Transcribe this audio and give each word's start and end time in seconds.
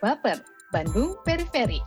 Baper, 0.00 0.42
Bandung 0.74 1.18
Periferi. 1.22 1.78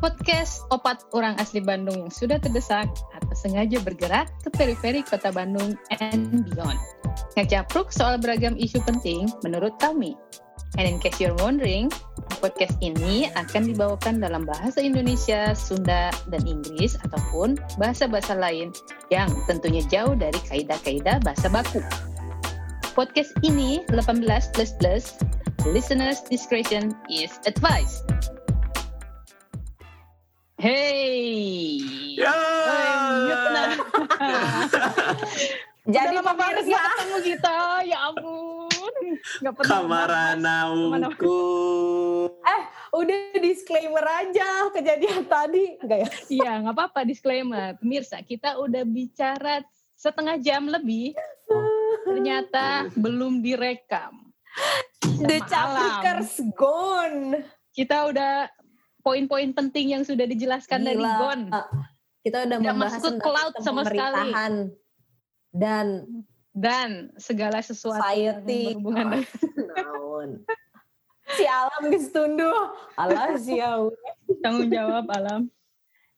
Podcast 0.00 0.64
opat 0.72 1.04
orang 1.12 1.36
asli 1.36 1.60
Bandung 1.60 2.08
yang 2.08 2.12
sudah 2.12 2.40
terdesak 2.40 2.88
atau 2.88 3.34
sengaja 3.36 3.76
bergerak 3.84 4.32
ke 4.40 4.48
periferi 4.48 5.04
kota 5.04 5.28
Bandung 5.28 5.76
and 6.00 6.48
beyond. 6.48 6.80
Ngecapruk 7.36 7.92
soal 7.92 8.16
beragam 8.16 8.56
isu 8.56 8.80
penting 8.88 9.28
menurut 9.44 9.76
kami. 9.76 10.16
And 10.78 10.86
in 10.86 10.96
case 11.02 11.20
you're 11.20 11.36
wondering, 11.42 11.92
podcast 12.40 12.78
ini 12.80 13.28
akan 13.36 13.74
dibawakan 13.74 14.22
dalam 14.22 14.48
bahasa 14.48 14.80
Indonesia, 14.80 15.52
Sunda, 15.52 16.14
dan 16.30 16.42
Inggris 16.48 16.96
ataupun 17.04 17.60
bahasa-bahasa 17.76 18.38
lain 18.38 18.72
yang 19.12 19.28
tentunya 19.44 19.84
jauh 19.90 20.16
dari 20.16 20.38
kaidah-kaidah 20.48 21.20
bahasa 21.20 21.52
baku. 21.52 21.84
Podcast 22.96 23.34
ini 23.44 23.84
18 23.92 24.24
plus 24.54 24.72
plus, 24.80 25.04
listeners 25.68 26.24
discretion 26.24 26.96
is 27.12 27.36
advised. 27.44 28.04
Hey. 30.56 31.80
Ya. 32.16 32.32
Jadi 35.90 36.12
lama 36.12 36.32
banget 36.36 36.68
nggak 36.70 36.84
ketemu 36.92 37.18
kita, 37.24 37.56
ya 37.88 37.98
ampun. 38.12 38.94
Nggak 39.42 39.54
pernah. 39.56 39.68
Eh, 42.44 42.62
udah 42.94 43.20
disclaimer 43.40 44.04
aja 44.04 44.70
kejadian 44.70 45.24
tadi. 45.26 45.80
Enggak 45.80 45.98
ya? 46.04 46.08
Iya, 46.40 46.50
nggak 46.62 46.74
apa-apa 46.76 47.00
disclaimer. 47.08 47.74
Pemirsa, 47.80 48.20
kita 48.22 48.60
udah 48.60 48.84
bicara 48.86 49.64
setengah 49.96 50.36
jam 50.38 50.68
lebih. 50.68 51.16
Ternyata 52.06 52.92
belum 52.94 53.40
direkam. 53.42 54.30
The 55.00 55.38
Sama 55.40 55.48
Chaplikers 55.48 56.32
gone. 56.54 57.44
Kita 57.72 58.08
udah 58.08 58.48
poin-poin 59.00 59.48
penting 59.50 59.96
yang 59.96 60.04
sudah 60.04 60.24
dijelaskan 60.24 60.84
dari 60.84 61.00
Gila. 61.00 61.16
Gon. 61.18 61.40
Kita 62.20 62.44
udah 62.44 62.56
Nggak 62.60 62.74
membahas 62.76 63.00
masuk 63.00 63.12
ke 63.16 63.24
cloud 63.24 63.52
sama 63.64 63.82
sekali. 63.88 63.96
pemerintahan 63.96 64.52
dan 65.50 65.86
Dan 66.50 66.90
segala 67.16 67.62
sesuatu 67.62 68.02
society. 68.02 68.74
yang 68.74 68.82
berhubungan 68.82 69.06
dengan 69.22 69.68
Naon. 69.70 70.30
si 71.30 71.44
alam 71.46 71.82
geus 71.88 72.10
tunduh. 72.10 72.74
Alah 72.98 73.38
siau. 73.38 73.94
tanggung 74.42 74.68
jawab 74.68 75.06
alam. 75.14 75.46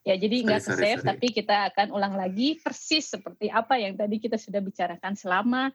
Ya, 0.02 0.18
jadi 0.18 0.42
nggak 0.42 0.62
sorry. 0.64 0.98
tapi 0.98 1.30
kita 1.30 1.70
akan 1.70 1.94
ulang 1.94 2.18
lagi 2.18 2.58
persis 2.58 3.06
seperti 3.06 3.46
apa 3.46 3.78
yang 3.78 3.94
tadi 3.94 4.18
kita 4.18 4.34
sudah 4.34 4.58
bicarakan 4.58 5.14
selama 5.14 5.70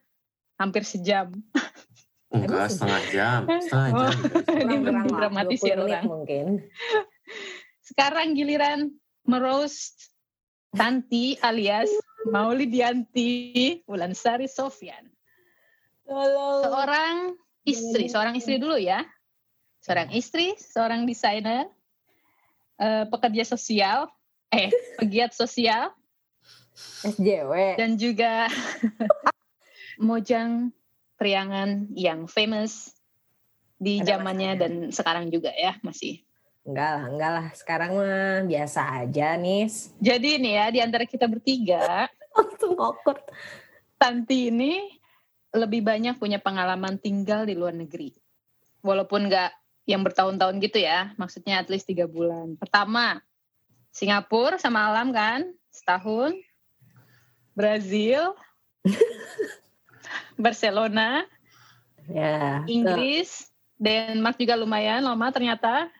hampir 0.57 0.83
sejam. 0.83 1.31
Enggak, 2.27 2.67
setengah 2.67 3.01
jam. 3.07 3.39
Setengah 3.47 3.89
Oh. 3.89 3.99
jam. 4.03 4.11
Ini 4.67 4.75
Kurang-kurang 4.83 5.05
lah, 5.05 5.15
dramatisir 5.17 5.73
20 5.73 5.79
menit 5.79 5.87
orang. 5.87 6.05
mungkin. 6.05 6.45
Sekarang 7.79 8.27
giliran 8.33 8.79
meroast 9.23 10.11
Tanti 10.69 11.39
alias 11.39 11.87
Maulidianti 12.27 13.31
Wulansari 13.87 14.45
Sofyan. 14.45 15.07
Seorang 16.03 17.35
istri, 17.63 18.07
seorang 18.07 18.35
istri 18.35 18.59
dulu 18.59 18.75
ya. 18.75 19.07
Seorang 19.79 20.11
istri, 20.11 20.59
seorang 20.59 21.07
desainer, 21.07 21.71
eh, 22.75 23.07
pekerja 23.07 23.47
sosial, 23.47 24.11
eh 24.49 24.67
pegiat 24.99 25.31
sosial, 25.31 25.95
SJW. 27.01 27.79
dan 27.79 27.95
juga 27.95 28.51
mojang 29.97 30.69
priangan 31.17 31.89
yang 31.91 32.29
famous 32.29 32.93
di 33.77 34.01
Ada 34.01 34.17
zamannya 34.17 34.51
dan 34.57 34.73
sekarang 34.89 35.29
juga 35.29 35.53
ya 35.53 35.77
masih. 35.85 36.21
Enggak 36.67 36.89
lah, 36.93 37.05
enggak 37.07 37.31
lah. 37.31 37.47
Sekarang 37.55 37.91
mah 37.95 38.43
biasa 38.43 38.81
aja, 39.05 39.37
Nis. 39.39 39.93
Jadi 40.03 40.37
nih 40.41 40.53
ya 40.59 40.65
di 40.73 40.79
antara 40.83 41.07
kita 41.07 41.25
bertiga, 41.29 42.09
Langsung 42.37 42.75
awkward. 42.77 43.23
Tanti 43.97 44.53
ini 44.53 44.85
lebih 45.55 45.81
banyak 45.81 46.19
punya 46.19 46.37
pengalaman 46.37 46.99
tinggal 46.99 47.47
di 47.47 47.57
luar 47.57 47.73
negeri. 47.73 48.13
Walaupun 48.83 49.31
nggak 49.31 49.51
yang 49.87 50.03
bertahun-tahun 50.03 50.59
gitu 50.59 50.83
ya, 50.83 51.15
maksudnya 51.15 51.63
at 51.63 51.71
least 51.71 51.87
tiga 51.87 52.05
bulan. 52.05 52.59
Pertama, 52.59 53.23
Singapura 53.95 54.59
sama 54.59 54.91
Alam 54.91 55.15
kan, 55.15 55.47
setahun. 55.71 56.35
Brazil, 57.57 58.37
Barcelona, 60.37 61.25
Ya. 62.07 62.63
Inggris, 62.71 63.51
Denmark 63.75 64.39
juga 64.39 64.55
lumayan 64.55 65.03
lama 65.03 65.27
ternyata. 65.29 65.91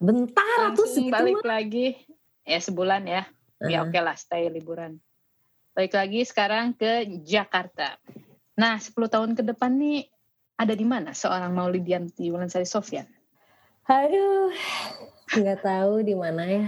Bentar 0.00 0.72
tuh 0.72 0.88
segitu 0.88 1.12
balik 1.12 1.44
mah. 1.44 1.60
lagi, 1.60 2.08
ya 2.48 2.58
sebulan 2.60 3.04
ya. 3.04 3.22
Ya 3.60 3.84
Uh-huh. 3.84 3.92
oke 3.92 4.00
lah, 4.00 4.16
stay 4.16 4.48
liburan. 4.48 4.96
Balik 5.76 5.92
lagi 5.92 6.24
sekarang 6.24 6.72
ke 6.72 7.04
Jakarta. 7.20 8.00
Nah, 8.56 8.80
10 8.80 8.96
tahun 9.12 9.36
ke 9.36 9.44
depan 9.52 9.76
nih 9.76 10.08
ada 10.56 10.72
di 10.72 10.88
mana 10.88 11.12
seorang 11.12 11.52
Maulidianti 11.52 12.32
Wulansari 12.32 12.64
Sofyan? 12.64 13.04
Aduh, 13.84 14.48
nggak 15.36 15.60
tahu 15.60 16.00
di 16.00 16.16
mana 16.16 16.48
ya. 16.48 16.64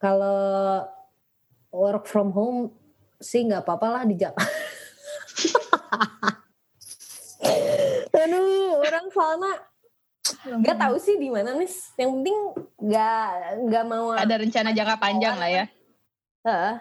Kalau 0.00 0.88
work 1.68 2.08
from 2.08 2.32
home 2.32 2.72
sih 3.20 3.44
nggak 3.44 3.68
apa-apa 3.68 4.00
lah 4.00 4.02
di 4.08 4.16
Jakarta. 4.16 4.71
Aduh, 8.12 8.78
orang 8.80 9.06
soalnya 9.10 9.52
nggak 10.42 10.78
tahu 10.78 10.96
sih 11.02 11.18
di 11.18 11.28
mana 11.28 11.58
nih. 11.58 11.70
Yang 11.98 12.10
penting 12.14 12.38
nggak 12.78 13.26
nggak 13.66 13.84
mau. 13.88 14.14
Ada 14.14 14.34
rencana 14.38 14.70
jangka 14.70 14.96
panjang 14.98 15.36
lah 15.38 15.50
ya. 15.50 15.64
Heeh. 16.46 16.74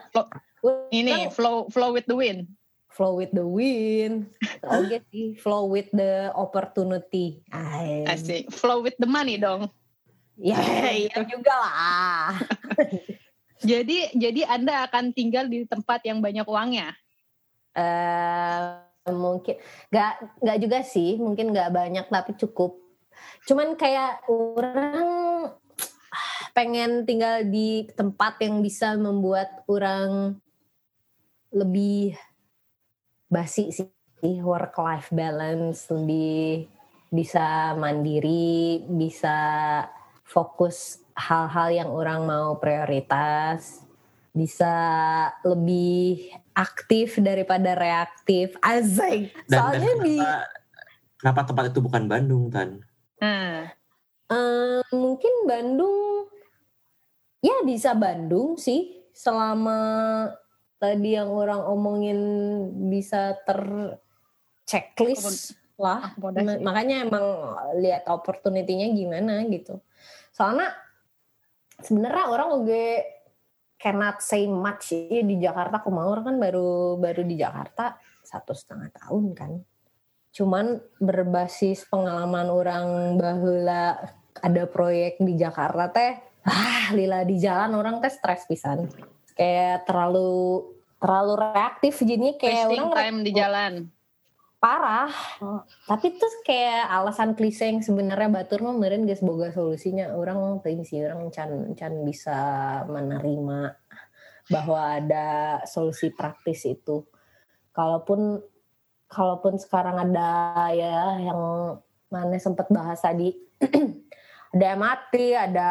Ini 0.94 1.30
Kan 1.30 1.34
flow 1.34 1.66
flow 1.74 1.92
with 1.94 2.06
the 2.06 2.18
wind. 2.18 2.46
flow 2.92 3.16
with 3.16 3.32
the 3.32 3.48
wind. 3.48 4.28
Oke 4.68 5.00
sih, 5.10 5.34
flow 5.40 5.66
with 5.66 5.88
the 5.96 6.30
opportunity. 6.36 7.40
Ay. 7.50 8.04
Asik. 8.06 8.52
Flow 8.52 8.84
with 8.84 8.94
the 9.00 9.08
money 9.08 9.40
dong. 9.40 9.72
Ya, 10.36 10.60
iya 10.92 11.24
juga 11.26 11.54
lah. 11.56 12.36
Jadi 13.62 14.10
jadi 14.18 14.42
Anda 14.50 14.90
akan 14.90 15.14
tinggal 15.14 15.46
di 15.46 15.64
tempat 15.70 16.02
yang 16.04 16.18
banyak 16.18 16.44
uangnya. 16.50 16.98
eh 17.72 18.91
mungkin. 19.10 19.58
Nggak 19.90 20.14
nggak 20.46 20.58
juga 20.62 20.80
sih 20.86 21.18
mungkin 21.18 21.50
nggak 21.50 21.74
banyak 21.74 22.06
tapi 22.12 22.32
cukup. 22.38 22.78
Cuman 23.50 23.74
kayak 23.74 24.22
orang 24.30 25.08
pengen 26.54 27.08
tinggal 27.08 27.48
di 27.48 27.90
tempat 27.90 28.38
yang 28.44 28.62
bisa 28.62 28.94
membuat 29.00 29.66
orang 29.66 30.38
lebih 31.50 32.14
basi 33.32 33.74
sih. 33.74 33.90
Work 34.22 34.78
life 34.78 35.10
balance 35.10 35.90
lebih 35.90 36.70
bisa 37.10 37.74
mandiri 37.74 38.86
bisa 38.86 39.34
fokus 40.22 41.02
hal-hal 41.18 41.74
yang 41.74 41.90
orang 41.90 42.24
mau 42.24 42.56
prioritas 42.62 43.84
bisa 44.32 44.72
lebih 45.44 46.32
aktif 46.54 47.20
daripada 47.20 47.76
reaktif. 47.76 48.56
Azai. 48.60 49.32
Dan, 49.48 49.60
soalnya 49.60 49.92
dan 49.92 50.06
di 50.06 50.16
kenapa, 50.20 50.40
kenapa 51.20 51.42
tempat 51.48 51.66
itu 51.72 51.80
bukan 51.84 52.04
Bandung, 52.08 52.44
Tan? 52.52 52.70
Nah, 53.22 53.70
eh, 54.32 54.84
mungkin 54.96 55.34
Bandung 55.46 56.28
ya 57.42 57.64
bisa 57.66 57.94
Bandung 57.96 58.58
sih. 58.58 59.02
Selama 59.12 59.78
tadi 60.82 61.14
yang 61.14 61.30
orang 61.30 61.62
omongin 61.68 62.20
bisa 62.90 63.38
ter 63.46 63.62
checklist 64.66 65.54
lah. 65.78 66.14
akomodasi. 66.14 66.46
Ma- 66.46 66.62
makanya 66.72 67.06
emang 67.06 67.26
lihat 67.82 68.08
opportunity-nya 68.08 68.90
gimana 68.96 69.46
gitu. 69.50 69.82
Soalnya 70.32 70.74
sebenarnya 71.82 72.26
orang 72.30 72.50
oke 72.62 72.86
cannot 73.82 74.22
say 74.22 74.46
much. 74.46 74.94
Ya 74.94 75.26
di 75.26 75.42
Jakarta 75.42 75.82
kemarin 75.82 76.22
kan 76.22 76.36
baru 76.38 77.02
baru 77.02 77.26
di 77.26 77.36
Jakarta 77.42 77.98
satu 78.22 78.54
setengah 78.54 78.94
tahun 78.94 79.34
kan. 79.34 79.52
Cuman 80.32 80.80
berbasis 81.02 81.84
pengalaman 81.90 82.48
orang 82.48 83.18
bahula 83.18 84.00
ada 84.40 84.64
proyek 84.70 85.20
di 85.20 85.36
Jakarta 85.36 85.92
teh 85.92 86.14
ah 86.48 86.94
lila 86.96 87.26
di 87.26 87.42
jalan 87.42 87.76
orang 87.76 88.00
teh 88.00 88.14
stres 88.14 88.46
pisan. 88.46 88.88
Kayak 89.34 89.90
terlalu 89.90 90.70
terlalu 91.02 91.34
reaktif 91.42 91.98
jadinya 92.06 92.38
kayak 92.38 92.70
wasting 92.70 92.86
orang 92.86 92.96
time 92.96 93.18
di 93.26 93.32
jalan. 93.34 93.74
Parah. 94.62 95.10
Tapi 95.90 96.22
tuh 96.22 96.46
kayak 96.46 96.86
alasan 96.86 97.34
klise 97.34 97.66
yang 97.66 97.82
sebenarnya 97.82 98.30
batur 98.30 98.62
mah 98.62 98.78
meureun 98.78 99.10
geus 99.10 99.26
boga 99.26 99.50
solusinya 99.50 100.14
orang 100.14 100.62
teuing 100.62 100.86
sih 100.86 101.02
orang 101.02 101.34
can 101.34 101.74
can 101.74 102.06
bisa 102.06 102.38
menerima 102.86 103.74
bahwa 104.54 105.02
ada 105.02 105.60
solusi 105.66 106.14
praktis 106.14 106.70
itu. 106.70 107.02
Kalaupun 107.74 108.38
kalaupun 109.10 109.58
sekarang 109.58 109.98
ada 109.98 110.70
ya 110.78 111.18
yang 111.18 111.42
mana 112.14 112.38
sempat 112.38 112.70
bahas 112.70 113.02
tadi 113.02 113.34
ada 114.54 114.66
MRT 114.78 115.16
ada 115.36 115.70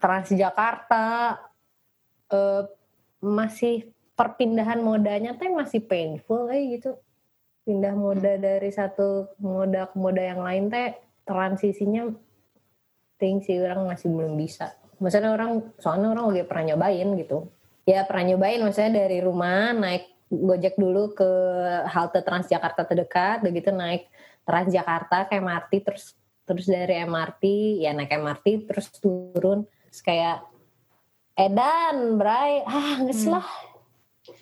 Transjakarta 0.00 1.36
eh, 2.32 2.62
masih 3.20 3.92
perpindahan 4.16 4.80
modanya 4.80 5.36
tuh 5.36 5.52
masih 5.52 5.84
painful 5.84 6.48
kayak 6.48 6.80
gitu 6.80 6.90
pindah 7.70 7.94
moda 7.94 8.34
dari 8.34 8.74
satu 8.74 9.38
moda 9.38 9.86
ke 9.86 9.94
moda 9.94 10.18
yang 10.18 10.42
lain 10.42 10.66
teh 10.66 10.98
transisinya 11.22 12.10
ting 13.14 13.38
sih 13.46 13.62
orang 13.62 13.86
masih 13.86 14.10
belum 14.10 14.34
bisa. 14.34 14.74
Maksudnya 14.98 15.30
orang 15.30 15.70
soalnya 15.78 16.10
orang 16.10 16.34
lagi 16.34 16.42
pernah 16.50 16.74
nyobain 16.74 17.08
gitu. 17.14 17.46
Ya 17.86 18.02
pernah 18.02 18.34
nyobain 18.34 18.58
maksudnya 18.58 19.06
dari 19.06 19.22
rumah 19.22 19.70
naik 19.70 20.10
gojek 20.26 20.74
dulu 20.74 21.14
ke 21.14 21.30
halte 21.86 22.26
Transjakarta 22.26 22.82
terdekat 22.90 23.46
begitu 23.46 23.70
naik 23.70 24.10
Transjakarta 24.42 25.30
ke 25.30 25.38
MRT 25.38 25.72
terus 25.86 26.18
terus 26.42 26.66
dari 26.66 27.06
MRT 27.06 27.44
ya 27.86 27.94
naik 27.94 28.10
MRT 28.10 28.66
terus 28.66 28.90
turun. 28.98 29.62
Terus 29.86 30.02
kayak 30.02 30.42
Edan 31.38 32.18
Bray. 32.18 32.66
Ah 32.66 32.98
nggak 32.98 33.14
hmm. 33.14 33.69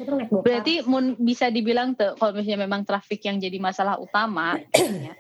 Lah 0.07 0.27
Berarti 0.31 0.87
mun 0.87 1.19
bisa 1.19 1.51
dibilang 1.51 1.99
tuh 1.99 2.15
kalau 2.15 2.37
misalnya 2.37 2.69
memang 2.69 2.87
traffic 2.87 3.25
yang 3.27 3.43
jadi 3.43 3.59
masalah 3.59 3.99
utama, 3.99 4.61
ya, 4.77 5.15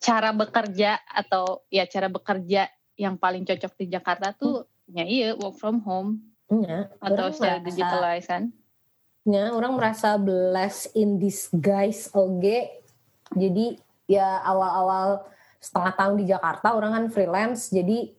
cara 0.00 0.32
bekerja 0.32 0.96
atau 1.04 1.64
ya 1.68 1.84
cara 1.84 2.08
bekerja 2.08 2.70
yang 2.96 3.20
paling 3.20 3.44
cocok 3.44 3.72
di 3.76 3.86
Jakarta 3.92 4.32
tuh 4.32 4.64
hmm. 4.64 4.96
ya 4.96 5.04
iya 5.04 5.28
work 5.36 5.60
from 5.60 5.84
home. 5.84 6.24
Ya, 6.50 6.90
atau 6.98 7.30
secara 7.30 7.62
digitalize 7.62 8.26
kan. 8.26 8.50
Ya, 9.22 9.54
orang 9.54 9.78
merasa 9.78 10.18
blessed 10.18 10.96
in 10.98 11.20
disguise 11.22 12.10
oke. 12.10 12.82
Jadi 13.38 13.78
ya 14.10 14.42
awal-awal 14.42 15.22
setengah 15.62 15.92
tahun 15.94 16.14
di 16.18 16.24
Jakarta 16.26 16.74
orang 16.74 16.96
kan 16.96 17.04
freelance 17.12 17.70
jadi 17.70 18.10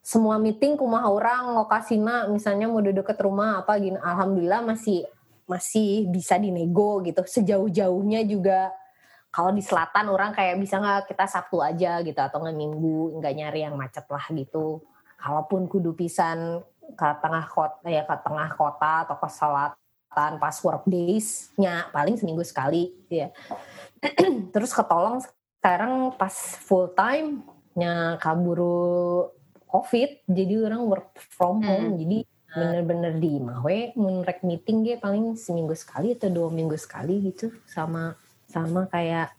semua 0.00 0.36
meeting 0.36 0.76
kumah 0.76 1.08
orang 1.08 1.56
lokasinya 1.56 2.28
misalnya 2.28 2.68
mau 2.68 2.84
duduk 2.84 3.08
ke 3.08 3.16
rumah 3.18 3.64
apa 3.64 3.80
gini 3.80 3.96
alhamdulillah 3.98 4.62
masih 4.62 5.08
masih 5.50 6.06
bisa 6.06 6.38
dinego 6.38 7.02
gitu. 7.02 7.26
Sejauh-jauhnya 7.26 8.22
juga 8.22 8.70
kalau 9.34 9.50
di 9.50 9.62
selatan 9.62 10.10
orang 10.10 10.30
kayak 10.30 10.58
bisa 10.62 10.78
nggak 10.78 11.10
kita 11.10 11.26
Sabtu 11.26 11.58
aja 11.58 11.98
gitu 12.06 12.18
atau 12.18 12.38
nggak 12.38 12.54
Minggu 12.54 13.18
nggak 13.18 13.34
nyari 13.34 13.66
yang 13.66 13.74
macet 13.74 14.06
lah 14.06 14.22
gitu. 14.30 14.86
Kalaupun 15.18 15.66
kudu 15.66 15.98
pisan 15.98 16.62
ke 16.94 17.08
tengah 17.22 17.46
kota 17.46 17.86
ya 17.86 18.02
ke 18.06 18.16
tengah 18.22 18.50
kota 18.54 19.06
atau 19.06 19.16
ke 19.18 19.28
selatan 19.30 20.32
pas 20.42 20.56
work 20.66 20.84
days 20.90 21.54
nya 21.54 21.86
paling 21.94 22.18
seminggu 22.18 22.42
sekali 22.42 22.90
ya 23.06 23.30
terus 24.54 24.74
ketolong 24.74 25.22
sekarang 25.60 26.14
pas 26.18 26.34
full 26.66 26.90
time 26.96 27.46
nya 27.78 28.18
kaburu 28.18 29.30
covid 29.70 30.26
jadi 30.26 30.66
orang 30.66 30.82
work 30.82 31.14
from 31.30 31.62
home 31.62 31.94
hmm. 31.94 31.98
jadi 32.02 32.18
bener-bener 32.50 33.14
di 33.22 33.38
Mawe 33.38 33.94
menurut 33.94 34.38
meeting 34.42 34.82
gue 34.82 34.96
paling 34.98 35.38
seminggu 35.38 35.74
sekali 35.78 36.18
atau 36.18 36.30
dua 36.30 36.50
minggu 36.50 36.74
sekali 36.74 37.30
gitu 37.30 37.54
sama 37.66 38.18
sama 38.50 38.90
kayak 38.90 39.30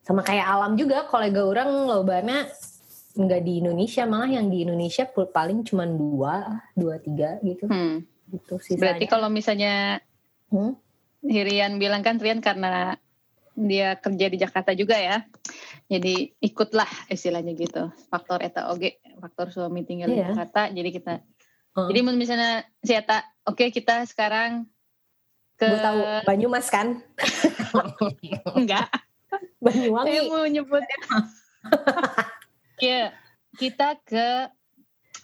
sama 0.00 0.24
kayak 0.24 0.46
alam 0.48 0.72
juga 0.80 1.04
kolega 1.06 1.44
orang 1.44 1.68
lobana 1.84 2.48
nggak 3.20 3.42
di 3.44 3.60
Indonesia 3.60 4.08
malah 4.08 4.30
yang 4.32 4.48
di 4.48 4.64
Indonesia 4.64 5.04
paling 5.12 5.66
cuma 5.66 5.84
dua 5.84 6.64
dua 6.72 6.96
tiga 7.02 7.36
gitu 7.44 7.68
hmm. 7.68 7.96
gitu 8.32 8.54
sih 8.62 8.80
berarti 8.80 9.04
kalau 9.04 9.28
misalnya 9.28 10.00
hmm? 10.48 10.72
Hirian 11.20 11.76
bilang 11.76 12.00
kan 12.00 12.16
Rian 12.16 12.40
karena 12.40 12.96
dia 13.52 13.98
kerja 14.00 14.26
di 14.30 14.38
Jakarta 14.40 14.72
juga 14.72 14.96
ya 14.96 15.26
jadi 15.90 16.32
ikutlah 16.40 16.88
istilahnya 17.12 17.52
gitu 17.58 17.92
faktor 18.08 18.40
eta 18.40 18.72
oge 18.72 19.02
faktor 19.20 19.52
suami 19.52 19.84
tinggal 19.84 20.08
yeah. 20.08 20.16
di 20.16 20.20
iya. 20.22 20.28
Jakarta 20.32 20.60
jadi 20.72 20.90
kita 20.94 21.12
Hmm. 21.76 21.86
Jadi 21.90 22.00
misalnya 22.02 22.66
siapa, 22.82 23.22
oke 23.46 23.62
okay, 23.62 23.68
kita 23.70 24.02
sekarang 24.06 24.66
ke 25.60 25.68
Gue 25.68 25.78
tahu 25.84 26.00
Banyumas 26.24 26.66
kan? 26.72 27.04
Enggak. 28.58 28.88
Banyuwangi. 29.60 30.08
Saya 30.08 30.20
mau 30.26 30.44
nyebutnya. 30.48 30.98
ya, 32.88 33.12
kita 33.60 34.00
ke 34.02 34.48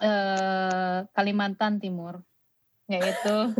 uh, 0.04 1.08
Kalimantan 1.16 1.80
Timur, 1.80 2.20
yaitu 2.86 3.56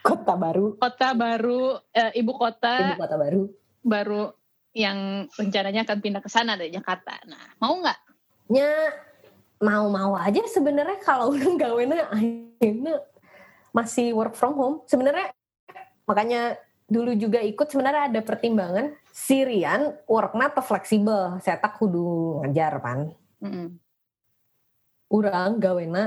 kota 0.00 0.34
baru. 0.34 0.80
Kota 0.80 1.12
baru, 1.12 1.76
uh, 1.76 2.12
ibu 2.16 2.32
kota. 2.34 2.96
Ibu 2.96 3.04
kota 3.04 3.16
baru. 3.20 3.42
Baru 3.84 4.22
yang 4.76 5.28
rencananya 5.36 5.84
akan 5.84 5.98
pindah 6.00 6.22
ke 6.24 6.30
sana 6.32 6.56
dari 6.56 6.72
Jakarta. 6.72 7.20
Nah, 7.28 7.56
mau 7.60 7.76
nggak? 7.80 7.98
Ya, 8.52 8.92
mau-mau 9.60 10.16
aja 10.16 10.44
sebenarnya 10.48 11.00
kalau 11.00 11.30
udah 11.34 11.52
gawena 11.56 12.08
akhirnya 12.12 13.02
masih 13.72 14.16
work 14.16 14.36
from 14.36 14.56
home. 14.56 14.76
Sebenarnya 14.88 15.32
makanya 16.08 16.56
dulu 16.86 17.12
juga 17.18 17.42
ikut 17.42 17.66
sebenarnya 17.66 18.14
ada 18.14 18.20
pertimbangan 18.22 18.94
Sirian 19.10 19.96
worknya 20.08 20.52
atau 20.52 20.64
fleksibel. 20.64 21.40
Saya 21.40 21.60
tak 21.60 21.76
kudu 21.80 22.40
ngajar 22.44 22.80
pan 22.80 23.12
mm 23.42 23.50
-hmm. 23.50 23.66
orang 25.12 25.50
gawena 25.60 26.04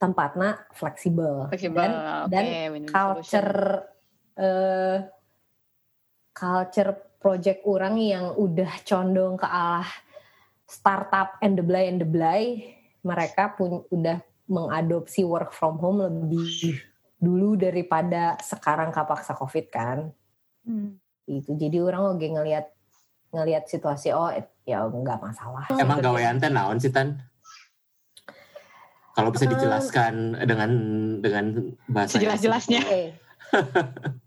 tempatnya 0.00 0.66
fleksibel. 0.74 1.48
Dan, 1.52 1.92
okay, 2.26 2.30
dan 2.32 2.44
culture 2.90 3.52
uh, 4.38 4.98
culture 6.32 6.92
project 7.22 7.62
orang 7.68 7.94
yang 8.02 8.34
udah 8.34 8.82
condong 8.82 9.38
ke 9.38 9.46
arah 9.46 9.86
startup 10.66 11.38
and 11.44 11.54
the 11.54 11.62
blay 11.62 11.86
and 11.86 12.02
the 12.02 12.08
blay 12.08 12.74
mereka 13.02 13.54
pun 13.54 13.82
udah 13.90 14.22
mengadopsi 14.46 15.22
work 15.26 15.54
from 15.54 15.78
home 15.78 16.02
lebih 16.02 16.78
dulu 17.22 17.54
daripada 17.54 18.34
sekarang 18.42 18.90
kapaksa 18.90 19.34
covid 19.38 19.66
kan? 19.70 20.10
Hmm. 20.62 20.94
itu 21.22 21.54
jadi 21.54 21.82
orang 21.82 22.14
lagi 22.14 22.34
ngelihat 22.34 22.66
ngelihat 23.34 23.64
situasi 23.66 24.10
oh 24.14 24.30
ya 24.66 24.82
nggak 24.86 25.18
masalah. 25.22 25.66
Emang 25.74 26.02
gawean 26.02 26.38
teh 26.38 26.50
naon 26.50 26.78
sih 26.78 26.90
tan? 26.90 27.18
Kalau 29.12 29.28
bisa 29.30 29.44
dijelaskan 29.44 30.38
um, 30.38 30.46
dengan 30.46 30.70
dengan 31.20 31.44
bahasa 31.90 32.16
jelas-jelasnya 32.16 32.80
okay. 32.80 33.06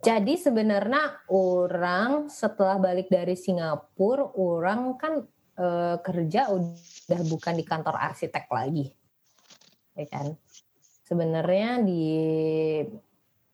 jadi 0.07 0.33
sebenarnya 0.37 1.25
orang 1.33 2.29
setelah 2.29 2.77
balik 2.77 3.09
dari 3.09 3.33
Singapura 3.33 4.29
orang 4.37 4.93
kan 5.01 5.25
uh, 5.59 5.97
kerja 5.99 6.51
udah 6.51 7.21
bukan 7.27 7.53
di 7.55 7.63
kantor 7.67 7.95
arsitek 7.99 8.45
lagi, 8.51 8.91
ya 9.95 10.05
kan? 10.07 10.35
Sebenarnya 11.05 11.83
di 11.85 12.05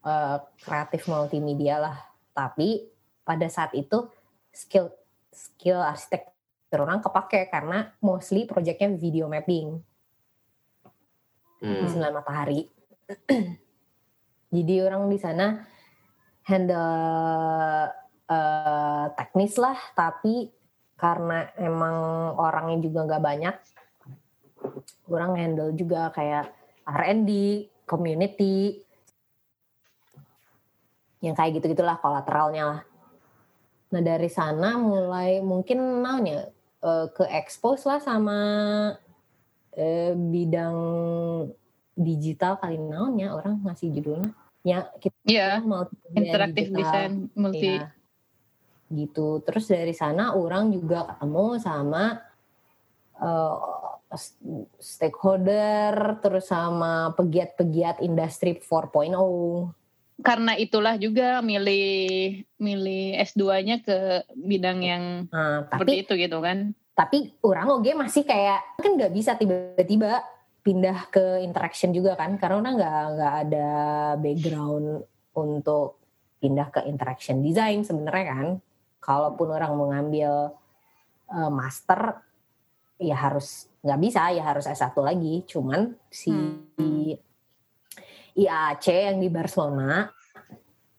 uh, 0.06 0.38
kreatif 0.62 1.06
multimedia 1.10 1.82
lah, 1.82 1.98
tapi 2.32 2.88
pada 3.22 3.48
saat 3.48 3.76
itu 3.78 4.08
skill 4.52 4.92
skill 5.32 5.80
arsitek 5.80 6.32
orang 6.80 7.04
kepake 7.04 7.52
karena 7.52 7.92
mostly 8.00 8.48
proyeknya 8.48 8.96
video 8.96 9.28
mapping 9.28 9.76
hmm. 11.60 11.80
di 11.84 11.86
Sembilan 11.88 12.16
Matahari. 12.16 12.62
Jadi 14.56 14.74
orang 14.84 15.08
di 15.08 15.20
sana 15.20 15.60
handle 16.48 17.92
uh, 18.28 19.06
teknis 19.16 19.56
lah, 19.60 19.76
tapi 19.96 20.48
karena 21.02 21.50
emang 21.58 21.98
orangnya 22.38 22.78
juga 22.78 23.10
nggak 23.10 23.24
banyak 23.26 23.56
kurang 25.10 25.34
handle 25.34 25.74
juga 25.74 26.14
kayak 26.14 26.54
R&D 26.86 27.66
community 27.90 28.86
yang 31.26 31.34
kayak 31.34 31.58
gitu 31.58 31.74
gitulah 31.74 31.98
kolateralnya 31.98 32.64
lah. 32.70 32.82
Nah 33.92 34.02
dari 34.06 34.30
sana 34.30 34.78
mulai 34.78 35.42
mungkin 35.42 36.06
namanya 36.06 36.54
uh, 36.86 37.10
ke 37.10 37.26
expose 37.34 37.90
lah 37.90 37.98
sama 37.98 38.40
uh, 39.74 40.14
bidang 40.14 40.78
digital 41.98 42.62
kali 42.62 42.78
naonnya 42.78 43.34
orang 43.34 43.58
ngasih 43.66 43.90
judulnya. 43.90 44.34
Ya 44.62 44.86
kita 45.02 45.18
yeah, 45.26 45.58
mau 45.66 45.90
interaktif 46.14 46.70
desain 46.70 47.30
multi 47.34 47.82
ya 47.82 47.90
gitu. 48.92 49.40
Terus 49.42 49.72
dari 49.72 49.96
sana 49.96 50.36
orang 50.36 50.70
juga 50.76 51.08
ketemu 51.16 51.46
sama 51.58 52.20
uh, 53.18 53.58
stakeholder, 54.80 56.20
terus 56.20 56.52
sama 56.52 57.16
pegiat-pegiat 57.16 58.04
industri 58.04 58.60
4.0. 58.60 59.72
Karena 60.22 60.54
itulah 60.54 61.00
juga 61.02 61.42
milih 61.42 62.46
milih 62.62 63.18
S2-nya 63.26 63.82
ke 63.82 64.28
bidang 64.38 64.80
yang 64.86 65.04
nah, 65.34 65.66
seperti 65.66 66.06
itu 66.06 66.14
gitu 66.20 66.38
kan. 66.44 66.78
Tapi 66.94 67.34
orang 67.42 67.82
oke 67.82 67.90
masih 67.98 68.28
kayak 68.28 68.78
kan 68.78 68.94
nggak 69.00 69.16
bisa 69.16 69.34
tiba-tiba 69.40 70.22
pindah 70.62 71.10
ke 71.10 71.42
interaction 71.42 71.90
juga 71.90 72.14
kan 72.14 72.38
karena 72.38 72.70
nggak 72.70 73.04
nggak 73.18 73.34
ada 73.50 73.70
background 74.22 75.02
untuk 75.34 75.98
pindah 76.38 76.70
ke 76.70 76.86
interaction 76.86 77.42
design 77.42 77.82
sebenarnya 77.82 78.26
kan 78.30 78.48
kalaupun 79.02 79.50
orang 79.52 79.74
mengambil 79.76 80.54
uh, 81.28 81.52
master 81.52 82.22
ya 83.02 83.18
harus 83.18 83.66
nggak 83.82 84.00
bisa 84.00 84.30
ya 84.30 84.46
harus 84.46 84.70
S1 84.70 84.94
lagi 85.02 85.42
cuman 85.50 85.98
si 86.08 86.30
hmm. 86.30 87.18
IAC 88.38 88.86
yang 88.88 89.18
di 89.18 89.28
Barcelona 89.28 90.06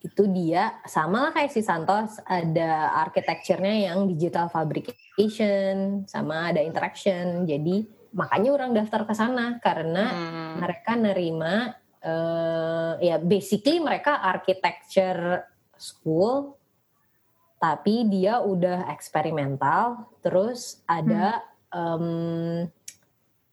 itu 0.02 0.26
dia 0.34 0.82
sama 0.82 1.30
lah 1.30 1.32
kayak 1.32 1.54
si 1.54 1.62
Santos 1.62 2.18
ada 2.26 2.90
architecture-nya 3.06 3.86
yang 3.86 4.10
digital 4.10 4.50
fabrication 4.50 6.02
sama 6.10 6.50
ada 6.50 6.58
interaction 6.58 7.46
jadi 7.46 7.86
makanya 8.10 8.50
orang 8.50 8.74
daftar 8.74 9.06
ke 9.06 9.14
sana 9.14 9.62
karena 9.62 10.04
hmm. 10.10 10.54
mereka 10.58 10.92
nerima 10.98 11.54
uh, 12.02 12.98
ya 12.98 13.22
basically 13.22 13.78
mereka 13.78 14.20
architecture 14.20 15.46
school 15.78 16.58
tapi 17.62 18.10
dia 18.10 18.42
udah 18.42 18.90
eksperimental 18.90 20.10
terus 20.18 20.82
ada 20.90 21.38
hmm. 21.70 21.78
um, 21.78 22.06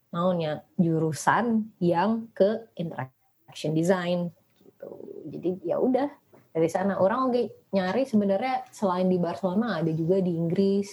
maunya 0.09 0.65
jurusan 0.81 1.69
yang 1.77 2.25
ke 2.33 2.73
interaction 2.73 3.77
design 3.77 4.33
gitu. 4.57 4.89
Jadi 5.29 5.61
ya 5.61 5.77
udah 5.77 6.09
dari 6.49 6.65
sana 6.65 6.97
orang 6.97 7.29
oke 7.29 7.69
nyari 7.69 8.09
sebenarnya 8.09 8.65
selain 8.73 9.05
di 9.05 9.21
Barcelona 9.21 9.85
ada 9.85 9.93
juga 9.93 10.17
di 10.17 10.33
Inggris. 10.33 10.89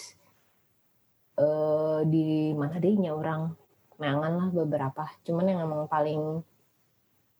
Uh, 1.36 2.00
di 2.08 2.52
mana 2.56 2.80
dehnya 2.80 3.12
orang? 3.12 3.52
Meangan 3.96 4.32
lah 4.36 4.48
beberapa. 4.52 5.04
Cuman 5.24 5.48
yang 5.48 5.64
emang 5.64 5.88
paling 5.88 6.40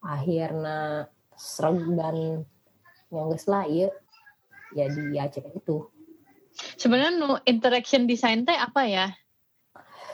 akhirnya 0.01 1.09
serem 1.37 1.97
dan 1.97 2.17
yang 3.13 3.29
lah 3.29 3.65
ya 3.69 3.89
ya 4.77 4.87
di 4.93 5.17
Aceh 5.17 5.41
itu. 5.57 5.89
Sebenarnya 6.77 7.13
no 7.17 7.41
interaction 7.49 8.05
design 8.05 8.45
teh 8.45 8.57
apa 8.57 8.85
ya? 8.85 9.07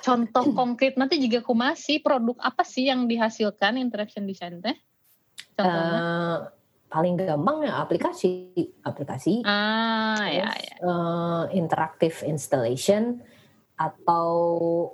Contoh 0.02 0.46
konkret 0.58 0.94
nanti 0.94 1.18
juga 1.18 1.42
aku 1.42 1.54
masih 1.54 1.98
produk 1.98 2.38
apa 2.38 2.62
sih 2.62 2.86
yang 2.86 3.10
dihasilkan 3.10 3.78
interaction 3.78 4.22
design 4.22 4.62
teh? 4.62 4.78
Contohnya? 5.58 5.98
Uh, 5.98 6.36
paling 6.86 7.18
gampang 7.18 7.66
ya 7.66 7.82
aplikasi, 7.82 8.52
aplikasi. 8.86 9.42
Ah 9.42 10.30
ya 10.30 10.50
ya. 10.54 10.74
Uh, 10.78 11.44
interactive 11.50 12.22
installation 12.22 13.18
atau 13.74 14.30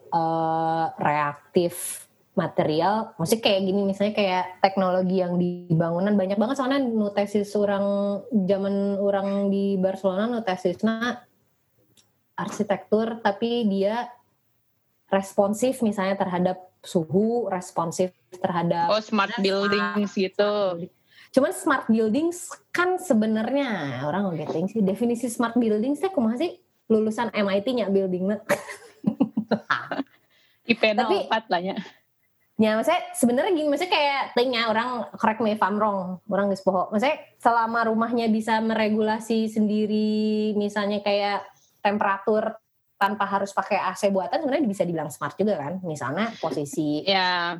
uh, 0.08 0.88
reaktif 0.96 2.07
material, 2.38 3.18
maksudnya 3.18 3.42
kayak 3.42 3.60
gini 3.66 3.80
misalnya 3.82 4.14
kayak 4.14 4.44
teknologi 4.62 5.18
yang 5.18 5.34
di 5.34 5.66
bangunan 5.74 6.14
banyak 6.14 6.38
banget 6.38 6.54
soalnya 6.62 6.78
nutesis 6.86 7.50
orang 7.58 8.22
zaman 8.46 8.94
orang 9.02 9.50
di 9.50 9.74
Barcelona 9.74 10.30
nutesisnya 10.30 11.26
arsitektur 12.38 13.18
tapi 13.18 13.66
dia 13.66 14.06
responsif 15.10 15.82
misalnya 15.82 16.14
terhadap 16.14 16.62
suhu, 16.78 17.50
responsif 17.50 18.14
terhadap 18.30 18.86
oh 18.94 19.02
smart 19.02 19.34
buildings 19.42 20.14
gitu. 20.14 20.86
Cuman 21.34 21.50
smart 21.52 21.90
buildings 21.90 22.54
kan 22.70 23.02
sebenarnya 23.02 24.00
orang 24.06 24.30
nggak 24.38 24.70
sih 24.70 24.80
definisi 24.80 25.26
smart 25.26 25.58
buildings 25.58 25.98
saya 25.98 26.14
kumaha 26.14 26.38
sih 26.38 26.54
lulusan 26.86 27.34
MIT-nya 27.34 27.90
buildingnya. 27.90 28.46
IP 30.68 30.82
04 30.84 31.52
lah 31.52 31.60
ya. 31.64 31.76
Ya, 32.58 32.74
maksudnya 32.74 33.02
sebenarnya 33.14 33.54
gini, 33.54 33.70
maksudnya 33.70 33.94
kayak 33.94 34.22
tingnya 34.34 34.66
orang 34.66 35.06
correct 35.14 35.38
me 35.38 35.54
if 35.54 35.62
I'm 35.62 35.78
wrong, 35.78 36.18
orang 36.26 36.50
nggak 36.50 36.66
poho. 36.66 36.90
Maksudnya 36.90 37.22
selama 37.38 37.86
rumahnya 37.86 38.26
bisa 38.26 38.58
meregulasi 38.58 39.46
sendiri, 39.46 40.58
misalnya 40.58 40.98
kayak 40.98 41.46
temperatur 41.78 42.58
tanpa 42.98 43.30
harus 43.30 43.54
pakai 43.54 43.78
AC 43.78 44.10
buatan, 44.10 44.42
sebenarnya 44.42 44.66
bisa 44.66 44.82
dibilang 44.82 45.06
smart 45.06 45.38
juga 45.38 45.54
kan. 45.54 45.78
Misalnya 45.86 46.34
posisi 46.42 47.06
ya 47.06 47.54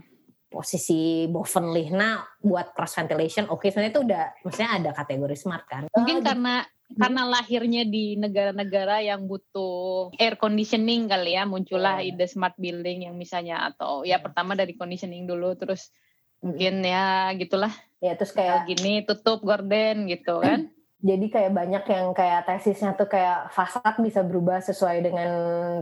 posisi 0.50 1.30
Bovenlihna 1.30 2.40
buat 2.42 2.74
cross 2.74 2.98
ventilation, 2.98 3.46
oke 3.46 3.62
okay, 3.62 3.68
sebenarnya 3.70 3.92
itu 3.94 4.02
udah, 4.02 4.24
maksudnya 4.42 4.70
ada 4.82 4.90
kategori 4.98 5.36
smart 5.38 5.64
kan. 5.70 5.82
Mungkin 5.94 6.16
uh, 6.18 6.24
karena 6.26 6.54
karena 6.96 7.28
lahirnya 7.28 7.84
di 7.84 8.16
negara-negara 8.16 9.04
yang 9.04 9.28
butuh 9.28 10.08
air 10.16 10.40
conditioning 10.40 11.04
kali 11.04 11.36
ya 11.36 11.44
muncullah 11.44 12.00
yeah. 12.00 12.08
ide 12.16 12.24
smart 12.24 12.56
building 12.56 13.04
yang 13.04 13.14
misalnya 13.18 13.68
atau 13.68 14.08
ya 14.08 14.16
yeah. 14.16 14.20
pertama 14.24 14.56
dari 14.56 14.72
conditioning 14.72 15.28
dulu 15.28 15.52
terus 15.60 15.92
mungkin 16.40 16.80
ya 16.80 17.34
gitulah 17.36 17.72
ya 18.00 18.16
terus 18.16 18.32
kayak 18.32 18.64
gini 18.70 19.04
tutup 19.04 19.44
gorden 19.44 20.08
gitu 20.08 20.40
kan 20.40 20.70
jadi 20.98 21.26
kayak 21.30 21.52
banyak 21.54 21.84
yang 21.86 22.10
kayak 22.10 22.42
tesisnya 22.48 22.96
tuh 22.98 23.06
kayak 23.06 23.54
fasad 23.54 23.94
bisa 24.02 24.26
berubah 24.26 24.58
sesuai 24.58 24.98
dengan 24.98 25.30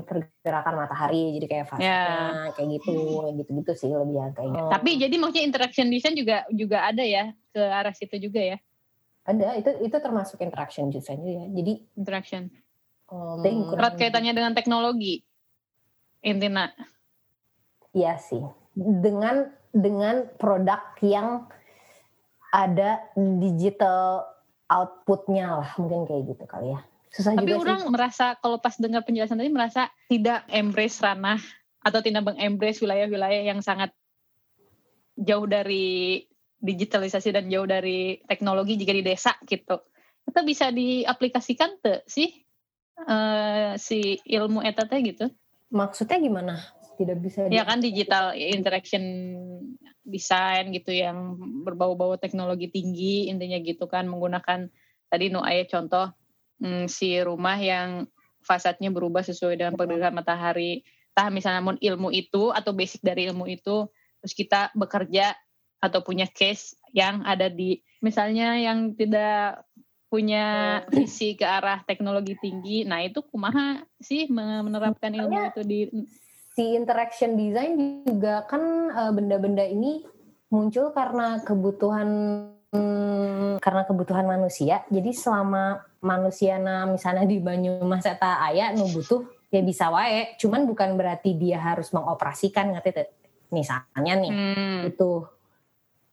pergerakan 0.04 0.74
matahari 0.76 1.38
jadi 1.38 1.46
kayak 1.46 1.66
fasadnya 1.70 2.02
yeah. 2.02 2.52
kayak 2.52 2.82
gitu 2.82 3.22
gitu-gitu 3.30 3.72
sih 3.78 3.90
lebih 3.94 4.16
yang 4.26 4.34
kayak 4.34 4.50
gitu. 4.52 4.68
tapi 4.74 4.90
jadi 4.98 5.14
maksudnya 5.22 5.44
interaction 5.46 5.88
design 5.88 6.18
juga 6.18 6.42
juga 6.50 6.82
ada 6.82 7.04
ya 7.06 7.30
ke 7.54 7.62
arah 7.62 7.94
situ 7.94 8.18
juga 8.18 8.42
ya 8.42 8.58
ada, 9.26 9.58
itu 9.58 9.70
itu 9.82 9.96
termasuk 9.98 10.38
interaction 10.40 10.88
design 10.88 11.20
ya. 11.26 11.44
Jadi 11.50 11.72
interaction. 11.98 12.48
Um, 13.10 13.42
Erat 13.74 13.98
kaitannya 13.98 14.34
dengan 14.34 14.54
teknologi. 14.54 15.26
Intinya. 16.22 16.70
Iya 17.90 18.18
sih. 18.18 18.42
Dengan 18.74 19.50
dengan 19.74 20.30
produk 20.38 20.82
yang 21.02 21.46
ada 22.54 23.02
digital 23.16 24.24
outputnya 24.66 25.62
lah 25.62 25.70
mungkin 25.78 26.06
kayak 26.06 26.22
gitu 26.34 26.44
kali 26.46 26.74
ya. 26.74 26.80
Susah 27.12 27.32
Tapi 27.36 27.48
juga 27.48 27.62
orang 27.62 27.82
sih. 27.86 27.90
merasa 27.92 28.26
kalau 28.40 28.58
pas 28.58 28.74
dengar 28.76 29.02
penjelasan 29.06 29.38
tadi 29.38 29.50
merasa 29.52 29.88
tidak 30.10 30.44
embrace 30.50 30.98
ranah 31.00 31.40
atau 31.80 32.00
tidak 32.02 32.26
mengembrace 32.26 32.82
wilayah-wilayah 32.82 33.46
yang 33.46 33.62
sangat 33.62 33.94
jauh 35.16 35.46
dari 35.48 36.26
digitalisasi 36.56 37.36
dan 37.36 37.46
jauh 37.52 37.68
dari 37.68 38.20
teknologi 38.24 38.80
jika 38.80 38.92
di 38.96 39.04
desa 39.04 39.32
gitu. 39.44 39.76
Itu 40.26 40.40
bisa 40.42 40.72
diaplikasikan 40.72 41.78
tuh 41.78 42.02
sih 42.08 42.32
uh, 43.04 43.76
si 43.76 44.18
ilmu 44.24 44.64
etatnya 44.64 45.00
gitu? 45.04 45.26
Maksudnya 45.70 46.18
gimana? 46.18 46.54
Tidak 46.96 47.18
bisa 47.20 47.44
ya 47.52 47.68
kan 47.68 47.84
digital 47.84 48.32
interaction 48.32 49.04
design 50.06 50.72
gitu 50.72 50.96
yang 50.96 51.36
berbau-bau 51.66 52.16
teknologi 52.16 52.72
tinggi 52.72 53.28
intinya 53.28 53.60
gitu 53.60 53.84
kan 53.84 54.08
menggunakan 54.08 54.72
tadi 55.12 55.28
nu 55.28 55.44
ayah 55.44 55.66
contoh 55.68 56.06
hmm, 56.62 56.88
si 56.88 57.20
rumah 57.20 57.58
yang 57.60 58.08
fasadnya 58.40 58.88
berubah 58.94 59.26
sesuai 59.26 59.58
dengan 59.58 59.74
pergerakan 59.74 60.14
matahari. 60.22 60.86
Tah 61.12 61.28
misalnya 61.28 61.60
namun 61.60 61.76
ilmu 61.82 62.14
itu 62.14 62.54
atau 62.54 62.72
basic 62.72 63.02
dari 63.02 63.28
ilmu 63.28 63.44
itu 63.50 63.90
terus 64.22 64.32
kita 64.32 64.72
bekerja 64.72 65.36
atau 65.86 66.02
punya 66.02 66.26
case 66.26 66.74
yang 66.90 67.22
ada 67.22 67.46
di 67.46 67.78
misalnya 68.02 68.58
yang 68.58 68.92
tidak 68.98 69.66
punya 70.06 70.44
visi 70.94 71.34
ke 71.34 71.44
arah 71.46 71.82
teknologi 71.82 72.38
tinggi. 72.38 72.86
Nah, 72.86 73.02
itu 73.02 73.22
kumaha 73.26 73.82
sih 73.98 74.30
menerapkan 74.30 75.12
ilmu 75.12 75.50
itu 75.54 75.62
di 75.66 75.80
si 76.56 76.72
interaction 76.72 77.36
design 77.36 78.02
juga 78.06 78.48
kan 78.48 78.62
eh, 78.88 79.12
benda-benda 79.12 79.66
ini 79.66 80.02
muncul 80.48 80.94
karena 80.94 81.42
kebutuhan 81.42 82.08
karena 83.56 83.82
kebutuhan 83.88 84.26
manusia. 84.28 84.84
Jadi 84.92 85.10
selama 85.16 85.80
manusia 86.04 86.60
na 86.60 86.84
misalnya 86.84 87.24
di 87.24 87.40
Banyumas 87.40 88.04
eta 88.04 88.42
aya 88.42 88.74
nu 88.76 88.84
butuh 88.90 89.24
ya 89.48 89.64
bisa 89.64 89.88
wae. 89.88 90.36
Cuman 90.36 90.68
bukan 90.68 90.92
berarti 90.98 91.38
dia 91.40 91.56
harus 91.56 91.88
mengoperasikan 91.96 92.76
ngerti 92.76 93.08
Misalnya 93.48 94.12
nih 94.18 94.32
hmm. 94.34 94.80
itu 94.90 95.22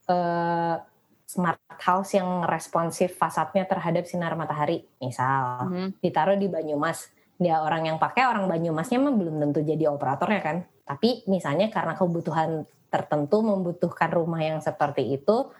uh, 0.08 0.76
smart 1.24 1.60
house 1.80 2.14
yang 2.14 2.46
responsif 2.46 3.16
fasadnya 3.16 3.66
terhadap 3.66 4.04
sinar 4.06 4.36
matahari, 4.38 4.84
misal 5.00 5.68
mm-hmm. 5.68 5.88
ditaruh 5.98 6.36
di 6.38 6.46
Banyumas, 6.46 7.10
dia 7.40 7.58
orang 7.64 7.90
yang 7.90 7.98
pakai 7.98 8.28
orang 8.28 8.46
Banyumasnya 8.46 9.02
mah 9.02 9.14
belum 9.14 9.40
tentu 9.40 9.60
jadi 9.64 9.90
operatornya 9.90 10.40
kan. 10.44 10.56
Tapi 10.84 11.24
misalnya 11.26 11.72
karena 11.72 11.96
kebutuhan 11.96 12.68
tertentu 12.92 13.42
membutuhkan 13.42 14.12
rumah 14.12 14.38
yang 14.38 14.62
seperti 14.62 15.16
itu, 15.18 15.50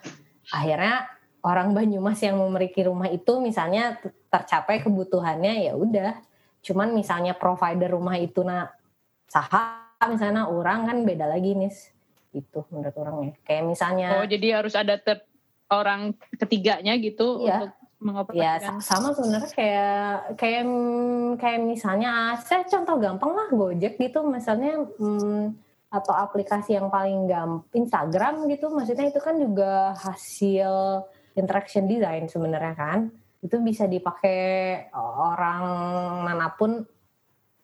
akhirnya 0.52 1.08
orang 1.42 1.74
Banyumas 1.74 2.20
yang 2.22 2.38
memiliki 2.38 2.86
rumah 2.86 3.10
itu 3.10 3.40
misalnya 3.42 3.98
tercapai 4.30 4.84
kebutuhannya 4.84 5.66
ya 5.66 5.74
udah. 5.74 6.20
Cuman 6.64 6.94
misalnya 6.94 7.34
provider 7.34 7.92
rumah 7.92 8.16
itu 8.16 8.40
nak 8.46 8.76
saham 9.28 9.84
misalnya 10.04 10.46
orang 10.46 10.84
kan 10.84 10.98
beda 11.02 11.24
lagi 11.24 11.56
nih 11.56 11.72
itu 12.34 12.60
menurut 12.74 12.94
orangnya 12.98 13.32
kayak 13.46 13.64
misalnya 13.70 14.18
oh 14.18 14.26
jadi 14.26 14.60
harus 14.60 14.74
ada 14.74 14.98
ter 14.98 15.22
orang 15.70 16.12
ketiganya 16.36 16.94
gitu 17.00 17.46
iya. 17.46 17.64
untuk 17.64 17.72
mengoperasikan. 18.04 18.78
Ya 18.78 18.84
sama 18.84 19.16
sebenarnya 19.16 19.50
kayak 19.56 20.12
kayak 20.36 20.64
kayak 21.40 21.60
misalnya 21.64 22.36
saya 22.44 22.68
contoh 22.68 23.00
gampang 23.00 23.32
lah 23.32 23.48
Gojek 23.48 23.96
gitu. 23.96 24.20
Misalnya 24.28 24.84
hmm, 25.00 25.56
atau 25.88 26.12
aplikasi 26.12 26.76
yang 26.76 26.92
paling 26.92 27.24
gampang 27.24 27.64
Instagram 27.72 28.44
gitu. 28.52 28.68
Maksudnya 28.68 29.08
itu 29.08 29.20
kan 29.24 29.40
juga 29.40 29.96
hasil 29.96 31.02
interaction 31.34 31.88
design 31.88 32.28
sebenarnya 32.28 32.74
kan. 32.76 32.98
Itu 33.40 33.64
bisa 33.64 33.88
dipakai 33.88 34.88
orang 34.92 35.64
mana 36.28 36.52
pun 36.52 36.84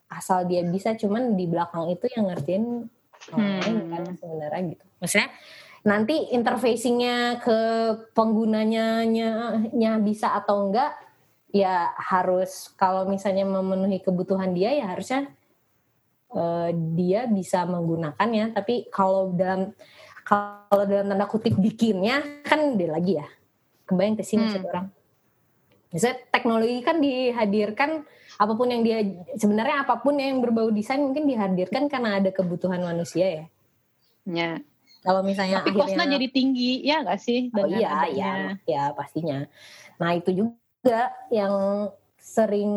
asal 0.08 0.48
dia 0.48 0.64
bisa. 0.64 0.96
Cuman 0.96 1.36
di 1.36 1.44
belakang 1.44 1.92
itu 1.92 2.08
yang 2.16 2.32
ngertiin 2.32 2.64
Hmm. 3.28 3.92
kan 3.92 4.16
sebenarnya 4.16 4.60
gitu. 4.72 4.84
Maksudnya? 4.96 5.28
Nanti 5.80 6.16
interfacingnya 6.32 7.40
ke 7.40 7.58
penggunanya 8.12 9.04
nya, 9.08 9.92
bisa 10.00 10.36
atau 10.36 10.68
enggak 10.68 10.92
ya 11.50 11.90
harus 11.96 12.70
kalau 12.78 13.08
misalnya 13.10 13.42
memenuhi 13.48 13.98
kebutuhan 14.00 14.54
dia 14.54 14.70
ya 14.76 14.92
harusnya 14.92 15.28
eh, 16.32 16.70
dia 16.96 17.28
bisa 17.28 17.64
menggunakannya. 17.68 18.56
Tapi 18.56 18.88
kalau 18.92 19.32
dalam 19.32 19.72
kalau 20.24 20.84
dalam 20.86 21.10
tanda 21.10 21.26
kutip 21.26 21.56
bikinnya 21.56 22.44
kan 22.44 22.76
dia 22.76 22.88
lagi 22.92 23.20
ya. 23.20 23.28
Kebayang 23.88 24.16
ke 24.20 24.24
sih 24.24 24.38
Hmm. 24.38 24.64
orang? 24.64 24.86
Misalnya 25.90 26.22
teknologi 26.30 26.78
kan 26.86 27.02
dihadirkan 27.02 27.90
apa 28.40 28.56
pun 28.56 28.72
yang 28.72 28.80
dia 28.80 29.04
sebenarnya 29.36 29.84
apa 29.84 30.00
pun 30.00 30.16
yang 30.16 30.40
berbau 30.40 30.72
desain 30.72 30.96
mungkin 30.96 31.28
dihadirkan 31.28 31.92
karena 31.92 32.16
ada 32.16 32.32
kebutuhan 32.32 32.80
manusia 32.80 33.28
ya. 33.28 33.44
Ya. 34.24 34.50
Kalau 35.04 35.20
misalnya 35.20 35.60
Tapi 35.60 35.76
costnya 35.76 36.08
jadi 36.08 36.28
tinggi, 36.28 36.80
ya 36.84 37.04
nggak 37.04 37.20
sih? 37.20 37.52
oh 37.52 37.64
iya 37.68 37.88
adanya- 38.04 38.56
iya 38.64 38.64
ya 38.68 38.82
pastinya. 38.96 39.44
Nah 40.00 40.16
itu 40.16 40.32
juga 40.32 41.12
yang 41.28 41.52
sering 42.20 42.68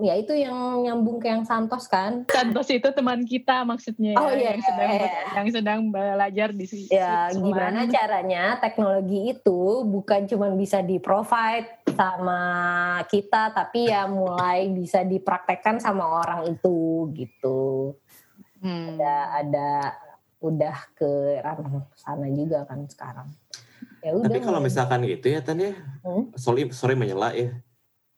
ya 0.00 0.16
itu 0.16 0.32
yang 0.32 0.56
nyambung 0.84 1.20
ke 1.20 1.28
yang 1.28 1.44
Santos 1.44 1.84
kan. 1.84 2.24
Santos 2.32 2.68
itu 2.72 2.88
teman 2.96 3.28
kita 3.28 3.60
maksudnya 3.64 4.16
Oh, 4.16 4.32
ya, 4.32 4.36
iya, 4.36 4.48
yang 4.56 4.62
sedang 4.64 4.88
iya. 4.88 5.10
yang 5.36 5.48
sedang 5.52 5.80
belajar 5.92 6.48
di 6.56 6.64
sini. 6.64 6.86
Ya 6.88 7.28
gimana 7.28 7.84
caranya 7.92 8.56
teknologi 8.56 9.36
itu 9.36 9.60
bukan 9.84 10.24
cuma 10.28 10.48
bisa 10.56 10.80
di 10.80 10.96
provide 10.96 11.81
sama 11.94 12.40
kita 13.06 13.52
tapi 13.54 13.88
ya 13.92 14.08
mulai 14.08 14.68
bisa 14.72 15.04
dipraktekkan 15.04 15.78
sama 15.78 16.04
orang 16.08 16.48
itu 16.50 17.08
gitu. 17.14 17.94
Hmm. 18.62 18.94
ada 18.94 19.42
ada 19.42 19.70
udah 20.38 20.76
ke 20.94 21.38
ranah 21.42 21.86
sana 21.98 22.30
juga 22.30 22.62
kan 22.66 22.86
sekarang. 22.86 23.26
Ya 24.02 24.14
udah. 24.14 24.30
Tapi 24.30 24.38
kalau 24.42 24.58
misalkan 24.62 25.02
gitu 25.06 25.30
ya 25.30 25.42
Tan 25.42 25.58
ya, 25.58 25.74
Hmm? 26.02 26.30
sorry, 26.34 26.70
sorry 26.70 26.94
menyela 26.94 27.34
ya. 27.34 27.54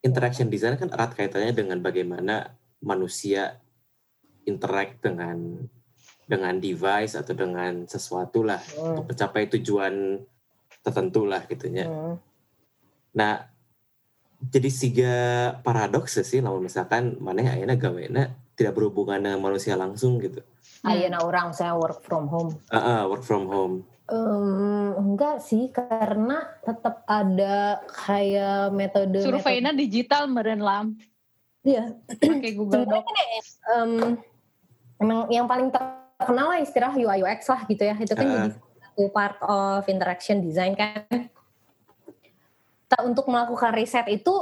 Interaction 0.04 0.52
design 0.52 0.76
kan 0.76 0.92
erat 0.92 1.16
kaitannya 1.16 1.56
dengan 1.56 1.80
bagaimana 1.80 2.52
manusia 2.84 3.60
interact 4.44 5.00
dengan 5.00 5.64
dengan 6.24 6.56
device 6.56 7.16
atau 7.16 7.32
dengan 7.36 7.84
sesuatu 7.88 8.44
lah 8.44 8.60
Hmm. 8.76 8.96
untuk 9.00 9.12
mencapai 9.12 9.48
tujuan 9.56 10.20
tertentu 10.84 11.24
lah 11.24 11.40
gitunya. 11.48 11.88
Hmm. 11.88 12.16
Nah, 13.16 13.48
jadi 14.50 14.70
siga 14.72 15.14
paradoks 15.62 16.20
sih 16.24 16.40
kalau 16.42 16.58
misalkan 16.60 17.16
mana 17.22 17.54
ayeuna 17.54 17.78
gawena 17.78 18.34
tidak 18.54 18.74
berhubungan 18.78 19.18
dengan 19.22 19.40
manusia 19.42 19.74
langsung 19.74 20.18
gitu. 20.22 20.42
Ayeuna 20.84 21.24
orang 21.24 21.50
saya 21.56 21.74
work 21.74 22.04
from 22.04 22.28
home. 22.28 22.60
Ah, 22.68 22.76
ah, 22.76 23.00
work 23.08 23.24
from 23.24 23.48
home. 23.48 23.82
Em, 24.04 24.92
enggak 25.00 25.40
sih 25.40 25.72
karena 25.72 26.44
tetap 26.60 27.02
ada 27.08 27.80
kayak 27.88 28.68
metode 28.76 29.16
Surveinya 29.24 29.72
digital 29.72 30.28
meren 30.28 30.60
lam. 30.60 30.86
Iya. 31.64 31.96
Pakai 32.20 32.52
Google 32.52 32.84
Doc. 32.84 33.00
em, 33.72 34.20
emang 35.00 35.24
yang 35.32 35.48
paling 35.48 35.72
terkenal 35.72 36.52
lah 36.52 36.60
istilah 36.60 36.92
UI 36.92 37.24
UX 37.24 37.48
lah 37.48 37.64
gitu 37.64 37.80
ya. 37.80 37.96
Itu 37.96 38.12
kan 38.12 38.26
Ah. 38.28 38.32
jadi 38.36 38.50
satu 38.60 39.04
part 39.08 39.40
of 39.40 39.88
interaction 39.88 40.44
design 40.44 40.76
kan. 40.76 41.32
Untuk 43.04 43.26
melakukan 43.26 43.74
riset 43.74 44.06
itu 44.08 44.32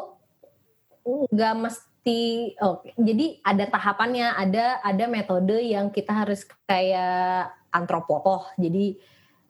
nggak 1.03 1.55
mesti 1.59 2.21
oh, 2.63 2.83
jadi 2.95 3.43
ada 3.43 3.65
tahapannya, 3.67 4.29
ada 4.35 4.83
ada 4.83 5.05
metode 5.09 5.59
yang 5.63 5.91
kita 5.91 6.13
harus 6.13 6.47
kayak 6.67 7.55
antropolog. 7.73 8.51
Jadi 8.61 8.99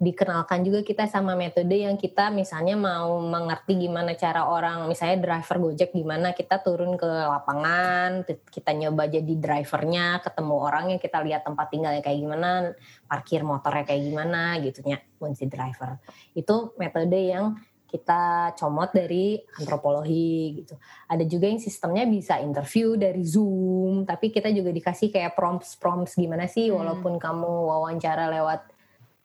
dikenalkan 0.03 0.67
juga 0.67 0.83
kita 0.83 1.07
sama 1.07 1.39
metode 1.39 1.79
yang 1.79 1.95
kita 1.95 2.35
misalnya 2.35 2.75
mau 2.75 3.23
mengerti 3.23 3.87
gimana 3.87 4.19
cara 4.19 4.51
orang 4.51 4.91
misalnya 4.91 5.23
driver 5.23 5.63
Gojek 5.63 5.95
gimana 5.95 6.35
kita 6.35 6.59
turun 6.59 6.99
ke 6.99 7.07
lapangan 7.07 8.27
kita 8.27 8.75
nyoba 8.75 9.07
jadi 9.07 9.31
drivernya 9.39 10.19
ketemu 10.27 10.55
orangnya 10.59 10.99
kita 10.99 11.23
lihat 11.23 11.47
tempat 11.47 11.71
tinggalnya 11.71 12.03
kayak 12.03 12.19
gimana 12.19 12.75
parkir 13.07 13.47
motornya 13.47 13.87
kayak 13.87 14.03
gimana 14.03 14.59
gitu 14.59 14.83
ya 14.83 14.99
si 15.39 15.47
driver 15.47 16.03
itu 16.35 16.75
metode 16.83 17.23
yang 17.23 17.55
kita 17.93 18.57
comot 18.57 18.89
dari 18.97 19.37
antropologi 19.61 20.65
gitu. 20.65 20.81
Ada 21.13 21.29
juga 21.29 21.45
yang 21.53 21.61
sistemnya 21.61 22.09
bisa 22.09 22.41
interview 22.41 22.97
dari 22.97 23.21
Zoom 23.21 24.09
tapi 24.09 24.33
kita 24.33 24.49
juga 24.49 24.73
dikasih 24.73 25.13
kayak 25.13 25.37
prompts 25.37 25.77
prompts 25.77 26.17
gimana 26.17 26.49
sih 26.49 26.73
Hmm. 26.73 26.81
walaupun 26.81 27.21
kamu 27.21 27.53
wawancara 27.69 28.33
lewat 28.33 28.65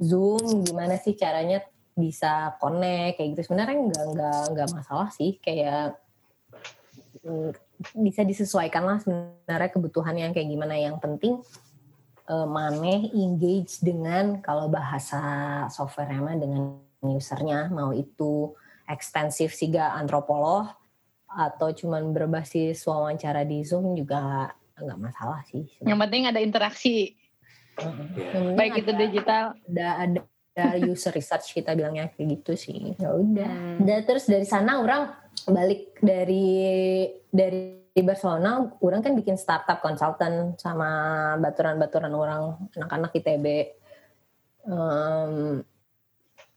Zoom 0.03 0.67
gimana 0.67 0.99
sih 0.99 1.15
caranya 1.15 1.63
bisa 1.95 2.59
connect 2.59 3.17
kayak 3.17 3.29
gitu. 3.33 3.41
Sebenarnya 3.47 3.77
nggak 3.87 4.05
nggak 4.13 4.41
nggak 4.53 4.69
masalah 4.75 5.09
sih 5.15 5.39
kayak 5.39 5.95
mm, 7.23 7.55
bisa 8.03 8.21
disesuaikan 8.27 8.83
lah 8.83 8.97
sebenarnya 8.99 9.71
kebutuhan 9.71 10.13
yang 10.19 10.35
kayak 10.35 10.51
gimana. 10.51 10.75
Yang 10.75 10.99
penting 10.99 11.33
eh, 12.27 12.47
maneh 12.51 13.09
engage 13.15 13.79
dengan 13.79 14.43
kalau 14.43 14.67
bahasa 14.67 15.63
software 15.71 16.11
mah 16.19 16.35
dengan 16.35 16.86
usernya 17.01 17.69
mau 17.69 17.93
itu 17.93 18.53
ekstensif 18.87 19.53
siga 19.53 19.93
antropolog 19.93 20.71
atau 21.27 21.69
cuman 21.69 22.15
berbasis 22.15 22.81
wawancara 22.87 23.43
di 23.43 23.61
Zoom 23.61 23.93
juga 23.93 24.49
nggak 24.79 24.99
masalah 24.99 25.43
sih. 25.49 25.67
Yang 25.83 25.99
penting 26.07 26.23
ada 26.25 26.39
interaksi. 26.39 27.13
Ya. 27.77 27.85
Yang 27.85 27.93
penting 27.93 28.55
baik 28.57 28.73
itu 28.79 28.91
ada- 28.91 29.01
digital. 29.03 29.43
ada 29.67 29.87
ada 30.01 30.19
ada 30.57 30.81
user 30.81 31.13
research 31.13 31.53
kita 31.53 31.77
bilangnya 31.77 32.09
kayak 32.09 32.41
gitu 32.41 32.57
sih 32.57 32.97
ya 32.97 33.13
udah 33.13 33.77
Hmm. 33.77 33.85
terus 34.09 34.25
dari 34.25 34.41
sana 34.41 34.81
orang 34.81 35.13
balik 35.45 35.93
dari 36.01 37.05
dari 37.29 37.77
Barcelona 37.93 38.65
orang 38.81 39.05
kan 39.05 39.13
bikin 39.13 39.37
startup 39.37 39.77
consultant 39.77 40.57
sama 40.57 40.89
baturan-baturan 41.37 42.09
orang 42.09 42.57
anak-anak 42.73 43.13
ITB 43.13 43.45
Em, 44.65 45.61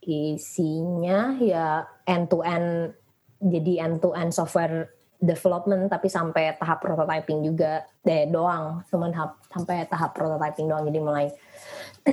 isinya 0.02 1.36
ya 1.36 1.66
end 2.04 2.26
to 2.26 2.40
end 2.40 2.96
jadi 3.38 3.84
end 3.84 4.00
to 4.00 4.12
end 4.12 4.30
software 4.30 4.88
development 5.16 5.86
tapi 5.86 6.08
sampai 6.08 6.56
tahap 6.56 6.80
prototyping 6.80 7.40
juga 7.42 7.84
deh 8.00 8.24
doang 8.26 8.80
cuman 8.86 9.10
tahap- 9.10 9.40
sampai 9.46 9.84
tahap 9.84 10.10
prototyping 10.10 10.64
doang 10.66 10.84
jadi 10.84 10.98
mulai 10.98 11.26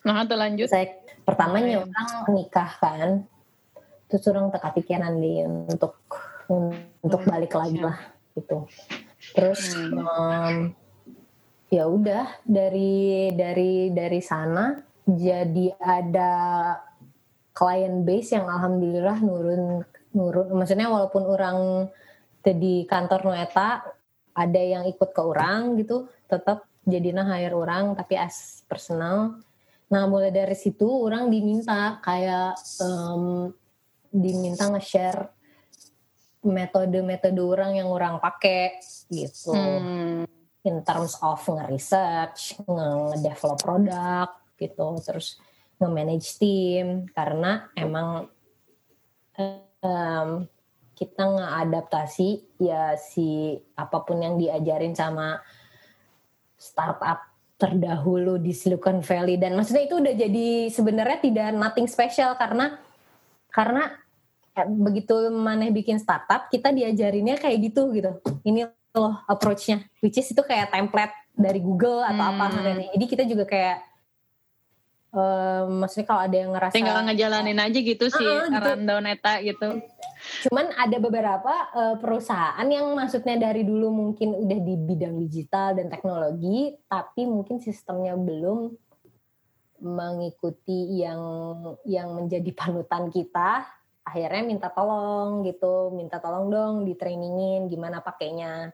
Nah, 0.00 0.24
itu 0.24 0.32
lanjut. 0.32 0.64
saya 0.64 0.96
pertamanya 1.20 1.84
Lumayan. 1.84 1.92
orang 1.92 2.10
nikah 2.32 2.70
kan 2.74 3.08
terus 4.06 4.24
orang 4.26 4.48
teka 4.48 4.72
pikiran 4.72 5.14
di 5.14 5.44
untuk 5.44 6.00
untuk 6.96 7.20
Hmm, 7.20 7.28
balik 7.28 7.52
lagi 7.52 7.76
siap. 7.76 7.84
lah 7.84 7.98
gitu 8.32 8.56
terus 9.30 9.60
Hmm. 9.86 10.00
em, 10.00 10.56
ya 11.68 11.84
udah 11.84 12.40
dari 12.42 12.94
dari 13.30 13.72
dari 13.88 14.20
sana 14.20 14.74
jadi 15.04 15.76
ada 15.76 16.32
client 17.60 18.08
base 18.08 18.32
yang 18.32 18.48
alhamdulillah 18.48 19.20
nurun 19.20 19.84
nurun. 20.16 20.48
Maksudnya 20.56 20.88
walaupun 20.88 21.28
orang 21.28 21.58
teu 22.40 22.56
di 22.56 22.88
kantor 22.88 23.28
nu 23.28 23.32
eta 23.36 23.84
ada 24.32 24.62
yang 24.64 24.88
ikut 24.88 25.12
ke 25.12 25.20
orang 25.20 25.76
gitu 25.76 26.08
tetap 26.24 26.64
jadinya 26.88 27.28
hire 27.28 27.52
orang 27.52 27.92
tapi 27.92 28.16
as 28.16 28.64
personal. 28.64 29.36
Nah 29.92 30.08
mulai 30.08 30.32
dari 30.32 30.56
situ 30.56 30.88
orang 30.88 31.28
diminta 31.28 32.00
kayak 32.00 32.56
em, 32.80 33.52
diminta 34.08 34.72
nge-share 34.72 35.28
metode-metode 36.40 37.36
orang 37.44 37.76
yang 37.76 37.92
orang 37.92 38.16
pakai 38.16 38.80
gitu. 39.12 39.52
Hmm. 39.52 40.24
in 40.60 40.84
terms 40.84 41.16
of 41.24 41.40
nge-research, 41.40 42.60
nge- 42.68 43.00
nge-develop 43.16 43.58
produk 43.64 44.28
gitu, 44.60 44.86
terus 45.00 45.40
nge-manage 45.80 46.36
team 46.36 47.08
karena 47.16 47.72
emang 47.72 48.28
em, 49.40 50.44
kita 50.92 51.24
ngeadaptasi 51.24 52.60
ya 52.60 52.92
si 53.00 53.56
apa 53.72 54.04
pun 54.04 54.20
yang 54.20 54.36
diajarin 54.36 54.92
sama 54.92 55.40
startup 56.60 57.24
terdahulu 57.56 58.36
di 58.36 58.52
Silicon 58.52 59.00
Valley. 59.00 59.40
Dan 59.40 59.56
maksudnya 59.56 59.88
itu 59.88 59.96
udah 59.96 60.12
jadi 60.12 60.68
sebenarnya 60.68 61.18
tidak 61.24 61.48
nothing 61.56 61.88
special 61.88 62.36
karena 62.36 62.76
karena 63.48 63.96
eh, 64.52 64.68
begitu 64.68 65.32
maneh 65.32 65.72
bikin 65.72 65.96
startup 65.96 66.52
kita 66.52 66.68
diajarinnya 66.68 67.40
kayak 67.40 67.72
gitu 67.72 67.88
gitu. 67.96 68.20
Ini 68.44 68.68
loh 68.90 69.22
approach-nya 69.30 69.86
which 70.02 70.18
is 70.18 70.28
itu 70.28 70.42
kayak 70.42 70.74
template 70.74 71.14
dari 71.30 71.62
Google 71.62 72.02
atau 72.02 72.24
apa 72.36 72.44
Hmm. 72.50 72.90
jadi 72.98 73.04
kita 73.06 73.24
juga 73.24 73.46
kayak 73.46 73.89
eh, 75.10 75.62
maksudnya 75.66 76.06
kalau 76.06 76.22
ada 76.22 76.36
yang 76.36 76.50
ngerasa 76.54 76.74
Tinggal 76.74 77.00
ngejalanin 77.10 77.58
aja 77.58 77.78
gitu 77.78 78.06
sih, 78.10 78.30
Ah, 78.30 78.46
gitu. 78.46 78.66
rundown 78.74 79.04
eta 79.10 79.42
gitu. 79.42 79.68
Cuman 80.46 80.68
ada 80.76 80.96
beberapa 81.00 81.54
uh, 81.72 81.96
perusahaan 81.96 82.66
yang 82.68 82.92
maksudnya 82.92 83.40
dari 83.40 83.64
dulu 83.64 83.88
mungkin 83.88 84.36
udah 84.36 84.58
di 84.60 84.74
bidang 84.76 85.16
digital 85.16 85.72
dan 85.74 85.88
teknologi, 85.88 86.76
tapi 86.86 87.24
mungkin 87.24 87.56
sistemnya 87.58 88.14
belum 88.14 88.68
mengikuti 89.80 91.00
yang 91.00 91.20
yang 91.88 92.12
menjadi 92.12 92.50
panutan 92.60 93.08
kita. 93.08 93.64
Akhirnya 94.04 94.42
minta 94.44 94.68
tolong 94.72 95.44
gitu, 95.44 95.92
minta 95.92 96.20
tolong 96.20 96.52
dong 96.52 96.74
di 96.84 96.96
trainingin 96.96 97.68
gimana 97.68 98.04
pakainya. 98.04 98.72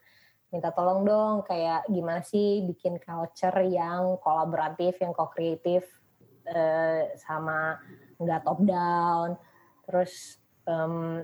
Minta 0.51 0.71
tolong 0.71 1.03
dong 1.03 1.35
kayak 1.43 1.91
gimana 1.91 2.23
sih 2.23 2.63
bikin 2.63 3.03
culture 3.03 3.59
yang 3.67 4.17
kolaboratif, 4.23 4.99
yang 5.03 5.11
co-kreatif 5.11 5.87
uh, 6.49 7.01
sama 7.19 7.79
nggak 8.19 8.43
top 8.43 8.61
down. 8.63 9.29
Terus 9.87 10.41
um, 10.67 11.23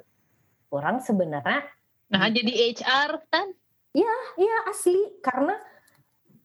orang 0.73 1.03
sebenarnya 1.03 1.67
nah 2.13 2.29
jadi 2.29 2.77
HR 2.77 3.25
kan 3.33 3.49
iya 3.97 4.15
iya 4.37 4.57
asli. 4.69 5.01
Karena 5.25 5.57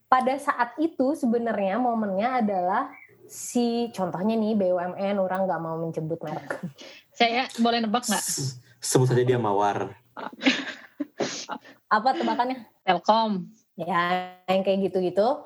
pada 0.08 0.36
saat 0.40 0.80
itu 0.80 1.14
sebenarnya 1.14 1.76
momennya 1.78 2.40
adalah 2.40 2.88
si 3.28 3.92
contohnya 3.92 4.40
nih 4.40 4.56
BUMN 4.56 5.20
orang 5.20 5.44
nggak 5.44 5.62
mau 5.62 5.76
menyebut 5.76 6.20
merek. 6.24 6.64
Saya 7.12 7.52
boleh 7.60 7.84
nebak 7.84 8.08
nggak? 8.08 8.24
Sebut 8.80 9.08
saja 9.12 9.24
dia 9.28 9.36
mawar. 9.36 9.92
Apa 11.96 12.16
tebakannya? 12.16 12.64
Telkom. 12.88 13.52
Ya 13.76 14.32
yang 14.48 14.64
kayak 14.64 14.90
gitu-gitu 14.90 15.44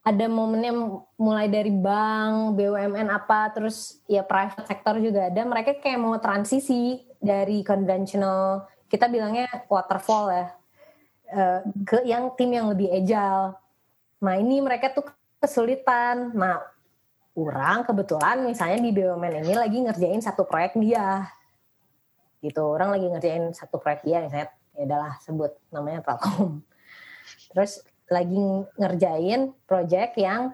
ada 0.00 0.26
momennya 0.32 0.72
mulai 1.20 1.52
dari 1.52 1.68
bank, 1.68 2.56
BUMN 2.56 3.12
apa, 3.12 3.52
terus 3.52 4.00
ya 4.08 4.24
private 4.24 4.64
sector 4.64 4.96
juga 4.96 5.28
ada. 5.28 5.44
Mereka 5.44 5.76
kayak 5.84 6.00
mau 6.00 6.16
transisi 6.16 7.04
dari 7.20 7.60
konvensional, 7.60 8.64
kita 8.88 9.12
bilangnya 9.12 9.44
waterfall 9.68 10.32
ya, 10.32 10.46
uh, 11.36 11.60
ke 11.84 12.00
yang 12.08 12.32
tim 12.32 12.48
yang 12.48 12.72
lebih 12.72 12.88
agile. 12.88 13.60
Nah 14.24 14.34
ini 14.40 14.64
mereka 14.64 14.88
tuh 14.88 15.04
kesulitan. 15.36 16.32
Nah 16.32 16.64
orang 17.36 17.84
kebetulan 17.84 18.40
misalnya 18.40 18.80
di 18.80 18.96
BUMN 18.96 19.44
ini 19.44 19.52
lagi 19.52 19.78
ngerjain 19.84 20.24
satu 20.24 20.48
proyek 20.48 20.80
dia, 20.80 21.28
gitu. 22.40 22.72
Orang 22.72 22.96
lagi 22.96 23.04
ngerjain 23.04 23.52
satu 23.52 23.76
proyek 23.76 24.00
dia, 24.00 24.24
misalnya 24.24 24.48
ya 24.72 24.88
adalah 24.88 25.12
sebut 25.20 25.52
namanya 25.68 26.00
Telkom. 26.00 26.64
Terus 27.52 27.84
lagi 28.10 28.66
ngerjain 28.74 29.54
project 29.70 30.18
yang 30.18 30.50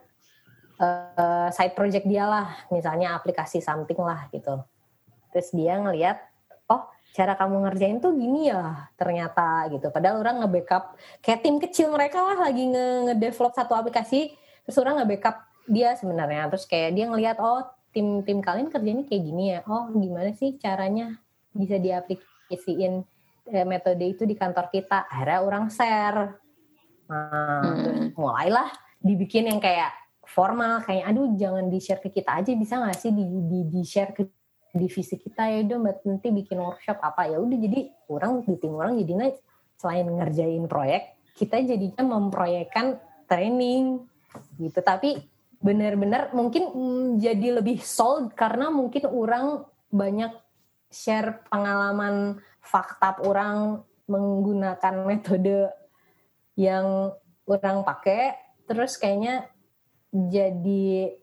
uh, 0.77 1.49
side 1.49 1.73
project 1.73 2.05
dia 2.05 2.29
lah, 2.29 2.53
misalnya 2.69 3.17
aplikasi 3.17 3.65
something 3.65 3.97
lah 3.97 4.29
gitu. 4.29 4.61
Terus 5.33 5.49
dia 5.57 5.81
ngelihat, 5.81 6.21
oh 6.69 6.85
cara 7.17 7.33
kamu 7.33 7.65
ngerjain 7.65 7.97
tuh 7.97 8.13
gini 8.13 8.53
ya 8.53 8.93
ternyata 9.01 9.73
gitu. 9.73 9.89
Padahal 9.89 10.21
orang 10.21 10.45
nge-backup, 10.45 11.01
kayak 11.25 11.41
tim 11.41 11.57
kecil 11.57 11.89
mereka 11.97 12.21
lah 12.21 12.45
lagi 12.45 12.69
nge-develop 12.69 13.57
satu 13.57 13.73
aplikasi, 13.73 14.37
terus 14.69 14.77
orang 14.77 15.01
nge-backup 15.01 15.41
dia 15.65 15.97
sebenarnya. 15.97 16.53
Terus 16.53 16.69
kayak 16.69 16.93
dia 16.93 17.09
ngelihat, 17.09 17.41
oh 17.41 17.65
tim-tim 17.97 18.45
kalian 18.45 18.69
kerjanya 18.69 19.09
kayak 19.09 19.23
gini 19.25 19.45
ya, 19.57 19.65
oh 19.65 19.89
gimana 19.97 20.29
sih 20.37 20.61
caranya 20.61 21.17
bisa 21.57 21.81
diaplikasiin 21.81 23.01
eh, 23.49 23.65
metode 23.65 24.05
itu 24.05 24.29
di 24.29 24.37
kantor 24.37 24.69
kita. 24.69 25.09
Akhirnya 25.09 25.41
orang 25.41 25.73
share 25.73 26.37
hmm. 27.07 28.15
mulailah 28.19 28.71
dibikin 29.01 29.51
yang 29.51 29.63
kayak 29.63 29.95
formal 30.27 30.83
kayak 30.83 31.07
aduh 31.15 31.39
jangan 31.39 31.71
di 31.71 31.79
share 31.79 32.03
ke 32.03 32.11
kita 32.11 32.43
aja 32.43 32.51
bisa 32.59 32.83
nggak 32.83 32.99
sih 32.99 33.15
di, 33.15 33.25
di, 33.25 33.59
di 33.71 33.83
share 33.87 34.13
ke 34.13 34.27
divisi 34.77 35.17
kita? 35.17 35.49
Ya 35.49 35.65
udah 35.65 35.79
mbak 35.81 36.05
nanti 36.05 36.29
bikin 36.35 36.61
workshop 36.61 37.01
apa? 37.01 37.31
Ya 37.31 37.41
udah 37.41 37.57
jadi 37.57 37.91
orang 38.13 38.45
di 38.45 38.55
tim 38.61 38.77
orang 38.77 38.99
jadinya 39.01 39.33
selain 39.77 40.07
ngerjain 40.09 40.65
proyek 40.69 41.17
kita 41.37 41.61
jadinya 41.61 42.03
memproyekkan 42.17 42.97
training 43.29 44.09
gitu. 44.57 44.81
Tapi 44.81 45.21
benar-benar 45.61 46.33
mungkin 46.33 46.73
mm, 46.73 47.07
jadi 47.21 47.61
lebih 47.61 47.81
solid 47.81 48.33
karena 48.33 48.73
mungkin 48.73 49.09
orang 49.09 49.65
banyak 49.93 50.33
share 50.89 51.45
pengalaman 51.49 52.41
fakta 52.61 53.21
orang 53.25 53.85
menggunakan 54.07 54.95
metode 55.05 55.71
yang 56.57 57.13
orang 57.47 57.85
pakai 57.85 58.35
terus 58.67 58.99
kayaknya 58.99 59.47
jadi 60.11 61.15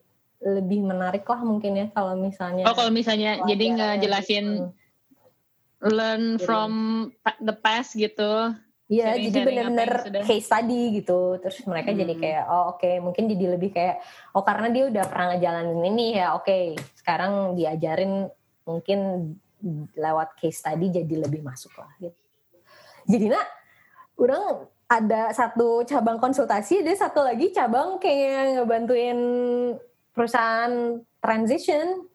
lebih 0.43 0.85
menarik 0.85 1.25
lah 1.25 1.41
mungkin 1.41 1.75
ya 1.75 1.87
kalau 1.91 2.15
misalnya 2.15 2.63
oh 2.69 2.75
kalau 2.77 2.93
misalnya 2.93 3.41
jadi 3.49 3.65
ngejelasin 3.75 4.45
gitu. 4.69 5.89
learn 5.89 6.37
jadi, 6.37 6.45
from 6.45 6.71
the 7.43 7.55
past 7.55 7.97
gitu 7.97 8.53
Iya, 8.91 9.15
jadi 9.15 9.47
benar-benar 9.47 9.91
case 10.27 10.45
study 10.45 11.01
gitu. 11.01 11.39
Terus 11.39 11.63
mereka 11.65 11.95
hmm. 11.95 11.99
jadi 12.03 12.13
kayak, 12.19 12.43
oh 12.45 12.75
oke, 12.75 12.83
okay. 12.83 12.99
mungkin 13.01 13.25
jadi 13.31 13.55
lebih 13.55 13.73
kayak, 13.73 14.03
oh 14.35 14.43
karena 14.45 14.69
dia 14.69 14.83
udah 14.91 15.03
pernah 15.07 15.27
ngejalanin 15.33 15.81
ini 15.87 16.05
ya, 16.19 16.35
oke, 16.35 16.45
okay. 16.45 16.77
sekarang 16.93 17.55
diajarin 17.57 18.27
mungkin 18.67 18.99
lewat 19.95 20.35
case 20.37 20.61
study 20.61 20.91
jadi 20.91 21.25
lebih 21.25 21.41
masuk 21.41 21.73
lah. 21.79 21.89
Gitu. 21.97 22.21
Jadi 23.07 23.25
nak, 23.31 23.47
orang 24.19 24.67
ada 24.87 25.33
satu 25.33 25.81
cabang 25.87 26.21
konsultasi, 26.21 26.85
ada 26.85 26.93
satu 26.93 27.23
lagi 27.25 27.49
cabang 27.55 27.97
kayak 27.97 28.61
ngebantuin 28.61 29.19
perusahaan 30.13 31.01
transition 31.17 32.05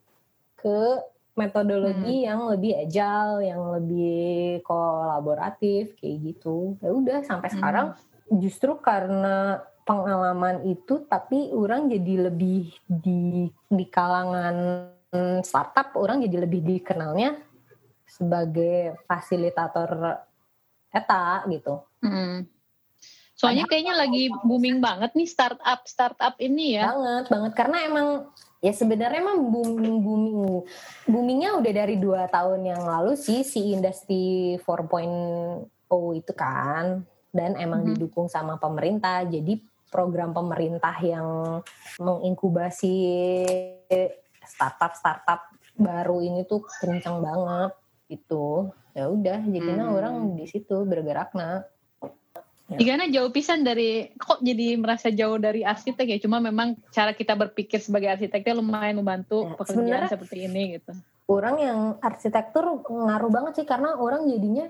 ke 0.58 1.02
metodologi 1.38 2.22
hmm. 2.22 2.26
yang 2.26 2.40
lebih 2.50 2.72
agile, 2.74 3.38
yang 3.46 3.62
lebih 3.78 4.58
kolaboratif 4.66 5.94
kayak 5.98 6.34
gitu. 6.34 6.74
Ya 6.82 6.90
udah 6.90 7.18
sampai 7.22 7.48
hmm. 7.50 7.56
sekarang 7.58 7.86
justru 8.28 8.74
karena 8.82 9.62
pengalaman 9.86 10.68
itu 10.68 11.06
tapi 11.08 11.48
orang 11.54 11.88
jadi 11.88 12.28
lebih 12.28 12.68
di 12.84 13.48
di 13.48 13.84
kalangan 13.88 14.90
startup 15.40 15.96
orang 15.96 16.20
jadi 16.20 16.44
lebih 16.44 16.60
dikenalnya 16.60 17.40
sebagai 18.04 19.00
fasilitator 19.08 20.20
eta 20.92 21.46
gitu. 21.48 21.80
Hmm. 22.04 22.44
Soalnya 23.38 23.70
kayaknya 23.70 23.94
lagi 23.94 24.34
booming 24.42 24.82
banget 24.82 25.14
nih 25.14 25.30
startup 25.30 25.86
startup 25.86 26.34
ini 26.42 26.74
ya. 26.74 26.90
Banget 26.90 27.24
banget 27.30 27.52
karena 27.54 27.76
emang 27.86 28.08
ya 28.58 28.74
sebenarnya 28.74 29.22
emang 29.22 29.38
booming 29.54 29.96
booming 30.02 30.38
boomingnya 31.06 31.54
udah 31.54 31.72
dari 31.72 31.96
dua 32.02 32.26
tahun 32.26 32.66
yang 32.66 32.82
lalu 32.82 33.14
sih 33.14 33.46
si 33.46 33.70
industri 33.70 34.58
4.0 34.58 35.70
itu 36.18 36.32
kan 36.34 37.06
dan 37.30 37.54
emang 37.54 37.86
hmm. 37.86 37.94
didukung 37.94 38.26
sama 38.26 38.58
pemerintah 38.58 39.22
jadi 39.22 39.62
program 39.88 40.34
pemerintah 40.34 40.98
yang 41.00 41.62
menginkubasi 42.02 42.96
startup 44.42 44.98
startup 44.98 45.40
baru 45.78 46.18
ini 46.18 46.42
tuh 46.42 46.66
kencang 46.82 47.22
banget 47.22 47.72
itu 48.10 48.74
ya 48.98 49.06
udah 49.06 49.38
jadinya 49.46 49.86
hmm. 49.86 49.94
orang 49.94 50.14
di 50.34 50.50
situ 50.50 50.82
bergerak 50.82 51.30
nah 52.68 52.76
Igana 52.76 53.08
jauh 53.08 53.32
pisan 53.32 53.64
dari 53.64 54.12
kok 54.20 54.44
jadi 54.44 54.76
merasa 54.76 55.08
jauh 55.08 55.40
dari 55.40 55.64
arsitek 55.64 56.04
ya 56.04 56.18
cuma 56.20 56.36
memang 56.36 56.76
cara 56.92 57.16
kita 57.16 57.32
berpikir 57.32 57.80
sebagai 57.80 58.12
arsiteknya 58.12 58.60
lumayan 58.60 59.00
membantu 59.00 59.48
ya, 59.48 59.56
pekerjaan 59.56 60.04
seperti 60.04 60.44
ini 60.44 60.76
gitu. 60.76 60.92
Orang 61.28 61.56
yang 61.56 61.80
arsitektur 62.04 62.84
ngaruh 62.84 63.32
banget 63.32 63.64
sih 63.64 63.66
karena 63.68 63.96
orang 63.96 64.28
jadinya 64.28 64.68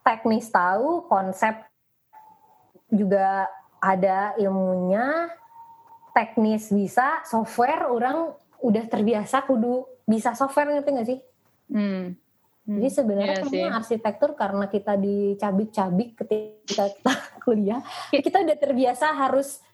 teknis 0.00 0.48
tahu 0.48 1.04
konsep 1.04 1.68
juga 2.88 3.44
ada 3.84 4.32
ilmunya 4.40 5.28
teknis 6.16 6.72
bisa 6.72 7.20
software 7.28 7.84
orang 7.84 8.32
udah 8.64 8.84
terbiasa 8.88 9.44
kudu 9.44 9.84
bisa 10.08 10.32
software 10.32 10.72
ngerti 10.72 10.90
gak 10.96 11.08
sih? 11.08 11.20
Hmm. 11.68 12.16
Hmm, 12.68 12.84
Jadi 12.84 12.88
sebenarnya 12.92 13.32
iya 13.32 13.44
karena 13.48 13.80
arsitektur 13.80 14.30
karena 14.36 14.68
kita 14.68 15.00
dicabik-cabik 15.00 16.20
ketika 16.20 16.84
kita 16.92 17.14
kuliah, 17.48 17.80
ya 18.12 18.20
kita 18.20 18.44
udah 18.44 18.56
terbiasa 18.60 19.16
harus 19.16 19.64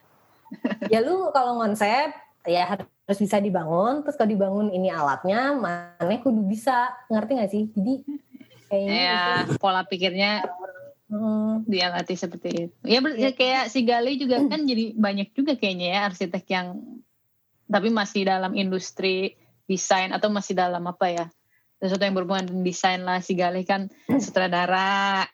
ya 0.87 1.03
lu 1.03 1.35
kalau 1.35 1.59
konsep 1.59 2.15
ya 2.47 2.71
harus 2.71 3.19
bisa 3.19 3.43
dibangun, 3.43 4.07
terus 4.07 4.15
kalau 4.15 4.31
dibangun 4.31 4.71
ini 4.71 4.95
alatnya, 4.95 5.59
mana 5.59 6.15
kudu 6.23 6.47
bisa, 6.47 6.95
ngerti 7.11 7.33
gak 7.35 7.51
sih? 7.51 7.65
Jadi 7.75 7.95
kayaknya 8.71 8.95
ya, 8.95 9.19
itu. 9.43 9.59
pola 9.59 9.83
pikirnya 9.83 10.47
hmm. 11.11 11.67
seperti 12.15 12.71
itu. 12.71 12.77
Ya, 12.87 13.03
ya 13.19 13.31
kayak 13.35 13.75
si 13.75 13.83
Gali 13.83 14.23
juga 14.23 14.39
kan 14.47 14.63
jadi 14.63 14.95
banyak 14.95 15.35
juga 15.35 15.59
kayaknya 15.59 15.99
ya 15.99 16.01
arsitek 16.15 16.45
yang 16.47 16.79
tapi 17.67 17.91
masih 17.91 18.23
dalam 18.23 18.55
industri 18.55 19.35
desain 19.67 20.15
atau 20.15 20.31
masih 20.31 20.55
dalam 20.55 20.85
apa 20.87 21.11
ya 21.11 21.27
sesuatu 21.85 22.09
yang 22.09 22.17
berhubungan 22.17 22.49
dengan 22.49 22.65
desain 22.65 23.05
lah 23.05 23.21
si 23.21 23.37
Galih 23.37 23.69
kan 23.69 23.93
sutradara 24.25 25.29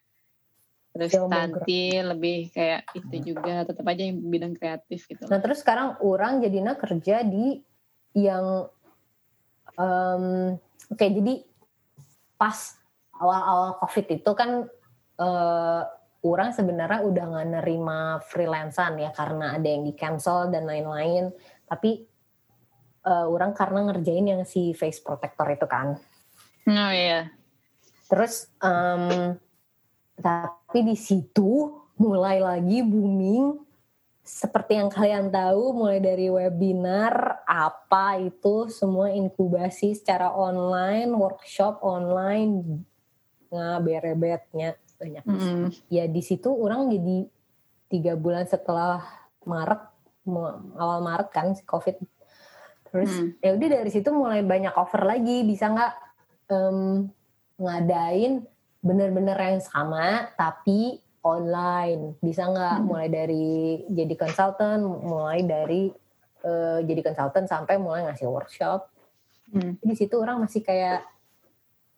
terus 0.91 1.15
Tanti 1.15 2.03
lebih 2.03 2.51
kayak 2.51 2.91
itu 2.99 3.31
juga 3.31 3.63
tetap 3.63 3.87
aja 3.87 4.03
yang 4.03 4.19
bidang 4.27 4.59
kreatif 4.59 5.07
gitu 5.07 5.31
nah 5.31 5.39
terus 5.39 5.63
sekarang 5.63 5.95
orang 6.03 6.43
jadinya 6.43 6.75
kerja 6.75 7.23
di 7.23 7.63
yang 8.19 8.67
um, 9.79 10.59
oke 10.91 10.99
okay, 10.99 11.15
jadi 11.15 11.47
pas 12.35 12.75
awal-awal 13.15 13.79
covid 13.79 14.19
itu 14.19 14.33
kan 14.35 14.67
uh, 15.23 15.83
orang 16.21 16.53
sebenarnya 16.53 17.01
udah 17.05 17.25
nggak 17.33 17.49
nerima 17.61 18.21
freelancean 18.21 19.01
ya 19.01 19.11
karena 19.13 19.57
ada 19.57 19.69
yang 19.69 19.85
di 19.89 19.93
cancel 19.97 20.53
dan 20.53 20.69
lain-lain. 20.69 21.33
Tapi 21.65 22.05
uh, 23.09 23.27
orang 23.29 23.57
karena 23.57 23.89
ngerjain 23.89 24.27
yang 24.29 24.43
si 24.45 24.77
face 24.77 25.01
protector 25.01 25.49
itu 25.49 25.65
kan 25.65 25.97
oh 26.67 26.93
iya 26.93 27.31
terus 28.11 28.51
um, 28.59 29.39
tapi 30.19 30.79
di 30.83 30.97
situ 30.99 31.79
mulai 32.01 32.43
lagi 32.43 32.83
booming 32.83 33.71
seperti 34.21 34.79
yang 34.79 34.93
kalian 34.93 35.33
tahu 35.33 35.75
mulai 35.75 35.99
dari 35.99 36.31
webinar 36.31 37.43
apa 37.49 38.21
itu 38.21 38.71
semua 38.71 39.11
inkubasi 39.11 39.97
secara 39.97 40.31
online 40.31 41.11
workshop 41.11 41.83
online 41.83 42.85
ngaberebetnya 43.51 44.79
banyak 45.01 45.25
mm. 45.27 45.67
ya 45.91 46.07
di 46.07 46.23
situ 46.23 46.53
orang 46.53 46.93
jadi 46.93 47.27
tiga 47.91 48.13
bulan 48.15 48.47
setelah 48.47 49.03
Maret 49.43 49.83
awal 50.79 51.01
Maret 51.03 51.29
kan 51.35 51.51
COVID 51.57 51.97
terus 52.93 53.11
mm. 53.11 53.43
ya 53.43 53.51
udah 53.57 53.69
dari 53.83 53.91
situ 53.91 54.15
mulai 54.15 54.47
banyak 54.47 54.77
offer 54.79 55.03
lagi 55.03 55.43
bisa 55.43 55.73
nggak 55.73 56.10
um, 56.51 57.09
ngadain 57.61 58.45
bener-bener 58.81 59.37
yang 59.37 59.61
sama 59.61 60.33
tapi 60.35 61.01
online 61.21 62.17
bisa 62.25 62.49
nggak 62.49 62.77
mm. 62.81 62.85
mulai 62.89 63.09
dari 63.13 63.85
jadi 63.93 64.15
konsultan 64.17 64.81
mulai 64.85 65.45
dari 65.45 65.93
uh, 66.45 66.81
jadi 66.81 67.01
konsultan 67.05 67.45
sampai 67.45 67.77
mulai 67.77 68.09
ngasih 68.09 68.29
workshop 68.29 68.89
mm. 69.53 69.85
di 69.85 69.95
situ 69.97 70.17
orang 70.17 70.41
masih 70.41 70.65
kayak 70.65 71.05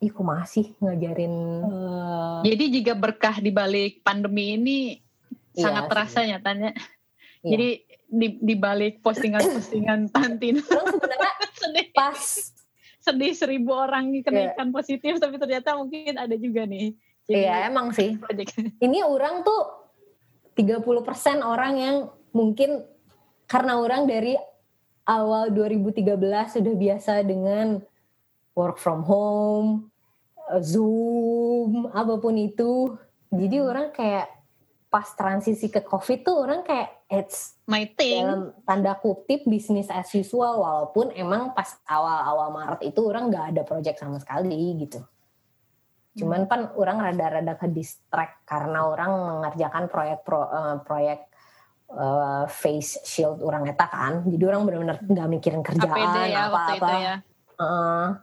ih 0.03 0.11
kok 0.11 0.27
masih 0.27 0.75
ngajarin 0.83 1.35
uh, 1.63 2.43
jadi 2.43 2.65
juga 2.67 2.93
berkah 2.99 3.39
di 3.39 3.51
balik 3.55 4.03
pandemi 4.03 4.59
ini 4.59 4.79
iya, 5.55 5.63
sangat 5.63 5.83
terasa 5.87 6.19
sih. 6.19 6.35
nyatanya 6.35 6.75
iya. 7.47 7.51
jadi 7.55 7.69
di, 8.13 8.27
di 8.43 8.55
balik 8.59 8.99
postingan-postingan 8.99 10.11
Tantin 10.11 10.59
sedih 11.63 11.89
pas 11.95 12.19
sedih 13.03 13.35
seribu 13.35 13.75
orang 13.75 14.09
kenaikan 14.23 14.71
yeah. 14.71 14.73
positif 14.73 15.19
tapi 15.19 15.35
ternyata 15.35 15.75
mungkin 15.75 16.15
ada 16.15 16.35
juga 16.39 16.63
nih 16.63 16.95
iya 17.27 17.67
emang 17.67 17.91
sih 17.91 18.15
project. 18.15 18.55
ini 18.85 19.03
orang 19.03 19.43
tuh 19.43 19.83
30% 20.55 21.43
orang 21.43 21.73
yang 21.75 21.95
mungkin 22.31 22.85
karena 23.49 23.75
orang 23.81 24.07
dari 24.07 24.39
awal 25.03 25.51
2013 25.51 26.15
sudah 26.55 26.73
biasa 26.79 27.25
dengan 27.27 27.83
work 28.55 28.79
from 28.79 29.03
home 29.03 29.93
Zoom, 30.59 31.87
apa 31.89 32.19
pun 32.19 32.35
itu. 32.35 32.93
Jadi 33.31 33.57
hmm. 33.57 33.67
orang 33.69 33.87
kayak 33.95 34.27
pas 34.93 35.09
transisi 35.17 35.73
ke 35.73 35.81
COVID 35.81 36.21
tuh 36.21 36.37
orang 36.45 36.61
kayak 36.61 37.09
it's 37.09 37.57
my 37.65 37.89
thing 37.97 38.29
dalam 38.29 38.53
tanda 38.61 38.93
kutip 39.01 39.41
bisnis 39.49 39.89
as 39.89 40.13
usual 40.13 40.61
walaupun 40.61 41.09
emang 41.17 41.49
pas 41.57 41.81
awal-awal 41.89 42.53
Maret 42.53 42.85
itu 42.85 43.01
orang 43.01 43.33
nggak 43.33 43.57
ada 43.57 43.61
project 43.65 43.97
sama 43.97 44.21
sekali 44.21 44.77
gitu. 44.85 45.01
Cuman 46.13 46.45
hmm. 46.45 46.49
kan 46.49 46.61
orang 46.77 47.01
rada-rada 47.01 47.57
ke 47.57 47.73
distract 47.73 48.45
karena 48.45 48.85
orang 48.85 49.41
mengerjakan 49.41 49.89
proyek 49.89 50.21
pro, 50.21 50.45
uh, 50.45 50.77
proyek 50.85 51.25
uh, 51.89 52.45
face 52.45 53.01
shield 53.01 53.41
orang 53.41 53.65
eta 53.65 53.89
kan. 53.89 54.21
Jadi 54.29 54.43
orang 54.45 54.61
benar-benar 54.69 54.97
nggak 55.01 55.27
mikirin 55.33 55.65
kerjaan 55.65 56.29
ya, 56.29 56.53
apa-apa. 56.53 56.89
Ya. 57.01 57.15
Uh, 57.57 58.13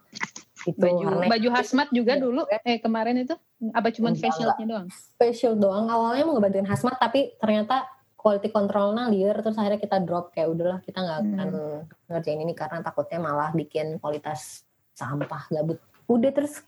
itu 0.68 0.76
baju 0.76 1.24
baju 1.24 1.48
hazmat 1.56 1.88
juga 1.92 2.14
ya. 2.16 2.20
dulu? 2.20 2.42
Eh 2.50 2.78
kemarin 2.80 3.24
itu? 3.24 3.34
Apa 3.72 3.88
cuma 3.92 4.12
facialnya 4.12 4.66
doang? 4.66 4.88
Facial 5.16 5.54
doang. 5.56 5.88
Awalnya 5.88 6.24
mau 6.28 6.34
ngebantuin 6.36 6.68
hazmat 6.68 6.96
tapi 7.00 7.32
ternyata 7.40 7.88
quality 8.20 8.52
controlnya 8.52 9.08
liar 9.08 9.40
terus 9.40 9.56
akhirnya 9.56 9.80
kita 9.80 9.96
drop. 10.04 10.36
Kayak 10.36 10.48
udahlah 10.52 10.78
kita 10.84 10.98
nggak 11.00 11.18
akan 11.24 11.48
hmm. 11.48 11.80
ngerjain 12.12 12.40
ini 12.44 12.52
karena 12.52 12.78
takutnya 12.84 13.18
malah 13.22 13.50
bikin 13.56 13.96
kualitas 14.00 14.68
sampah 14.92 15.48
gabut. 15.48 15.80
Udah 16.10 16.30
terus 16.34 16.60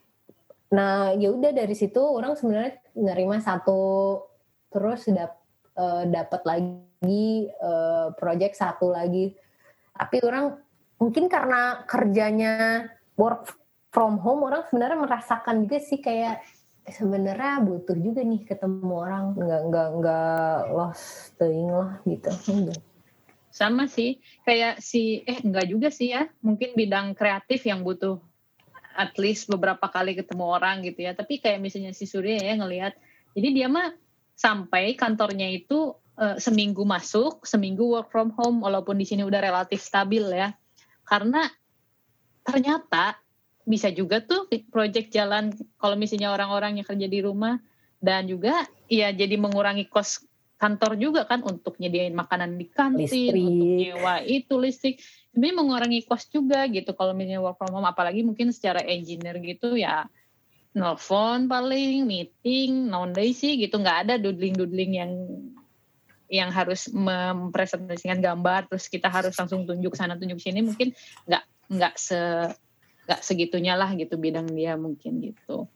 nah 0.72 1.12
ya 1.12 1.28
udah 1.28 1.52
dari 1.52 1.76
situ 1.76 2.00
orang 2.00 2.32
sebenarnya 2.32 2.80
nerima 2.96 3.36
satu 3.44 4.16
terus 4.72 5.04
dap, 5.12 5.36
uh, 5.76 6.08
dapat 6.08 6.40
lagi 6.48 7.52
uh, 7.60 8.16
project 8.16 8.56
satu 8.56 8.88
lagi. 8.88 9.36
Tapi 9.92 10.16
orang 10.24 10.56
mungkin 10.96 11.28
karena 11.28 11.84
kerjanya 11.84 12.88
work 13.20 13.61
from 13.92 14.16
home 14.18 14.48
orang 14.48 14.64
sebenarnya 14.72 14.98
merasakan 15.04 15.68
juga 15.68 15.78
sih 15.78 16.00
kayak 16.00 16.40
sebenarnya 16.88 17.62
butuh 17.62 17.94
juga 17.94 18.26
nih 18.26 18.42
ketemu 18.42 18.90
orang 18.90 19.24
nggak 19.38 19.62
nggak 19.70 19.88
nggak 20.00 20.56
lost 20.74 21.36
staying 21.36 21.70
lah 21.70 22.00
gitu. 22.08 22.32
Sama 23.52 23.86
sih 23.86 24.18
kayak 24.48 24.80
si 24.80 25.22
eh 25.28 25.38
enggak 25.44 25.68
juga 25.68 25.92
sih 25.92 26.10
ya 26.10 26.26
mungkin 26.40 26.72
bidang 26.74 27.14
kreatif 27.14 27.68
yang 27.68 27.84
butuh 27.84 28.18
at 28.96 29.12
least 29.20 29.48
beberapa 29.48 29.86
kali 29.92 30.16
ketemu 30.16 30.44
orang 30.48 30.82
gitu 30.82 31.04
ya. 31.04 31.12
Tapi 31.12 31.38
kayak 31.38 31.60
misalnya 31.62 31.92
si 31.94 32.08
Surya 32.08 32.42
ya 32.42 32.56
ngelihat 32.58 32.96
jadi 33.36 33.48
dia 33.52 33.68
mah 33.68 33.92
sampai 34.34 34.96
kantornya 34.96 35.46
itu 35.52 35.94
uh, 36.16 36.40
seminggu 36.40 36.82
masuk 36.82 37.44
seminggu 37.44 37.86
work 37.86 38.08
from 38.10 38.32
home 38.34 38.64
walaupun 38.64 38.98
di 38.98 39.06
sini 39.06 39.22
udah 39.22 39.38
relatif 39.38 39.78
stabil 39.84 40.24
ya. 40.32 40.50
Karena 41.06 41.46
ternyata 42.42 43.21
bisa 43.62 43.88
juga 43.94 44.18
tuh 44.22 44.50
project 44.70 45.14
jalan 45.14 45.54
kalau 45.78 45.94
misalnya 45.94 46.34
orang-orang 46.34 46.82
yang 46.82 46.86
kerja 46.86 47.06
di 47.06 47.20
rumah 47.22 47.62
dan 48.02 48.26
juga 48.26 48.66
ya 48.90 49.14
jadi 49.14 49.38
mengurangi 49.38 49.86
kos 49.86 50.26
kantor 50.58 50.94
juga 50.94 51.26
kan 51.26 51.42
untuk 51.42 51.74
nyediain 51.82 52.14
makanan 52.14 52.54
di 52.54 52.70
kantin, 52.70 53.02
listrik. 53.02 53.34
untuk 53.34 53.70
nyewa 53.82 54.14
itu 54.22 54.54
listrik. 54.62 54.94
Ini 55.34 55.48
mengurangi 55.50 56.06
kos 56.06 56.30
juga 56.30 56.66
gitu 56.70 56.94
kalau 56.94 57.14
misalnya 57.18 57.42
work 57.42 57.58
from 57.58 57.74
home 57.74 57.88
apalagi 57.88 58.22
mungkin 58.22 58.54
secara 58.54 58.78
engineer 58.86 59.42
gitu 59.42 59.74
ya 59.74 60.06
nelfon 60.72 61.50
paling 61.50 62.08
meeting 62.08 62.88
non 62.88 63.12
sih 63.12 63.60
gitu 63.60 63.76
nggak 63.76 64.08
ada 64.08 64.14
doodling 64.16 64.56
doodling 64.56 64.92
yang 64.96 65.12
yang 66.32 66.48
harus 66.48 66.88
mempresentasikan 66.88 68.24
gambar 68.24 68.64
terus 68.72 68.88
kita 68.88 69.12
harus 69.12 69.36
langsung 69.36 69.68
tunjuk 69.68 69.92
sana 69.92 70.16
tunjuk 70.16 70.40
sini 70.40 70.64
mungkin 70.64 70.96
nggak 71.28 71.44
nggak 71.76 71.94
se 72.00 72.48
nggak 73.06 73.20
segitunya 73.20 73.74
lah 73.74 73.90
gitu 73.98 74.14
bidang 74.18 74.46
dia 74.50 74.78
mungkin 74.78 75.18
gitu. 75.22 75.66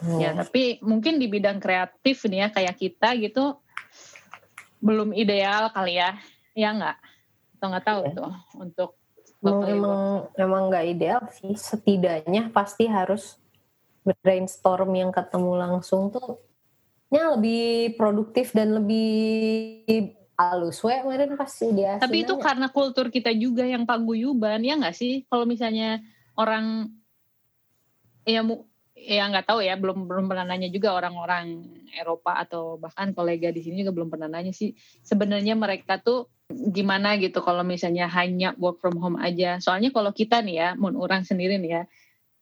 Hmm. 0.00 0.22
ya 0.22 0.32
tapi 0.32 0.78
mungkin 0.86 1.18
di 1.18 1.26
bidang 1.26 1.58
kreatif 1.58 2.24
nih 2.30 2.46
ya 2.46 2.48
kayak 2.54 2.76
kita 2.78 3.10
gitu 3.20 3.58
belum 4.80 5.12
ideal 5.12 5.68
kali 5.74 6.00
ya. 6.00 6.16
Ya 6.56 6.72
nggak? 6.72 6.96
Atau 7.58 7.66
nggak 7.68 7.84
tahu 7.84 8.00
ya. 8.08 8.12
tuh 8.16 8.32
untuk 8.56 8.90
emang 9.44 9.62
emang 9.68 10.00
emang 10.40 10.62
nggak 10.72 10.86
ideal 10.88 11.22
sih. 11.36 11.52
Setidaknya 11.52 12.48
pasti 12.48 12.88
harus 12.88 13.36
brainstorm 14.24 14.96
yang 14.96 15.12
ketemu 15.12 15.52
langsung 15.60 16.08
tuh 16.08 16.40
nya 17.10 17.34
lebih 17.34 17.98
produktif 17.98 18.54
dan 18.54 18.80
lebih 18.80 20.14
halus. 20.38 20.80
We 20.80 20.96
kemarin 20.96 21.36
pasti 21.36 21.66
dia 21.74 22.00
tapi 22.00 22.24
itu 22.24 22.32
karena 22.40 22.72
kultur 22.72 23.12
kita 23.12 23.34
juga 23.36 23.66
yang 23.66 23.84
paguyuban 23.84 24.64
ya 24.64 24.78
nggak 24.80 24.96
sih? 24.96 25.28
Kalau 25.28 25.44
misalnya 25.44 26.00
orang 26.40 26.88
ya 28.24 28.40
mu 28.40 28.64
ya 28.96 29.24
nggak 29.32 29.48
tahu 29.48 29.64
ya 29.64 29.80
belum 29.80 30.04
belum 30.04 30.28
pernah 30.28 30.44
nanya 30.44 30.68
juga 30.68 30.92
orang-orang 30.92 31.64
Eropa 31.96 32.36
atau 32.36 32.76
bahkan 32.76 33.16
kolega 33.16 33.48
di 33.48 33.64
sini 33.64 33.80
juga 33.80 33.96
belum 33.96 34.12
pernah 34.12 34.28
nanya 34.28 34.52
sih 34.52 34.76
sebenarnya 35.00 35.56
mereka 35.56 35.96
tuh 36.00 36.28
gimana 36.50 37.16
gitu 37.16 37.40
kalau 37.40 37.64
misalnya 37.64 38.10
hanya 38.10 38.52
work 38.58 38.82
from 38.82 38.98
home 38.98 39.16
aja. 39.22 39.62
Soalnya 39.62 39.94
kalau 39.94 40.10
kita 40.10 40.42
nih 40.42 40.56
ya 40.58 40.68
mau 40.74 40.90
orang 40.98 41.22
sendiri 41.22 41.56
nih 41.62 41.70
ya 41.70 41.82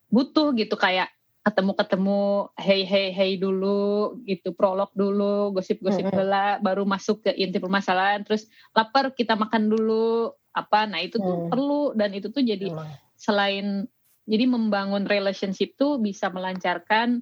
butuh 0.09 0.57
gitu 0.57 0.75
kayak 0.75 1.13
ketemu-ketemu 1.45 2.49
hey 2.61 2.83
hey 2.85 3.09
hey 3.13 3.33
dulu 3.41 4.17
gitu 4.29 4.53
prolog 4.53 4.93
dulu 4.93 5.53
gosip-gosip 5.57 6.09
bela 6.13 6.61
baru 6.61 6.85
masuk 6.85 7.25
ke 7.25 7.33
inti 7.37 7.57
permasalahan 7.57 8.21
terus 8.21 8.49
lapar 8.77 9.13
kita 9.17 9.33
makan 9.33 9.73
dulu 9.73 10.33
apa 10.53 10.85
nah 10.85 11.01
itu 11.01 11.17
tuh 11.17 11.49
hmm. 11.49 11.49
perlu 11.49 11.97
dan 11.97 12.11
itu 12.13 12.29
tuh 12.29 12.45
jadi 12.45 12.69
hmm 12.69 13.08
selain 13.19 13.91
jadi 14.29 14.45
membangun 14.47 15.09
relationship 15.09 15.75
tuh 15.75 15.99
bisa 15.99 16.31
melancarkan 16.31 17.21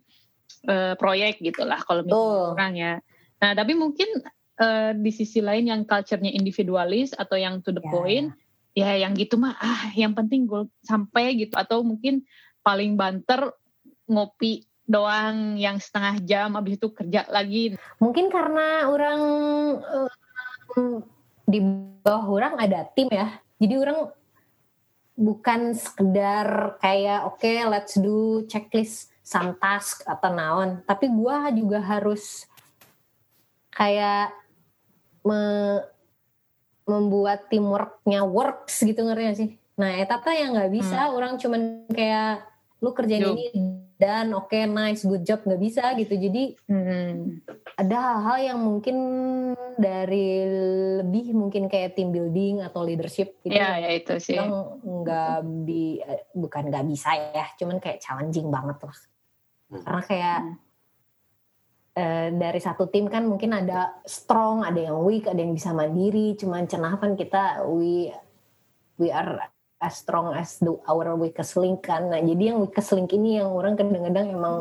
uh, 0.68 0.94
proyek 1.00 1.40
gitulah 1.40 1.80
kalau 1.82 2.04
misalnya 2.04 2.42
orang 2.52 2.72
ya. 2.76 2.94
Nah 3.40 3.50
tapi 3.56 3.72
mungkin 3.72 4.08
uh, 4.60 4.92
di 4.92 5.10
sisi 5.14 5.40
lain 5.40 5.70
yang 5.70 5.82
culture-nya 5.88 6.30
individualis 6.30 7.16
atau 7.16 7.40
yang 7.40 7.64
to 7.64 7.72
the 7.72 7.80
yeah. 7.80 7.92
point, 7.92 8.28
ya 8.76 8.92
yang 8.98 9.16
gitu 9.16 9.40
mah 9.40 9.56
ah 9.56 9.90
yang 9.96 10.12
penting 10.12 10.44
gue 10.44 10.68
sampai 10.84 11.38
gitu 11.40 11.54
atau 11.56 11.80
mungkin 11.80 12.26
paling 12.60 12.98
banter 12.98 13.54
ngopi 14.10 14.66
doang 14.86 15.58
yang 15.58 15.82
setengah 15.82 16.22
jam 16.22 16.54
habis 16.54 16.78
itu 16.78 16.90
kerja 16.90 17.26
lagi. 17.30 17.74
Mungkin 17.98 18.30
karena 18.30 18.86
orang 18.90 19.20
uh, 19.82 21.00
di 21.46 21.58
bawah 22.02 22.26
orang 22.26 22.54
ada 22.58 22.86
tim 22.94 23.10
ya. 23.10 23.38
Jadi 23.56 23.74
orang 23.78 24.10
bukan 25.16 25.72
sekedar 25.72 26.76
kayak 26.78 27.24
oke 27.24 27.40
okay, 27.40 27.64
let's 27.64 27.96
do 27.96 28.44
checklist 28.46 29.08
some 29.24 29.56
task 29.56 30.04
atau 30.04 30.30
naon 30.30 30.84
tapi 30.84 31.08
gue 31.08 31.36
juga 31.56 31.80
harus 31.80 32.44
kayak 33.72 34.32
me, 35.24 35.40
membuat 36.84 37.48
teamworknya 37.48 38.22
works 38.22 38.84
gitu 38.84 39.02
ngerti 39.02 39.22
gak 39.24 39.38
sih 39.40 39.50
nah 39.76 39.92
etapa 39.96 40.32
yang 40.32 40.56
nggak 40.56 40.72
bisa 40.72 41.08
Hmm. 41.08 41.16
orang 41.16 41.32
cuman 41.40 41.88
kayak 41.92 42.44
lu 42.80 42.92
kerjain 42.92 43.24
Yup. 43.24 43.36
ini 43.36 43.85
dan 43.96 44.36
oke 44.36 44.52
nice 44.52 45.02
good 45.02 45.24
job 45.24 45.40
nggak 45.40 45.56
bisa 45.58 45.96
gitu 45.96 46.12
jadi 46.14 46.52
Hmm. 46.68 47.40
ada 47.76 47.96
hal-hal 47.96 48.38
yang 48.52 48.60
mungkin 48.60 48.96
dari 49.76 50.44
lebih 51.00 51.32
mungkin 51.32 51.68
kayak 51.68 51.96
team 51.96 52.12
building 52.12 52.60
atau 52.60 52.84
leadership 52.84 53.40
gitu 53.40 53.56
Ya, 53.56 53.80
ya 53.80 53.90
itu 53.92 54.16
sih. 54.20 54.36
yang 54.36 54.52
nggak 54.84 55.36
bi 55.64 56.00
eh, 56.00 56.28
bukan 56.32 56.68
nggak 56.68 56.84
bisa 56.84 57.10
ya 57.32 57.46
cuman 57.56 57.80
kayak 57.80 58.00
challenging 58.00 58.48
banget 58.48 58.78
lah 58.84 58.98
Hmm. 59.66 59.82
karena 59.82 60.02
kayak 60.04 60.38
Hmm. 60.44 60.56
eh, 61.96 62.28
dari 62.30 62.60
satu 62.60 62.86
tim 62.86 63.08
kan 63.08 63.24
mungkin 63.24 63.50
ada 63.50 63.98
strong 64.04 64.60
ada 64.60 64.78
yang 64.78 65.00
weak 65.02 65.24
ada 65.24 65.40
yang 65.40 65.56
bisa 65.56 65.72
mandiri 65.72 66.36
cuman 66.36 66.68
cenah 66.68 67.00
kan 67.00 67.16
kita 67.16 67.64
we 67.64 68.12
we 69.00 69.08
are 69.08 69.40
as 69.76 70.00
strong 70.00 70.32
as 70.32 70.56
the 70.62 70.72
our 70.88 71.12
weakest 71.16 71.56
link 71.60 71.84
kan 71.84 72.08
nah 72.08 72.20
jadi 72.20 72.54
yang 72.54 72.64
weakest 72.64 72.96
link 72.96 73.12
ini 73.12 73.40
yang 73.40 73.52
orang 73.52 73.76
kadang-kadang 73.76 74.32
emang 74.32 74.56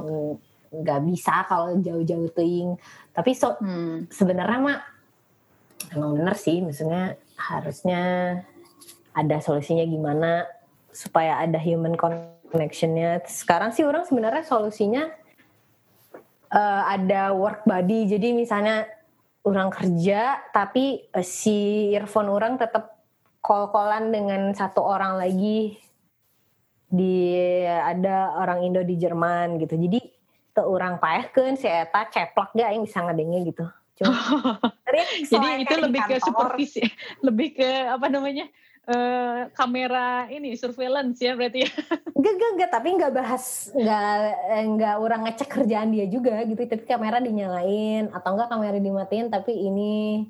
nggak 0.82 1.02
bisa 1.08 1.46
kalau 1.48 1.78
jauh-jauh 1.80 2.32
teing. 2.36 2.76
Tapi 3.16 3.32
so, 3.32 3.56
Hmm. 3.60 4.10
sebenarnya 4.12 4.60
mah 4.60 4.80
emang 5.96 6.20
bener 6.20 6.36
sih. 6.36 6.60
Maksudnya 6.60 7.16
harusnya 7.40 8.02
ada 9.16 9.38
solusinya 9.40 9.86
gimana 9.88 10.44
supaya 10.92 11.40
ada 11.40 11.60
human 11.60 11.96
connectionnya. 11.96 13.24
Sekarang 13.28 13.72
sih 13.72 13.88
orang 13.88 14.04
sebenarnya 14.04 14.44
solusinya 14.44 15.04
eh, 16.52 16.84
ada 16.88 17.36
work 17.36 17.68
body 17.68 18.08
jadi 18.08 18.32
misalnya 18.32 18.88
orang 19.44 19.72
kerja 19.72 20.40
tapi 20.56 21.04
eh, 21.12 21.26
si 21.26 21.92
earphone 21.92 22.32
orang 22.32 22.56
tetap 22.56 22.95
call-callan 23.46 24.10
dengan 24.10 24.50
satu 24.58 24.82
orang 24.82 25.22
lagi 25.22 25.78
di 26.90 27.38
ada 27.66 28.34
orang 28.42 28.66
Indo 28.66 28.82
di 28.82 28.98
Jerman 28.98 29.62
gitu. 29.62 29.78
Jadi 29.78 30.02
ke 30.56 30.62
orang 30.66 30.98
paehkeun 30.98 31.54
si 31.54 31.70
eta 31.70 32.10
ceplak 32.10 32.58
gak 32.58 32.74
yang 32.74 32.82
bisa 32.90 33.06
ngadenge 33.06 33.40
gitu. 33.54 33.66
Cuma 34.02 34.18
Jadi 35.32 35.48
itu 35.62 35.76
lebih 35.78 36.02
ke 36.10 36.18
supervisi, 36.18 36.82
lebih 37.28 37.60
ke 37.60 37.70
apa 37.92 38.08
namanya 38.08 38.48
eh, 38.88 39.40
kamera 39.52 40.26
ini 40.32 40.56
surveillance 40.56 41.20
ya 41.22 41.38
berarti 41.38 41.68
ya. 41.68 41.72
Enggak, 42.18 42.34
enggak, 42.40 42.52
enggak, 42.56 42.72
tapi 42.72 42.88
enggak 42.96 43.14
bahas, 43.14 43.44
enggak, 43.76 44.08
enggak 44.66 44.96
orang 44.98 45.22
ngecek 45.28 45.50
kerjaan 45.52 45.94
dia 45.94 46.08
juga 46.10 46.42
gitu, 46.48 46.64
tapi 46.64 46.88
kamera 46.88 47.20
dinyalain, 47.22 48.10
atau 48.10 48.30
enggak 48.34 48.50
kamera 48.50 48.78
dimatiin, 48.82 49.28
tapi 49.30 49.52
ini, 49.52 50.26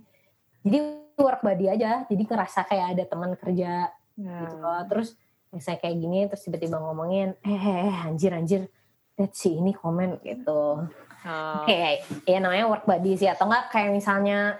jadi 0.65 1.04
work 1.23 1.41
body 1.45 1.71
aja, 1.71 2.03
jadi 2.09 2.23
ngerasa 2.27 2.67
kayak 2.67 2.87
ada 2.97 3.03
teman 3.07 3.31
kerja 3.39 3.87
gitu 4.15 4.55
loh. 4.59 4.81
Terus 4.89 5.15
misalnya 5.51 5.79
kayak 5.79 5.97
gini, 5.99 6.19
terus 6.27 6.43
tiba-tiba 6.43 6.77
ngomongin, 6.83 7.35
eh, 7.39 7.55
eh, 7.55 7.77
eh, 7.87 7.97
anjir, 8.03 8.31
anjir, 8.35 8.67
lihat 9.15 9.31
si 9.31 9.55
ini 9.55 9.71
komen 9.71 10.19
gitu. 10.19 10.83
Oh. 11.25 11.63
Kayak, 11.63 12.05
ya 12.27 12.37
namanya 12.43 12.67
work 12.67 12.83
body 12.83 13.15
sih, 13.15 13.31
atau 13.31 13.47
enggak 13.47 13.71
kayak 13.71 13.95
misalnya 13.95 14.59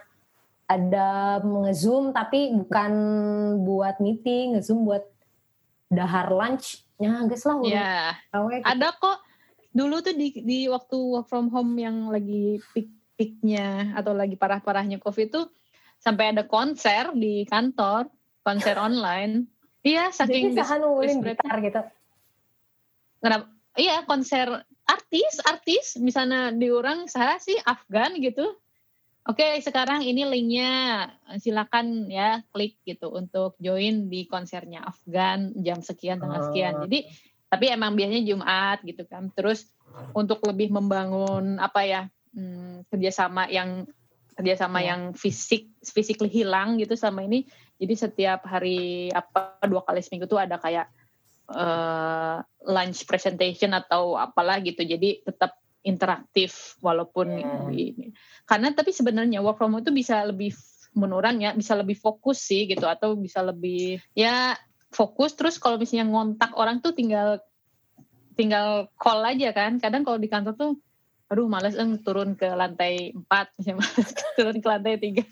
ada 0.65 1.39
nge-zoom 1.45 2.09
tapi 2.09 2.49
bukan 2.55 2.91
buat 3.61 4.01
meeting, 4.01 4.57
nge-zoom 4.57 4.81
buat 4.87 5.05
dahar 5.91 6.33
lunch, 6.33 6.81
ya 6.97 7.21
guys 7.27 7.45
lah, 7.45 7.55
udah 7.61 7.69
Ya, 7.69 8.17
Awe, 8.33 8.63
gitu. 8.63 8.65
ada 8.65 8.89
kok 8.97 9.17
dulu 9.75 10.01
tuh 10.01 10.15
di 10.15 10.31
di 10.41 10.59
waktu 10.71 10.97
work 10.97 11.27
from 11.27 11.51
home 11.51 11.75
yang 11.77 12.09
lagi 12.09 12.57
peak-peaknya 12.73 13.93
atau 13.93 14.15
lagi 14.15 14.39
parah-parahnya 14.39 14.97
COVID 15.03 15.27
tuh 15.29 15.45
sampai 16.05 16.37
ada 16.37 16.45
konser 16.45 17.09
di 17.17 17.41
kantor, 17.49 18.05
konser 18.45 18.77
online. 18.77 19.49
Iya, 19.81 20.13
saking 20.13 20.53
Jadi 20.53 20.61
sahan 20.61 20.81
ngulin 20.85 21.17
desperate- 21.17 21.41
gitar 21.41 21.57
gitu. 21.65 21.81
Kenapa? 23.25 23.45
Iya, 23.73 24.05
konser 24.05 24.47
artis, 24.85 25.33
artis 25.41 25.97
misalnya 25.97 26.53
di 26.53 26.69
orang 26.69 27.09
saya 27.09 27.41
sih 27.41 27.57
Afgan 27.57 28.21
gitu. 28.21 28.53
Oke, 29.25 29.57
sekarang 29.65 30.05
ini 30.05 30.21
linknya 30.21 31.09
silakan 31.41 32.05
ya 32.13 32.45
klik 32.53 32.77
gitu 32.85 33.09
untuk 33.09 33.57
join 33.57 34.05
di 34.05 34.29
konsernya 34.29 34.85
Afgan 34.85 35.49
jam 35.57 35.81
sekian 35.81 36.21
tanggal 36.21 36.53
sekian. 36.53 36.77
Oh. 36.77 36.81
Jadi 36.85 37.09
tapi 37.49 37.73
emang 37.73 37.97
biasanya 37.97 38.21
Jumat 38.21 38.85
gitu 38.85 39.01
kan. 39.09 39.33
Terus 39.33 39.65
untuk 40.13 40.45
lebih 40.45 40.69
membangun 40.69 41.57
apa 41.57 41.81
ya 41.81 42.01
hmm, 42.37 42.85
kerjasama 42.93 43.49
yang 43.49 43.89
kerjasama 44.35 44.83
Ya. 44.83 44.93
yang 44.93 45.15
fisik 45.15 45.71
physically 45.81 46.27
hilang 46.29 46.75
gitu 46.77 46.93
selama 46.93 47.23
ini. 47.23 47.47
Jadi 47.79 47.93
setiap 47.95 48.43
hari 48.43 49.07
apa 49.11 49.59
dua 49.63 49.81
kali 49.83 50.03
seminggu 50.03 50.27
tuh 50.27 50.39
ada 50.39 50.59
kayak 50.59 50.91
eh, 51.45 52.37
lunch 52.65 53.05
presentation 53.05 53.69
atau 53.71 54.17
apalah 54.17 54.57
gitu. 54.59 54.81
Jadi 54.81 55.21
tetap 55.21 55.55
interaktif 55.85 56.73
walaupun 56.81 57.29
Hmm. 57.37 57.69
ini. 57.69 58.09
Karena 58.49 58.73
tapi 58.73 58.89
sebenarnya 58.89 59.45
work 59.45 59.61
from 59.61 59.77
home 59.77 59.85
itu 59.85 59.93
bisa 59.93 60.25
lebih 60.25 60.57
menurun 60.97 61.37
ya, 61.37 61.53
bisa 61.53 61.77
lebih 61.77 61.93
fokus 62.01 62.41
sih 62.41 62.65
gitu 62.65 62.89
atau 62.89 63.13
bisa 63.13 63.45
lebih 63.45 64.01
ya 64.17 64.57
fokus 64.89 65.37
terus 65.37 65.61
kalau 65.61 65.77
misalnya 65.77 66.09
ngontak 66.09 66.55
orang 66.57 66.81
tuh 66.81 66.95
tinggal 66.97 67.37
tinggal 68.33 68.89
call 68.97 69.21
aja 69.21 69.53
kan. 69.53 69.77
Kadang 69.77 70.01
kalau 70.01 70.17
di 70.17 70.25
kantor 70.25 70.53
tuh 70.57 70.71
aduh 71.25 71.49
males 71.49 71.73
eng 71.73 71.97
turun 72.05 72.37
ke 72.37 72.45
lantai 72.45 73.09
4 73.13 73.57
misalnya 73.57 73.77
males 73.81 74.09
turun 74.37 74.57
ke 74.61 74.67
lantai 74.69 74.93
3 75.01 75.25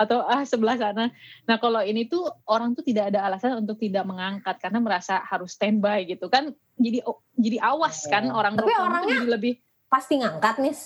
atau 0.00 0.24
ah 0.24 0.42
sebelah 0.42 0.76
sana. 0.80 1.12
Nah, 1.44 1.56
kalau 1.60 1.84
ini 1.84 2.08
tuh 2.08 2.26
orang 2.48 2.72
tuh 2.72 2.82
tidak 2.82 3.12
ada 3.12 3.28
alasan 3.28 3.60
untuk 3.60 3.76
tidak 3.76 4.08
mengangkat 4.08 4.56
karena 4.56 4.80
merasa 4.80 5.20
harus 5.20 5.52
standby 5.52 6.08
gitu 6.08 6.32
kan. 6.32 6.50
Jadi 6.80 7.04
oh, 7.04 7.20
jadi 7.36 7.60
awas 7.60 8.08
kan 8.08 8.26
orang 8.32 8.56
Tapi 8.58 8.72
orangnya 8.74 9.20
jadi 9.20 9.30
lebih 9.38 9.54
Pasti 9.94 10.18
ngangkat 10.18 10.58
nih. 10.58 10.76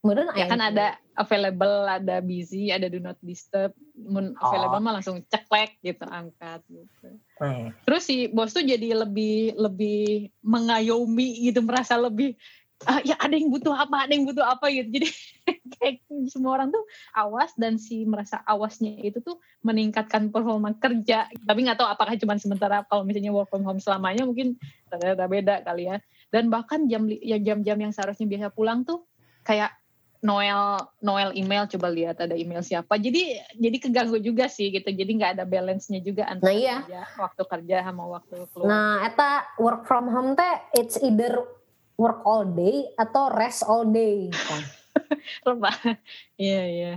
Kemudian 0.00 0.32
ya 0.32 0.48
kan 0.48 0.60
ada 0.60 0.96
available, 1.12 1.84
ada 1.84 2.24
busy, 2.24 2.72
ada 2.72 2.88
do 2.88 3.00
not 3.00 3.16
disturb. 3.24 3.72
Mun 3.96 4.32
Oh. 4.36 4.48
available 4.48 4.80
mah 4.80 5.00
langsung 5.00 5.20
ceklek 5.28 5.76
gitu 5.80 6.04
angkat 6.08 6.60
gitu. 6.68 7.08
Nah, 7.40 7.72
Terus 7.84 8.02
si 8.04 8.28
bos 8.28 8.52
tuh 8.52 8.64
jadi 8.64 8.96
lebih 8.96 9.56
lebih 9.56 10.28
mengayomi 10.44 11.48
gitu, 11.48 11.60
merasa 11.64 12.00
lebih 12.00 12.36
ah, 12.86 13.00
ya 13.04 13.16
ada 13.20 13.36
yang 13.36 13.50
butuh 13.50 13.74
apa, 13.74 14.08
ada 14.08 14.12
yang 14.14 14.24
butuh 14.24 14.44
apa 14.44 14.68
gitu. 14.70 14.88
Jadi 14.88 15.08
kayak 15.76 16.00
semua 16.28 16.56
orang 16.60 16.72
tuh 16.72 16.84
awas 17.12 17.52
dan 17.56 17.76
si 17.76 18.04
merasa 18.04 18.40
awasnya 18.44 18.96
itu 19.00 19.20
tuh 19.20 19.36
meningkatkan 19.60 20.28
performa 20.32 20.72
kerja. 20.76 21.28
Tapi 21.44 21.58
nggak 21.66 21.76
tahu 21.80 21.88
apakah 21.88 22.14
cuma 22.16 22.36
sementara 22.40 22.84
kalau 22.88 23.04
misalnya 23.04 23.32
work 23.34 23.50
from 23.50 23.64
home 23.64 23.80
selamanya 23.80 24.24
mungkin 24.24 24.56
ternyata 24.88 25.24
beda 25.26 25.54
kali 25.64 25.90
ya. 25.90 26.00
Dan 26.30 26.46
bahkan 26.48 26.86
jam 26.86 27.10
ya 27.10 27.36
jam-jam 27.36 27.76
yang 27.76 27.92
seharusnya 27.92 28.24
biasa 28.30 28.46
pulang 28.54 28.86
tuh 28.86 29.02
kayak 29.42 29.74
Noel 30.20 30.76
Noel 31.00 31.32
email 31.32 31.64
coba 31.64 31.88
lihat 31.88 32.20
ada 32.20 32.36
email 32.36 32.60
siapa. 32.60 33.00
Jadi 33.00 33.40
jadi 33.56 33.76
keganggu 33.80 34.20
juga 34.20 34.52
sih 34.52 34.68
gitu. 34.68 34.84
Jadi 34.84 35.10
nggak 35.16 35.32
ada 35.40 35.44
balance-nya 35.48 36.04
juga 36.04 36.28
antara 36.28 36.52
Nah, 36.52 36.60
iya. 36.60 36.76
kerja, 36.84 37.00
waktu 37.16 37.42
kerja 37.48 37.76
sama 37.88 38.04
waktu 38.04 38.36
keluar. 38.52 38.68
nah 38.68 38.94
eta 39.08 39.48
work 39.56 39.88
from 39.88 40.12
home 40.12 40.36
teh 40.36 40.54
it's 40.76 41.00
either 41.00 41.40
work 42.00 42.24
all 42.24 42.48
day 42.48 42.88
atau 42.96 43.28
rest 43.28 43.60
all 43.68 43.84
day. 43.92 44.32
Kan. 44.48 44.64
Rebah. 45.44 45.76
Iya 46.40 46.62
iya. 46.64 46.94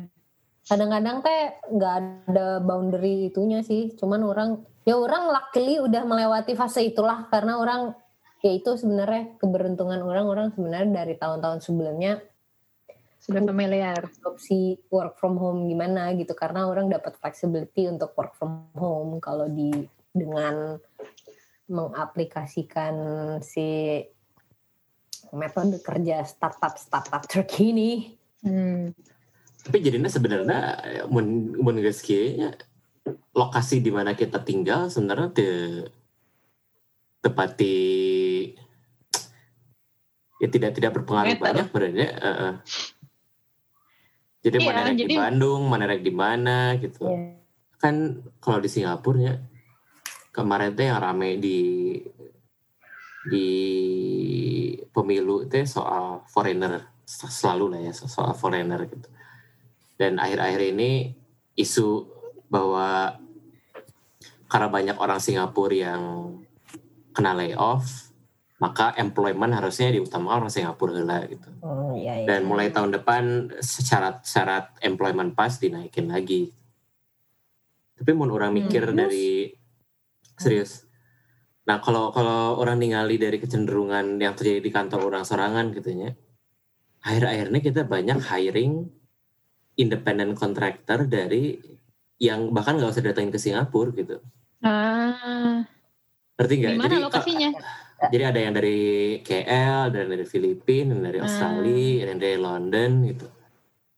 Kadang-kadang 0.64 1.20
teh 1.20 1.42
nggak 1.76 1.96
ada 2.32 2.64
boundary 2.64 3.28
itunya 3.28 3.60
sih. 3.60 3.92
Cuman 4.00 4.24
orang 4.24 4.64
ya 4.88 4.96
orang 4.96 5.28
luckily 5.28 5.84
udah 5.84 6.08
melewati 6.08 6.56
fase 6.56 6.88
itulah 6.88 7.28
karena 7.28 7.60
orang 7.60 7.92
ya 8.44 8.52
itu 8.52 8.76
sebenarnya 8.76 9.40
keberuntungan 9.40 10.04
orang 10.04 10.28
orang 10.28 10.48
sebenarnya 10.52 10.92
dari 10.92 11.16
tahun-tahun 11.16 11.64
sebelumnya 11.64 12.20
Sudah 13.24 13.40
familiar. 13.40 14.04
opsi 14.28 14.76
work 14.92 15.16
from 15.16 15.40
home 15.40 15.72
gimana 15.72 16.12
gitu 16.20 16.36
karena 16.36 16.68
orang 16.68 16.92
dapat 16.92 17.16
flexibility 17.16 17.88
untuk 17.88 18.12
work 18.20 18.36
from 18.36 18.68
home 18.76 19.24
kalau 19.24 19.48
di 19.48 19.88
dengan 20.12 20.76
mengaplikasikan 21.72 22.96
si 23.40 24.04
metode 25.34 25.82
kerja 25.82 26.22
startup 26.24 26.78
startup 26.78 27.26
terkini. 27.26 28.14
Hmm. 28.46 28.94
Tapi 29.64 29.78
jadinya 29.80 30.12
sebenarnya 30.12 30.60
mun 31.10 31.56
nya, 31.64 32.50
lokasi 33.36 33.80
di 33.80 33.92
mana 33.92 34.14
kita 34.14 34.44
tinggal 34.44 34.92
sebenarnya 34.92 35.30
te 35.34 35.48
tepati 37.24 37.76
ya 40.44 40.48
tidak 40.52 40.76
tidak 40.76 40.92
berpengaruh 41.00 41.40
Meter. 41.40 41.44
banyak 41.44 41.66
sebenarnya. 41.72 42.08
eh. 42.20 42.54
Jadi 44.44 44.58
Iya, 44.60 44.68
mana 44.68 44.80
rek 44.84 44.96
di 45.00 45.04
jadi- 45.08 45.16
Bandung, 45.16 45.62
mana 45.72 45.84
rek 45.88 46.02
di 46.04 46.12
mana 46.12 46.58
gitu. 46.76 47.08
Ya. 47.08 47.40
Kan 47.80 47.96
kalau 48.44 48.60
di 48.60 48.68
Singapura 48.68 49.20
ya 49.24 49.36
kemarin 50.36 50.76
teh 50.76 50.84
yang 50.92 51.00
rame 51.00 51.40
di 51.40 51.60
di 53.30 53.50
pemilu 54.92 55.48
itu 55.48 55.64
soal 55.64 56.28
foreigner 56.28 56.92
selalu 57.08 57.66
lah 57.78 57.82
ya 57.88 57.94
soal 57.96 58.36
foreigner 58.36 58.84
gitu 58.88 59.08
dan 59.96 60.20
akhir-akhir 60.20 60.62
ini 60.76 61.16
isu 61.56 62.08
bahwa 62.50 63.20
karena 64.50 64.68
banyak 64.70 64.98
orang 65.00 65.20
Singapura 65.22 65.74
yang 65.94 66.04
kena 67.14 67.34
layoff 67.38 68.14
maka 68.64 68.96
employment 68.96 69.52
harusnya 69.52 69.92
diutamakan 69.92 70.48
orang 70.48 70.54
Singapura 70.54 70.96
lah 71.04 71.28
gitu. 71.28 71.52
Oh, 71.60 71.92
iya, 72.00 72.24
iya. 72.24 72.28
Dan 72.32 72.48
mulai 72.48 72.72
tahun 72.72 72.96
depan 72.96 73.52
syarat-syarat 73.60 74.80
employment 74.88 75.36
pass 75.36 75.60
dinaikin 75.60 76.08
lagi. 76.08 76.48
Tapi 78.00 78.10
mau 78.16 78.24
orang 78.32 78.56
mikir 78.56 78.88
hmm. 78.88 78.96
dari 78.96 79.52
serius. 80.40 80.88
Nah 81.64 81.80
kalau 81.80 82.12
kalau 82.12 82.60
orang 82.60 82.80
ningali 82.80 83.16
dari 83.16 83.40
kecenderungan 83.40 84.20
yang 84.20 84.36
terjadi 84.36 84.60
di 84.60 84.72
kantor 84.72 85.08
orang 85.08 85.24
sorangan 85.24 85.72
gitu 85.72 85.96
ya, 85.96 86.12
akhir-akhirnya 87.04 87.60
kita 87.64 87.82
banyak 87.88 88.20
hiring 88.20 88.88
independent 89.80 90.36
contractor 90.36 91.08
dari 91.08 91.58
yang 92.22 92.52
bahkan 92.52 92.78
nggak 92.78 92.92
usah 92.94 93.04
datangin 93.04 93.32
ke 93.32 93.40
Singapura 93.40 93.92
gitu. 93.96 94.20
Ah. 94.64 95.64
Ngerti 96.40 96.54
nggak? 96.60 96.74
Gimana 96.80 96.96
Jadi, 96.96 97.04
lokasinya? 97.04 97.50
Jadi 98.04 98.24
ada 98.24 98.40
yang 98.40 98.54
dari 98.56 98.82
KL, 99.24 99.96
dan 99.96 100.06
dari 100.12 100.26
Filipina, 100.28 100.96
dari 101.00 101.20
ah. 101.20 101.28
Australia, 101.28 102.12
hmm. 102.12 102.20
dari 102.20 102.38
London 102.40 102.92
gitu. 103.08 103.28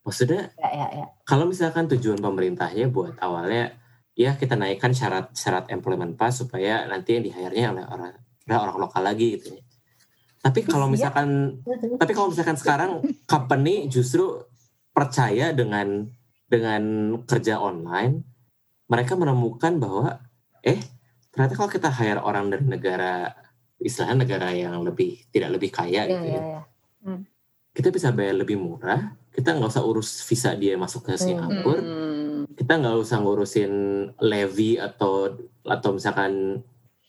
Maksudnya, 0.05 0.53
ya, 0.53 0.70
ya, 0.70 0.88
ya. 1.01 1.05
kalau 1.26 1.49
misalkan 1.49 1.89
tujuan 1.89 2.22
pemerintahnya 2.22 2.93
buat 2.93 3.18
awalnya, 3.18 3.74
ya 4.16 4.39
kita 4.39 4.55
naikkan 4.55 4.95
syarat-syarat 4.95 5.68
employment 5.76 6.16
pass 6.16 6.39
supaya 6.39 6.88
nanti 6.88 7.20
yang 7.20 7.24
di 7.28 7.32
hire-nya 7.36 7.76
oleh 7.76 7.86
orang, 7.86 8.13
orang 8.47 8.78
lokal 8.80 9.03
lagi 9.03 9.36
gitu 9.36 9.59
ya. 9.59 9.61
Tapi 10.39 10.61
kalau 10.63 10.88
misalkan, 10.88 11.59
ya. 11.66 11.99
tapi 11.99 12.13
kalau 12.16 12.32
misalkan 12.32 12.55
sekarang 12.55 12.91
company 13.26 13.91
justru 13.91 14.45
percaya 14.95 15.51
dengan 15.51 16.07
dengan 16.45 16.84
kerja 17.26 17.57
online, 17.57 18.22
mereka 18.86 19.18
menemukan 19.18 19.82
bahwa, 19.82 20.22
eh 20.61 20.80
ternyata 21.34 21.53
kalau 21.57 21.68
kita 21.68 21.89
hire 21.91 22.22
orang 22.22 22.53
dari 22.53 22.63
negara 22.63 23.34
istilahnya 23.82 24.24
negara 24.24 24.53
yang 24.55 24.80
lebih 24.86 25.28
tidak 25.34 25.59
lebih 25.59 25.70
kaya 25.74 26.05
yeah, 26.05 26.07
gitu 26.07 26.26
ya. 26.30 26.39
Yeah. 26.39 26.63
Hmm. 27.03 27.22
Kita 27.76 27.91
bisa 27.91 28.16
bayar 28.16 28.39
lebih 28.39 28.55
murah, 28.55 29.18
kita 29.36 29.51
nggak 29.51 29.68
usah 29.68 29.84
urus 29.84 30.24
visa 30.24 30.55
dia 30.55 30.80
masuk 30.80 31.11
ke 31.11 31.18
hmm. 31.18 31.22
Singapura, 31.26 31.82
hmm. 31.82 32.24
Kita 32.53 32.73
nggak 32.77 32.97
usah 33.01 33.17
ngurusin 33.25 33.73
levy 34.21 34.77
atau 34.77 35.33
atau 35.65 35.89
misalkan 35.97 36.61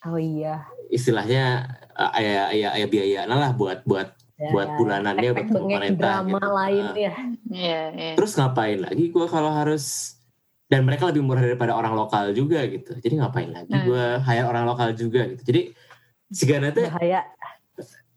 oh 0.08 0.18
iya 0.18 0.64
istilahnya 0.88 1.68
ayah 2.16 2.48
ayah 2.52 2.70
ayah 2.78 2.88
biaya 2.88 3.20
nah 3.28 3.36
lah 3.36 3.50
buat 3.52 3.84
buat 3.84 4.16
ya, 4.36 4.50
buat 4.52 4.68
ya. 4.68 4.76
bulanannya 4.76 5.30
buat 5.32 5.48
pemerintah 5.50 6.12
drama 6.22 6.40
gitu. 6.40 6.56
lain 6.56 6.84
uh, 6.84 6.94
ya. 6.96 7.14
ya, 7.50 7.82
ya. 7.92 8.12
Terus 8.14 8.32
ngapain 8.36 8.78
lagi 8.80 9.04
gue 9.08 9.26
kalau 9.26 9.50
harus 9.52 10.16
dan 10.66 10.82
mereka 10.82 11.06
lebih 11.08 11.22
murah 11.22 11.42
daripada 11.42 11.72
orang 11.78 11.94
lokal 11.94 12.34
juga 12.34 12.66
gitu. 12.66 12.98
Jadi 12.98 13.14
ngapain 13.22 13.50
lagi 13.54 13.70
hmm. 13.70 13.86
gue 13.86 14.04
hire 14.22 14.46
orang 14.46 14.64
lokal 14.66 14.92
juga 14.98 15.30
gitu. 15.30 15.42
Jadi 15.46 15.62
teh 16.74 16.86
bahaya. 16.90 17.22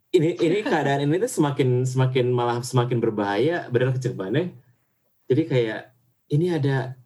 Ini 0.10 0.42
ini 0.42 0.66
keadaan 0.66 1.06
ini 1.06 1.22
tuh 1.22 1.30
semakin 1.30 1.86
semakin 1.86 2.34
malah 2.34 2.66
semakin 2.66 2.98
berbahaya 2.98 3.70
benar 3.70 3.94
kecepatannya. 3.94 4.58
Jadi 5.30 5.42
kayak 5.46 5.94
ini 6.34 6.50
ada 6.50 6.98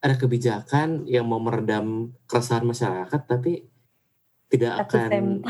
ada 0.00 0.14
kebijakan 0.16 1.04
yang 1.04 1.28
mau 1.28 1.40
meredam 1.40 2.16
keresahan 2.24 2.64
masyarakat 2.64 3.20
tapi 3.28 3.68
tidak 4.48 4.84
at 4.84 4.88
akan 4.88 5.44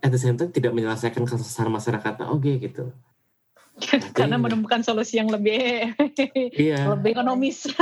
at 0.00 0.10
the 0.10 0.20
same 0.20 0.40
time 0.40 0.50
tidak 0.50 0.72
menyelesaikan 0.72 1.28
keresahan 1.28 1.70
masyarakat. 1.70 2.14
Oke 2.32 2.40
okay, 2.40 2.54
gitu. 2.64 2.84
Karena 4.16 4.40
menemukan 4.40 4.80
solusi 4.80 5.20
yang 5.20 5.28
lebih 5.28 5.92
iya. 6.56 6.88
lebih 6.88 7.14
ekonomis. 7.16 7.68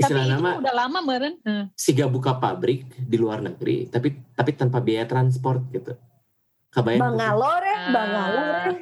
istilah 0.00 0.24
tapi 0.24 0.32
nama 0.36 0.50
udah 0.58 0.74
lama 0.74 0.98
meren 1.04 1.34
siga 1.76 2.08
buka 2.08 2.36
pabrik 2.40 2.88
di 2.96 3.16
luar 3.20 3.44
negeri 3.44 3.88
tapi 3.88 4.16
tapi 4.32 4.50
tanpa 4.56 4.80
biaya 4.80 5.04
transport 5.04 5.68
gitu 5.72 5.92
kebayang 6.72 7.00
Bangalore 7.12 7.66
ya 7.68 7.78
Bangalore 7.92 8.76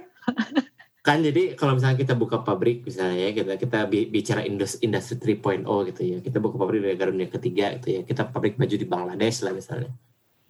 kan 1.00 1.24
jadi 1.24 1.56
kalau 1.56 1.80
misalnya 1.80 1.96
kita 1.96 2.12
buka 2.12 2.44
pabrik 2.44 2.84
misalnya 2.84 3.16
ya 3.16 3.30
kita 3.32 3.56
kita 3.56 3.78
bicara 3.88 4.44
industri 4.44 4.84
industri 4.84 5.16
3.0 5.40 5.64
gitu 5.88 6.02
ya 6.04 6.18
kita 6.20 6.36
buka 6.44 6.60
pabrik 6.60 6.84
di 6.84 6.88
negara 6.92 7.08
dunia 7.08 7.30
ketiga 7.32 7.72
gitu 7.80 7.88
ya 7.96 8.00
kita 8.04 8.28
pabrik 8.28 8.60
baju 8.60 8.76
di 8.76 8.84
Bangladesh 8.84 9.40
lah 9.40 9.56
misalnya 9.56 9.90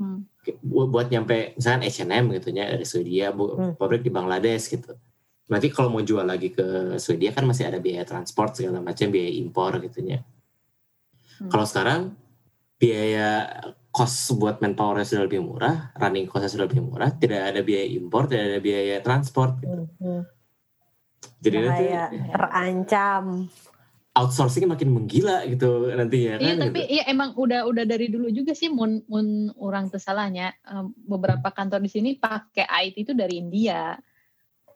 hmm. 0.03 0.19
buat 0.67 1.07
nyampe 1.07 1.55
misalnya 1.55 1.87
H&M 1.87 2.25
gitu 2.35 2.51
ya 2.51 2.67
dari 2.67 2.83
Swedia 2.83 3.31
bu, 3.31 3.55
hmm. 3.55 3.73
pabrik 3.79 4.03
di 4.03 4.11
Bangladesh 4.11 4.75
gitu 4.75 4.99
berarti 5.47 5.71
kalau 5.71 5.95
mau 5.95 6.03
jual 6.03 6.27
lagi 6.27 6.51
ke 6.51 6.99
Swedia 6.99 7.31
kan 7.31 7.47
masih 7.47 7.71
ada 7.71 7.79
biaya 7.79 8.03
transport 8.03 8.59
segala 8.59 8.83
macam 8.83 9.07
biaya 9.07 9.31
impor 9.31 9.79
gitu 9.79 10.03
ya 10.03 10.19
Hmm. 11.41 11.49
Kalau 11.49 11.65
sekarang 11.65 12.01
biaya 12.77 13.49
cost 13.91 14.37
buat 14.37 14.61
manpower 14.61 15.01
sudah 15.03 15.25
lebih 15.25 15.41
murah, 15.41 15.91
running 15.97 16.29
cost 16.29 16.53
sudah 16.53 16.69
lebih 16.69 16.85
murah, 16.85 17.11
tidak 17.17 17.49
ada 17.49 17.65
biaya 17.65 17.89
impor, 17.97 18.29
tidak 18.29 18.45
ada 18.55 18.61
biaya 18.61 18.97
transport. 19.01 19.57
Gitu. 19.65 19.89
Hmm. 20.05 20.23
Jadi 21.41 21.57
nanti 21.61 21.85
terancam 22.33 23.49
outsourcing 24.11 24.67
makin 24.67 24.91
menggila 24.91 25.47
gitu 25.47 25.87
nantinya 25.95 26.43
iya, 26.43 26.59
kan. 26.59 26.67
tapi 26.67 26.83
gitu. 26.83 26.93
iya 26.99 27.03
emang 27.07 27.31
udah 27.39 27.63
udah 27.71 27.85
dari 27.87 28.11
dulu 28.11 28.27
juga 28.35 28.59
sih 28.59 28.67
mun 28.67 29.07
mun 29.07 29.55
orang 29.55 29.87
tersalahnya 29.87 30.51
beberapa 31.07 31.55
kantor 31.55 31.79
di 31.79 31.91
sini 31.91 32.11
pakai 32.19 32.67
IT 32.67 32.97
itu 33.07 33.13
dari 33.15 33.39
India. 33.39 33.97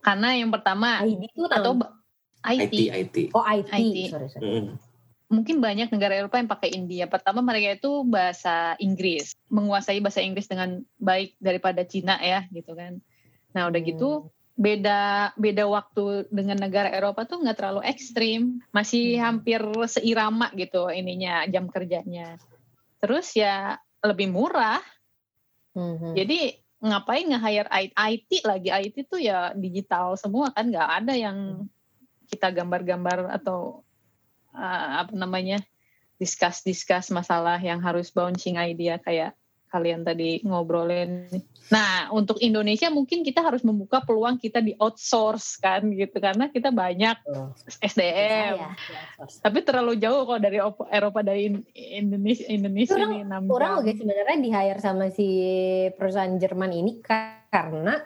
Karena 0.05 0.37
yang 0.37 0.55
pertama 0.55 1.03
IT 1.03 1.35
itu 1.35 1.43
atau 1.51 1.81
IT. 2.45 2.73
IT 2.73 2.81
IT. 2.93 3.17
Oh 3.35 3.45
IT. 3.45 3.69
IT. 3.73 3.97
Sorry, 4.13 4.29
sorry. 4.31 4.45
Mm 4.45 4.95
mungkin 5.35 5.59
banyak 5.59 5.91
negara 5.91 6.15
Eropa 6.15 6.39
yang 6.39 6.47
pakai 6.47 6.71
India. 6.71 7.11
Pertama 7.11 7.43
mereka 7.43 7.75
itu 7.75 8.07
bahasa 8.07 8.79
Inggris, 8.79 9.35
menguasai 9.51 9.99
bahasa 9.99 10.23
Inggris 10.23 10.47
dengan 10.47 10.87
baik 11.03 11.35
daripada 11.43 11.83
Cina 11.83 12.21
ya, 12.23 12.47
gitu 12.55 12.79
kan. 12.79 13.03
Nah 13.51 13.67
udah 13.67 13.81
gitu 13.83 14.09
hmm. 14.23 14.44
Beda 14.55 15.35
beda 15.35 15.67
waktu 15.67 16.31
dengan 16.31 16.63
negara 16.63 16.87
Eropa 16.87 17.27
tuh 17.27 17.43
nggak 17.43 17.59
terlalu 17.59 17.83
ekstrim, 17.87 18.63
masih 18.71 19.19
hmm. 19.19 19.23
hampir 19.23 19.61
seirama 19.91 20.51
gitu 20.55 20.87
ininya 20.91 21.43
jam 21.51 21.67
kerjanya. 21.67 22.39
Terus 23.03 23.35
ya 23.35 23.79
lebih 24.01 24.31
murah. 24.31 24.81
Hmm. 25.75 26.15
Jadi 26.15 26.55
ngapain 26.85 27.25
nge-hire 27.25 27.71
IT 27.97 28.31
lagi 28.45 28.69
IT 28.69 29.09
tuh 29.09 29.19
ya 29.19 29.57
digital 29.57 30.21
semua 30.21 30.53
kan 30.53 30.69
nggak 30.69 30.91
ada 31.03 31.15
yang 31.17 31.67
kita 32.29 32.53
gambar-gambar 32.53 33.33
atau 33.41 33.81
uh, 34.53 34.89
apa 35.03 35.13
namanya 35.17 35.65
discuss 36.21 36.61
discuss 36.61 37.09
masalah 37.09 37.57
yang 37.57 37.81
harus 37.81 38.13
bouncing 38.13 38.61
idea 38.61 39.01
kayak 39.01 39.33
kalian 39.75 40.07
tadi 40.07 40.39
ngobrolin. 40.47 41.27
Nah, 41.75 42.15
untuk 42.15 42.39
Indonesia 42.39 42.87
mungkin 42.95 43.27
kita 43.27 43.43
harus 43.43 43.67
membuka 43.67 43.99
peluang 44.07 44.39
kita 44.39 44.63
di 44.63 44.79
outsource 44.79 45.59
kan 45.59 45.83
gitu 45.91 46.15
karena 46.23 46.47
kita 46.47 46.71
banyak 46.71 47.19
SDM. 47.83 48.55
Ya, 48.63 48.71
Tapi 49.43 49.59
terlalu 49.67 49.99
jauh 49.99 50.23
kok 50.23 50.39
dari 50.39 50.63
Eropa 50.95 51.21
dari 51.27 51.51
Indonesia 51.75 52.47
Indonesia 52.47 52.95
orang, 52.95 53.11
ini 53.11 53.27
6 53.27 53.51
Orang 53.51 53.71
juga 53.83 53.93
sebenarnya 53.99 54.37
di 54.39 54.51
hire 54.55 54.81
sama 54.81 55.05
si 55.11 55.29
perusahaan 55.99 56.39
Jerman 56.39 56.71
ini 56.71 56.93
karena 57.03 57.99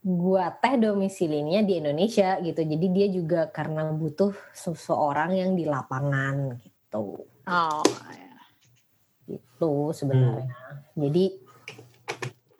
gua 0.00 0.48
teh 0.56 0.80
domisilinya 0.80 1.60
di 1.60 1.76
Indonesia 1.76 2.40
gitu. 2.40 2.64
Jadi 2.64 2.86
dia 2.88 3.06
juga 3.12 3.52
karena 3.52 3.84
butuh 3.92 4.32
seseorang 4.56 5.36
yang 5.36 5.52
di 5.52 5.68
lapangan 5.68 6.56
gitu. 6.56 7.26
Oh, 7.44 7.84
ya. 8.08 8.29
Gitu 9.60 9.92
sebenarnya. 9.92 10.48
Hmm. 10.48 10.96
Jadi 10.96 11.24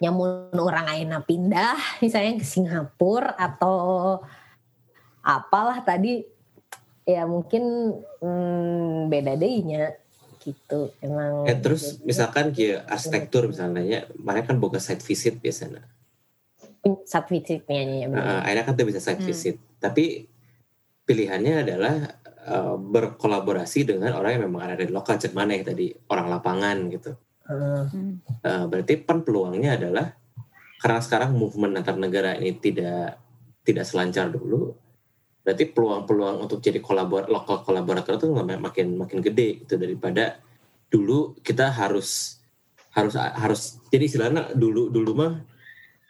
nyamun 0.05 0.53
orang 0.61 0.87
aina 0.93 1.25
pindah 1.25 1.77
misalnya 2.05 2.37
ke 2.37 2.45
Singapura 2.45 3.33
atau 3.37 4.21
apalah 5.25 5.81
tadi 5.81 6.25
ya 7.05 7.25
mungkin 7.25 7.97
hmm, 8.21 9.09
beda 9.09 9.37
dehnya 9.37 9.97
gitu 10.41 10.89
emang 11.05 11.45
eh, 11.45 11.59
terus 11.61 12.01
misalkan 12.01 12.49
kayak 12.57 12.89
arsitektur 12.89 13.53
misalnya 13.53 14.09
mereka 14.17 14.53
kan 14.53 14.57
buka 14.57 14.81
site 14.81 15.05
visit 15.05 15.37
biasanya 15.37 15.85
site 17.05 17.29
visitnya 17.29 17.81
ya. 17.85 18.07
Uh, 18.09 18.41
akhirnya 18.45 18.65
kan 18.65 18.75
tuh 18.77 18.87
bisa 18.89 19.01
site 19.03 19.21
hmm. 19.21 19.29
visit. 19.29 19.57
Tapi 19.81 20.25
pilihannya 21.05 21.55
adalah 21.67 21.95
uh, 22.47 22.77
berkolaborasi 22.77 23.89
dengan 23.89 24.17
orang 24.17 24.39
yang 24.39 24.45
memang 24.49 24.63
ada 24.71 24.85
di 24.85 24.93
lokal 24.93 25.21
mana 25.37 25.59
ya 25.59 25.65
tadi 25.67 25.93
orang 26.09 26.27
lapangan 26.31 26.77
gitu. 26.93 27.13
Uh. 27.51 27.85
Uh, 28.47 28.65
berarti 28.71 28.95
pen 29.03 29.27
peluangnya 29.27 29.77
adalah 29.77 30.15
karena 30.81 31.01
sekarang 31.05 31.37
movement 31.37 31.83
antar 31.83 31.97
negara 32.01 32.39
ini 32.39 32.57
tidak 32.57 33.21
tidak 33.67 33.85
selancar 33.85 34.33
dulu. 34.33 34.73
Berarti 35.41 35.73
peluang-peluang 35.73 36.37
untuk 36.49 36.61
jadi 36.61 36.81
kolabor 36.85 37.29
lokal 37.29 37.65
kolaborator 37.65 38.21
itu 38.21 38.29
makin 38.33 38.97
makin 38.97 39.19
gede 39.25 39.65
gitu 39.65 39.81
daripada 39.81 40.41
dulu 40.91 41.37
kita 41.41 41.71
harus 41.73 42.41
harus 42.91 43.15
harus 43.15 43.79
jadi 43.89 44.05
istilahnya 44.05 44.43
dulu 44.59 44.91
dulu 44.91 45.11
mah 45.15 45.33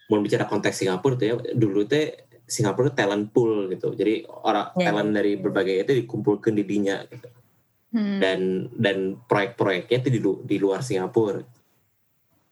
mau 0.09 0.19
bicara 0.19 0.49
konteks 0.49 0.81
Singapura 0.83 1.15
tuh 1.15 1.27
ya 1.29 1.35
dulu 1.55 1.85
teh 1.85 2.30
Singapura 2.51 2.91
talent 2.91 3.31
pool 3.31 3.71
gitu 3.71 3.95
jadi 3.95 4.27
orang 4.27 4.75
ya, 4.75 4.91
talent 4.91 5.11
ya. 5.15 5.17
dari 5.23 5.33
berbagai 5.39 5.75
itu 5.87 5.93
dikumpulkan 6.05 6.53
di 6.59 6.65
dinya 6.67 7.07
gitu 7.07 7.29
hmm. 7.95 8.19
dan 8.19 8.41
dan 8.75 8.97
proyek-proyeknya 9.31 9.99
itu 10.03 10.11
di, 10.11 10.21
di 10.21 10.57
luar 10.59 10.83
Singapura 10.83 11.41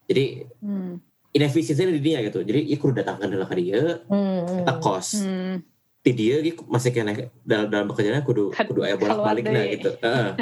jadi 0.07 0.47
hmm. 0.63 0.95
inefisiensinya 1.35 1.91
di 1.91 2.03
dinya 2.03 2.23
gitu 2.23 2.47
jadi 2.47 2.61
ikut 2.63 2.95
datangkan 2.95 3.29
adalah 3.35 3.51
dia 3.51 4.01
hmm. 4.07 4.65
kita 4.65 4.75
kos 4.79 5.09
hmm 5.19 5.79
di 6.09 6.13
dia 6.15 6.41
gitu 6.41 6.65
masih 6.71 6.95
kena 6.95 7.13
dalam 7.45 7.69
dalam 7.69 7.87
pekerjaannya 7.93 8.25
kudu 8.25 8.55
kudu 8.55 8.81
ayah 8.87 8.97
bolak 8.97 9.19
balik 9.21 9.45
nah 9.51 9.65
gitu 9.67 9.91
uh. 10.01 10.33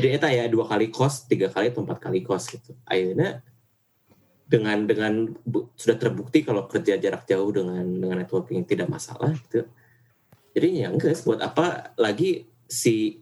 jadi 0.00 0.18
itu 0.18 0.26
ya 0.26 0.44
dua 0.50 0.64
kali 0.66 0.90
kos 0.90 1.30
tiga 1.30 1.52
kali 1.52 1.70
atau 1.70 1.86
empat 1.86 2.02
kali 2.02 2.26
kos 2.26 2.50
gitu 2.50 2.74
akhirnya 2.88 3.44
dengan 4.52 4.84
dengan 4.84 5.32
bu, 5.48 5.72
sudah 5.72 5.96
terbukti 5.96 6.44
kalau 6.44 6.68
kerja 6.68 7.00
jarak 7.00 7.24
jauh 7.24 7.48
dengan 7.48 7.80
dengan 7.80 8.20
networking 8.20 8.68
tidak 8.68 8.92
masalah 8.92 9.32
gitu. 9.48 9.64
Jadi 10.52 10.84
ya 10.84 10.92
enggak 10.92 11.16
buat 11.24 11.40
apa 11.40 11.96
lagi 11.96 12.44
si 12.68 13.16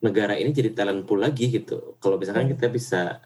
negara 0.00 0.32
ini 0.40 0.56
jadi 0.56 0.72
talent 0.72 1.04
pool 1.04 1.20
lagi 1.20 1.52
gitu. 1.52 2.00
Kalau 2.00 2.16
misalkan 2.16 2.48
kita 2.56 2.72
bisa 2.72 3.20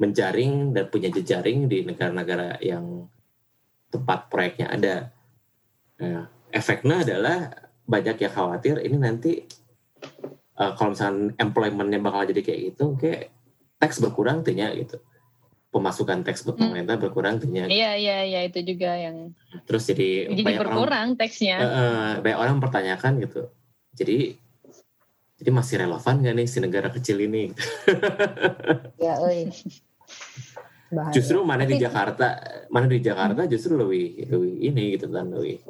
menjaring 0.00 0.72
dan 0.72 0.88
punya 0.88 1.12
jejaring 1.12 1.68
di 1.68 1.84
negara-negara 1.84 2.56
yang 2.64 3.04
tempat 3.92 4.32
proyeknya 4.32 4.72
ada. 4.72 4.96
Nah, 6.00 6.24
efeknya 6.48 7.04
adalah 7.04 7.52
banyak 7.84 8.16
yang 8.16 8.32
khawatir 8.32 8.80
ini 8.80 8.96
nanti 8.96 9.44
uh, 10.56 10.72
kalau 10.72 10.96
misalnya 10.96 11.36
employmentnya 11.36 12.00
bakal 12.00 12.24
jadi 12.24 12.40
kayak 12.40 12.60
gitu 12.72 12.96
kayak 12.96 13.28
teks 13.76 14.00
berkurang 14.00 14.40
tuhnya 14.40 14.72
gitu 14.72 15.02
pemasukan 15.72 16.20
teks 16.22 16.44
buat 16.44 16.60
hmm. 16.60 16.64
pemerintah 16.68 16.94
hmm. 17.00 17.04
berkurang 17.08 17.34
gitu. 17.40 17.48
iya 17.66 17.96
iya 17.96 18.18
iya 18.28 18.40
itu 18.44 18.60
juga 18.62 18.92
yang 18.92 19.32
terus 19.64 19.88
jadi, 19.88 20.28
jadi 20.28 20.42
banyak 20.44 20.60
berkurang 20.60 20.84
orang, 20.84 21.08
teksnya 21.16 21.56
uh, 21.58 21.66
uh, 21.66 22.08
banyak 22.20 22.38
orang 22.38 22.54
mempertanyakan 22.60 23.12
gitu 23.24 23.42
jadi 23.96 24.36
jadi 25.42 25.50
masih 25.50 25.74
relevan 25.82 26.22
gak 26.22 26.34
nih 26.38 26.46
si 26.46 26.58
negara 26.60 26.88
kecil 26.92 27.18
ini 27.24 27.50
ya 29.00 29.16
oi 29.24 29.48
justru 31.16 31.40
mana 31.40 31.64
di 31.64 31.80
Jakarta 31.80 32.36
mana 32.68 32.84
di 32.84 33.00
Jakarta 33.00 33.48
justru 33.48 33.80
lebih 33.80 34.28
lebih 34.28 34.54
ini 34.60 34.84
gitu 35.00 35.08
kan 35.08 35.24
lebih 35.32 35.64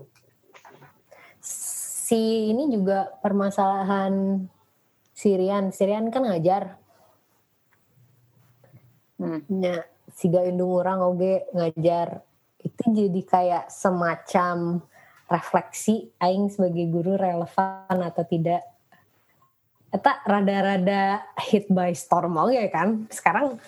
si 2.12 2.50
ini 2.50 2.68
juga 2.68 3.08
permasalahan 3.22 4.44
Sirian. 5.22 5.70
Sirian 5.70 6.10
kan 6.10 6.26
ngajar. 6.26 6.82
Hmm. 9.22 9.46
Nah, 9.46 9.86
si 10.14 10.28
indung 10.28 10.72
orang 10.76 11.00
oge 11.02 11.48
ngajar. 11.52 12.22
Itu 12.62 12.94
jadi 12.94 13.20
kayak 13.26 13.64
semacam 13.72 14.84
refleksi 15.26 16.12
aing 16.22 16.52
sebagai 16.52 16.86
guru 16.92 17.18
relevan 17.18 17.98
atau 17.98 18.22
tidak. 18.28 18.62
Eta 19.92 20.24
rada-rada 20.24 21.26
hit 21.50 21.68
by 21.68 21.92
storm 21.92 22.38
oke 22.38 22.64
kan. 22.70 23.08
Sekarang 23.10 23.58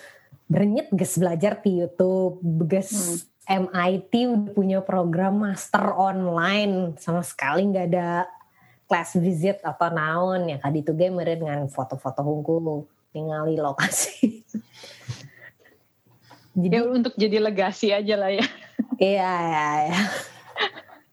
bernyet 0.45 0.89
ges 0.93 1.17
belajar 1.17 1.59
di 1.59 1.83
YouTube, 1.83 2.39
ges 2.69 2.93
hmm 2.93 3.35
MIT 3.45 4.13
udah 4.25 4.51
punya 4.57 4.79
program 4.81 5.37
master 5.45 5.93
online 5.93 6.97
sama 6.97 7.21
sekali 7.21 7.69
nggak 7.69 7.87
ada 7.93 8.25
class 8.89 9.13
visit 9.21 9.61
atau 9.61 9.93
naon 9.93 10.49
ya 10.49 10.57
kadi 10.57 10.81
itu 10.81 10.93
game 10.97 11.21
dengan 11.21 11.69
foto-foto 11.69 12.25
hungkul 12.25 12.89
tinggali 13.13 13.53
lokasi. 13.61 14.41
jadi 16.55 16.75
ya, 16.81 16.87
untuk 16.87 17.13
jadi 17.19 17.37
legasi 17.43 17.91
aja 17.91 18.15
lah 18.15 18.31
ya. 18.31 18.45
iya 19.13 19.31
ya. 19.31 19.67
ya. 19.91 19.99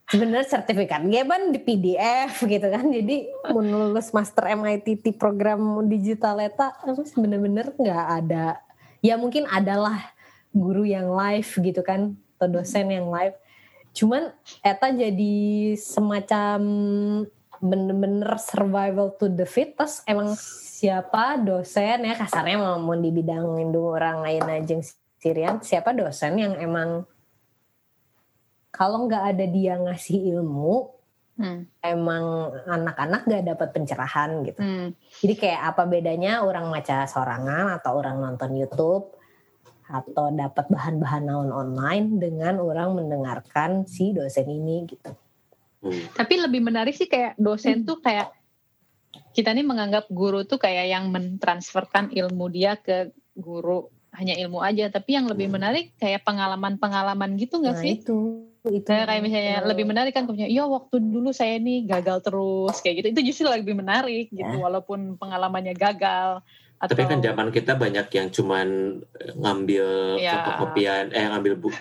Sebenarnya 0.09 0.45
sertifikat 0.45 1.09
gue 1.09 1.25
kan 1.25 1.51
di 1.51 1.61
PDF 1.61 2.45
gitu 2.45 2.69
kan. 2.69 2.85
Jadi 2.89 3.27
menulis 3.51 4.13
master 4.13 4.55
MIT 4.55 5.19
program 5.19 5.83
digital 5.89 6.39
eta 6.39 6.73
bener-bener 7.17 7.73
nggak 7.75 8.07
ada. 8.23 8.61
Ya 9.01 9.17
mungkin 9.17 9.49
adalah 9.49 10.13
guru 10.53 10.85
yang 10.85 11.11
live 11.17 11.49
gitu 11.49 11.81
kan 11.81 12.15
atau 12.37 12.61
dosen 12.61 12.93
yang 12.93 13.09
live 13.09 13.35
cuman 13.93 14.33
eta 14.65 14.89
jadi 14.93 15.37
semacam 15.77 16.61
bener-bener 17.63 18.35
survival 18.41 19.15
to 19.21 19.31
the 19.31 19.47
fittest 19.47 20.03
emang 20.09 20.35
siapa 20.37 21.39
dosen 21.39 22.03
ya 22.03 22.17
kasarnya 22.17 22.59
mau 22.59 22.97
di 22.97 23.13
bidang 23.13 23.63
indung 23.63 23.95
orang 23.95 24.25
lain 24.25 24.45
aja 24.49 24.81
Sirian 25.23 25.63
siapa 25.63 25.95
dosen 25.95 26.35
yang 26.35 26.59
emang 26.59 27.07
kalau 28.75 29.07
nggak 29.07 29.37
ada 29.37 29.47
dia 29.47 29.79
ngasih 29.79 30.35
ilmu 30.35 30.91
hmm. 31.39 31.79
emang 31.79 32.51
anak-anak 32.67 33.23
gak 33.31 33.47
dapat 33.47 33.69
pencerahan 33.71 34.43
gitu 34.43 34.59
hmm. 34.59 34.89
jadi 35.23 35.35
kayak 35.39 35.63
apa 35.71 35.83
bedanya 35.87 36.43
orang 36.43 36.67
maca 36.67 37.07
sorangan 37.07 37.71
atau 37.79 38.03
orang 38.03 38.19
nonton 38.19 38.59
YouTube 38.59 39.15
atau 39.93 40.33
dapat 40.33 40.67
bahan-bahan 40.73 41.29
naon 41.29 41.53
online 41.53 42.17
dengan 42.17 42.57
orang 42.59 42.97
mendengarkan 42.97 43.85
si 43.85 44.17
dosen 44.17 44.49
ini 44.49 44.89
gitu. 44.89 45.13
Hmm. 45.85 46.09
Tapi 46.17 46.41
lebih 46.41 46.65
menarik 46.65 46.97
sih 46.97 47.11
kayak 47.11 47.37
dosen 47.37 47.85
tuh 47.85 48.01
kayak 48.01 48.33
kita 49.37 49.53
nih 49.53 49.67
menganggap 49.67 50.09
guru 50.09 50.49
tuh 50.49 50.57
kayak 50.57 50.89
yang 50.89 51.13
mentransferkan 51.13 52.09
ilmu 52.09 52.49
dia 52.49 52.81
ke 52.81 53.13
guru 53.37 53.93
hanya 54.13 54.37
ilmu 54.37 54.61
aja 54.61 54.93
tapi 54.93 55.17
yang 55.17 55.25
lebih 55.25 55.49
hmm. 55.49 55.57
menarik 55.57 55.87
kayak 55.97 56.21
pengalaman-pengalaman 56.23 57.41
gitu 57.41 57.65
nggak 57.65 57.77
nah, 57.77 57.83
sih? 57.83 57.95
itu 58.01 58.45
itu 58.63 58.87
kayak, 58.87 59.11
kayak 59.11 59.23
misalnya 59.25 59.57
itu. 59.59 59.69
lebih 59.75 59.85
menarik 59.89 60.13
kan 60.15 60.25
punya 60.29 60.47
iya 60.47 60.63
waktu 60.69 61.03
dulu 61.03 61.35
saya 61.35 61.59
nih 61.59 61.89
gagal 61.89 62.23
terus 62.23 62.77
kayak 62.79 63.03
gitu 63.03 63.09
itu 63.19 63.21
justru 63.33 63.51
lebih 63.51 63.75
menarik 63.75 64.31
gitu 64.31 64.45
ya. 64.45 64.61
walaupun 64.61 65.19
pengalamannya 65.19 65.75
gagal 65.75 66.45
atau... 66.83 66.99
Tapi 66.99 67.07
kan 67.07 67.23
zaman 67.23 67.55
kita 67.55 67.79
banyak 67.79 68.11
yang 68.11 68.29
cuman 68.35 68.69
eh, 69.23 69.33
ngambil 69.39 69.87
ya. 70.19 70.43
fotokopian, 70.43 71.15
eh 71.15 71.31
ngambil 71.31 71.55
buku, 71.55 71.79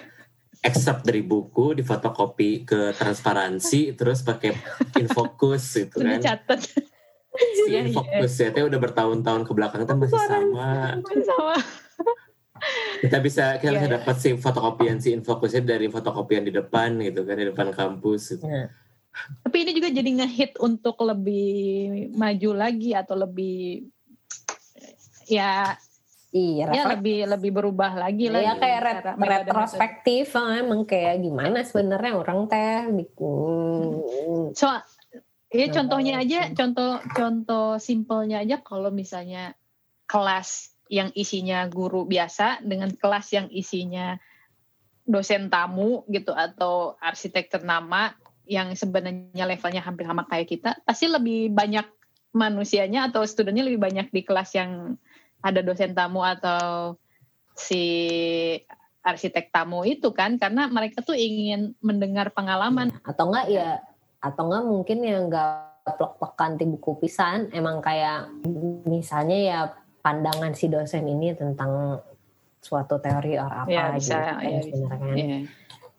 excerpt 0.61 1.01
dari 1.01 1.25
buku, 1.25 1.73
di 1.73 1.81
fotokopi 1.81 2.61
ke 2.61 2.93
transparansi, 2.93 3.97
terus 3.97 4.21
pakai 4.21 4.53
infokus 5.01 5.73
gitu 5.73 6.05
kan. 6.05 6.21
Dicatat. 6.21 6.61
Iya, 7.65 7.87
Fokus 7.95 8.33
ya, 8.43 8.51
tapi 8.51 8.67
udah 8.67 8.79
bertahun-tahun 8.83 9.47
ke 9.47 9.51
belakang 9.55 9.87
kan 9.87 9.95
masih 9.97 10.19
sama. 10.19 10.99
sama. 11.23 11.55
Kita 13.03 13.17
bisa 13.19 13.57
kita 13.57 13.71
yeah, 13.71 13.77
bisa 13.81 13.87
iya. 13.89 13.95
dapat 13.97 14.15
sih 14.21 14.33
fotokopian 14.37 14.97
si 15.01 15.13
infokusnya 15.15 15.65
dari 15.65 15.87
fotokopian 15.89 16.45
di 16.45 16.53
depan 16.53 17.01
gitu 17.01 17.25
kan 17.25 17.35
di 17.37 17.45
depan 17.49 17.67
kampus 17.73 18.37
gitu. 18.37 18.45
Yeah. 18.45 18.69
Tapi 19.43 19.57
ini 19.67 19.71
juga 19.75 19.91
jadi 19.91 20.09
ngehit 20.23 20.55
untuk 20.63 20.95
lebih 21.03 22.13
maju 22.15 22.49
lagi 22.55 22.95
atau 22.95 23.19
lebih 23.19 23.91
ya 25.27 25.75
Iya, 26.31 26.71
ya 26.71 26.83
lebih 26.95 27.27
lebih 27.27 27.51
berubah 27.51 27.91
lagi 27.91 28.31
lah. 28.31 28.39
Iya 28.39 28.55
kayak 28.55 28.79
ret 28.79 29.03
retrospektif, 29.19 30.31
ah, 30.39 30.63
emang 30.63 30.87
kayak 30.87 31.19
gimana 31.19 31.59
sebenarnya 31.67 32.15
orang 32.15 32.47
teh 32.47 32.87
bikin. 32.87 33.99
So, 34.55 34.71
ya 35.51 35.67
contohnya 35.75 36.23
aja, 36.23 36.55
contoh 36.55 37.03
contoh 37.11 37.75
simpelnya 37.83 38.47
aja 38.47 38.63
kalau 38.63 38.95
misalnya 38.95 39.59
kelas 40.07 40.70
yang 40.91 41.07
isinya 41.15 41.63
guru 41.71 42.03
biasa 42.03 42.59
dengan 42.67 42.91
kelas 42.91 43.31
yang 43.31 43.47
isinya 43.47 44.19
dosen 45.07 45.47
tamu 45.47 46.03
gitu 46.11 46.35
atau 46.35 46.99
arsitek 46.99 47.47
ternama 47.47 48.11
yang 48.43 48.75
sebenarnya 48.75 49.47
levelnya 49.47 49.79
hampir 49.79 50.03
sama 50.03 50.27
kayak 50.27 50.51
kita, 50.51 50.69
pasti 50.83 51.07
lebih 51.07 51.55
banyak 51.55 51.87
manusianya 52.35 53.07
atau 53.07 53.23
studennya 53.23 53.63
lebih 53.63 53.79
banyak 53.79 54.11
di 54.11 54.21
kelas 54.27 54.51
yang 54.59 54.99
ada 55.39 55.63
dosen 55.63 55.95
tamu 55.95 56.27
atau 56.27 56.99
si 57.55 57.83
arsitek 59.01 59.49
tamu 59.49 59.87
itu 59.87 60.11
kan 60.11 60.35
karena 60.35 60.67
mereka 60.67 60.99
tuh 61.01 61.15
ingin 61.15 61.71
mendengar 61.79 62.35
pengalaman. 62.35 62.91
Atau 63.07 63.31
enggak 63.31 63.47
ya 63.47 63.79
atau 64.19 64.51
enggak 64.51 64.63
mungkin 64.67 64.97
yang 65.07 65.31
enggak 65.31 65.71
plek-plekan 65.97 66.59
buku 66.59 66.99
pisan. 67.01 67.49
Emang 67.55 67.79
kayak 67.79 68.29
misalnya 68.85 69.37
ya 69.39 69.59
pandangan 70.01 70.53
si 70.57 70.67
dosen 70.67 71.05
ini 71.07 71.33
tentang 71.37 72.01
suatu 72.61 73.01
teori 73.01 73.37
or 73.37 73.49
apa 73.65 73.69
ya, 73.69 73.85
gitu 73.97 74.13
bisa, 74.13 74.17
kan, 74.21 74.41
ya, 74.45 74.59
sebenarnya 74.61 75.13
ya. 75.17 75.39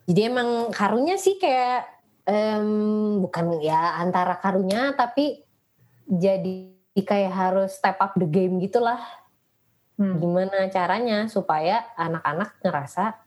jadi 0.07 0.21
emang 0.31 0.49
karunya 0.71 1.17
sih 1.19 1.35
kayak 1.43 1.91
um, 2.27 3.19
bukan 3.27 3.59
ya 3.59 3.99
antara 3.99 4.39
karunya 4.39 4.95
tapi 4.95 5.43
jadi 6.07 6.71
kayak 6.95 7.35
harus 7.35 7.75
step 7.75 7.99
up 7.99 8.15
the 8.15 8.27
game 8.31 8.63
gitulah 8.63 9.03
Hmm. 10.03 10.19
Gimana 10.19 10.67
caranya 10.73 11.29
supaya 11.29 11.85
anak-anak 11.95 12.59
ngerasa 12.65 13.23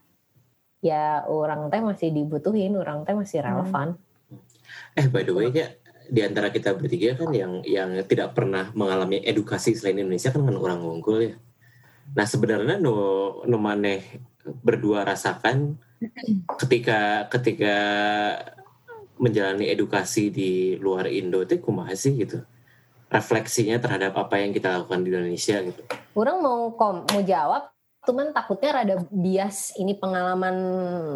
ya 0.81 1.23
orang 1.29 1.69
teh 1.69 1.81
masih 1.81 2.09
dibutuhin, 2.11 2.75
orang 2.75 3.05
teh 3.05 3.13
masih 3.13 3.41
hmm. 3.41 3.47
relevan. 3.47 3.87
Hmm. 3.95 4.99
Eh 4.99 5.07
by 5.07 5.23
the 5.23 5.33
way 5.33 5.47
ya 5.53 5.71
di 6.09 6.21
antara 6.21 6.53
kita 6.53 6.73
bertiga 6.77 7.17
kan 7.17 7.31
yang 7.33 7.61
yang 7.65 7.95
tidak 8.05 8.37
pernah 8.37 8.69
mengalami 8.73 9.21
edukasi 9.23 9.73
selain 9.73 10.01
Indonesia 10.01 10.33
kan 10.33 10.45
kan 10.45 10.57
orang 10.57 10.79
unggul 10.81 11.33
ya. 11.33 11.35
Nah 12.13 12.25
sebenarnya 12.25 12.77
nu 12.77 12.95
nu 13.45 13.57
maneh 13.57 14.21
berdua 14.61 15.05
rasakan 15.05 15.81
ketika 16.61 17.25
ketika 17.33 17.75
menjalani 19.17 19.71
edukasi 19.71 20.29
di 20.29 20.75
luar 20.77 21.07
Indo 21.07 21.41
itu 21.41 21.57
kumaha 21.63 21.95
sih 21.95 22.13
gitu 22.19 22.43
refleksinya 23.09 23.77
terhadap 23.79 24.17
apa 24.17 24.41
yang 24.41 24.51
kita 24.51 24.75
lakukan 24.75 25.05
di 25.05 25.09
Indonesia 25.13 25.61
gitu. 25.61 25.81
Orang 26.17 26.41
mau 26.41 26.73
kom 26.75 27.05
mau 27.07 27.21
jawab, 27.23 27.69
cuman 28.03 28.35
takutnya 28.35 28.81
rada 28.81 28.95
bias 29.07 29.77
ini 29.79 29.95
pengalaman 29.95 30.55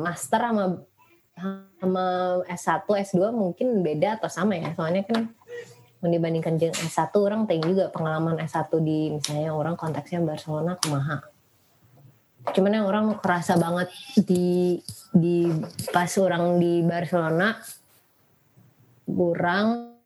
master 0.06 0.40
sama 0.40 0.66
sama 1.40 2.06
S1, 2.46 2.86
S2 2.86 3.32
mungkin 3.32 3.82
beda 3.82 4.20
atau 4.20 4.30
sama 4.30 4.60
ya. 4.60 4.76
Soalnya 4.76 5.08
kan 5.08 5.32
dibandingkan 6.00 6.56
dengan 6.56 6.76
S1 6.80 7.12
orang 7.20 7.44
tanya 7.44 7.66
juga 7.68 7.86
pengalaman 7.92 8.40
S1 8.40 8.72
di 8.80 9.12
misalnya 9.12 9.52
orang 9.52 9.76
konteksnya 9.76 10.24
Barcelona 10.24 10.80
kumaha. 10.80 11.20
Cuman 12.56 12.72
yang 12.72 12.88
orang 12.88 13.20
kerasa 13.20 13.60
banget 13.60 13.92
di 14.16 14.80
di 15.12 15.52
pas 15.92 16.10
orang 16.22 16.56
di 16.56 16.80
Barcelona 16.86 17.60
kurang 19.10 19.98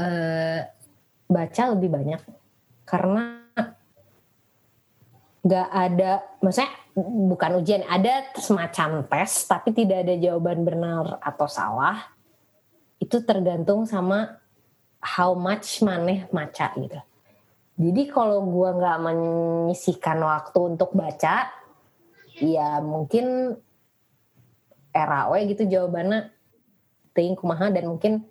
eh, 0.00 0.60
baca 1.30 1.62
lebih 1.76 1.88
banyak 1.92 2.20
karena 2.88 3.39
nggak 5.40 5.68
ada, 5.72 6.20
maksudnya 6.44 6.72
bukan 7.00 7.50
ujian, 7.64 7.82
ada 7.88 8.28
semacam 8.36 9.08
tes 9.08 9.48
tapi 9.48 9.72
tidak 9.72 10.04
ada 10.04 10.14
jawaban 10.20 10.64
benar 10.64 11.16
atau 11.24 11.48
salah. 11.48 12.12
Itu 13.00 13.24
tergantung 13.24 13.88
sama 13.88 14.36
how 15.00 15.32
much 15.32 15.80
maneh 15.80 16.28
maca 16.28 16.68
gitu. 16.76 17.00
Jadi 17.80 18.02
kalau 18.12 18.44
gue 18.44 18.70
nggak 18.76 18.98
menyisihkan 19.00 20.20
waktu 20.20 20.58
untuk 20.76 20.92
baca, 20.92 21.48
ya 22.36 22.84
mungkin 22.84 23.56
RAW 24.92 25.32
gitu 25.48 25.64
jawabannya 25.64 26.28
ting 27.16 27.32
kumaha 27.32 27.72
dan 27.72 27.88
mungkin 27.88 28.28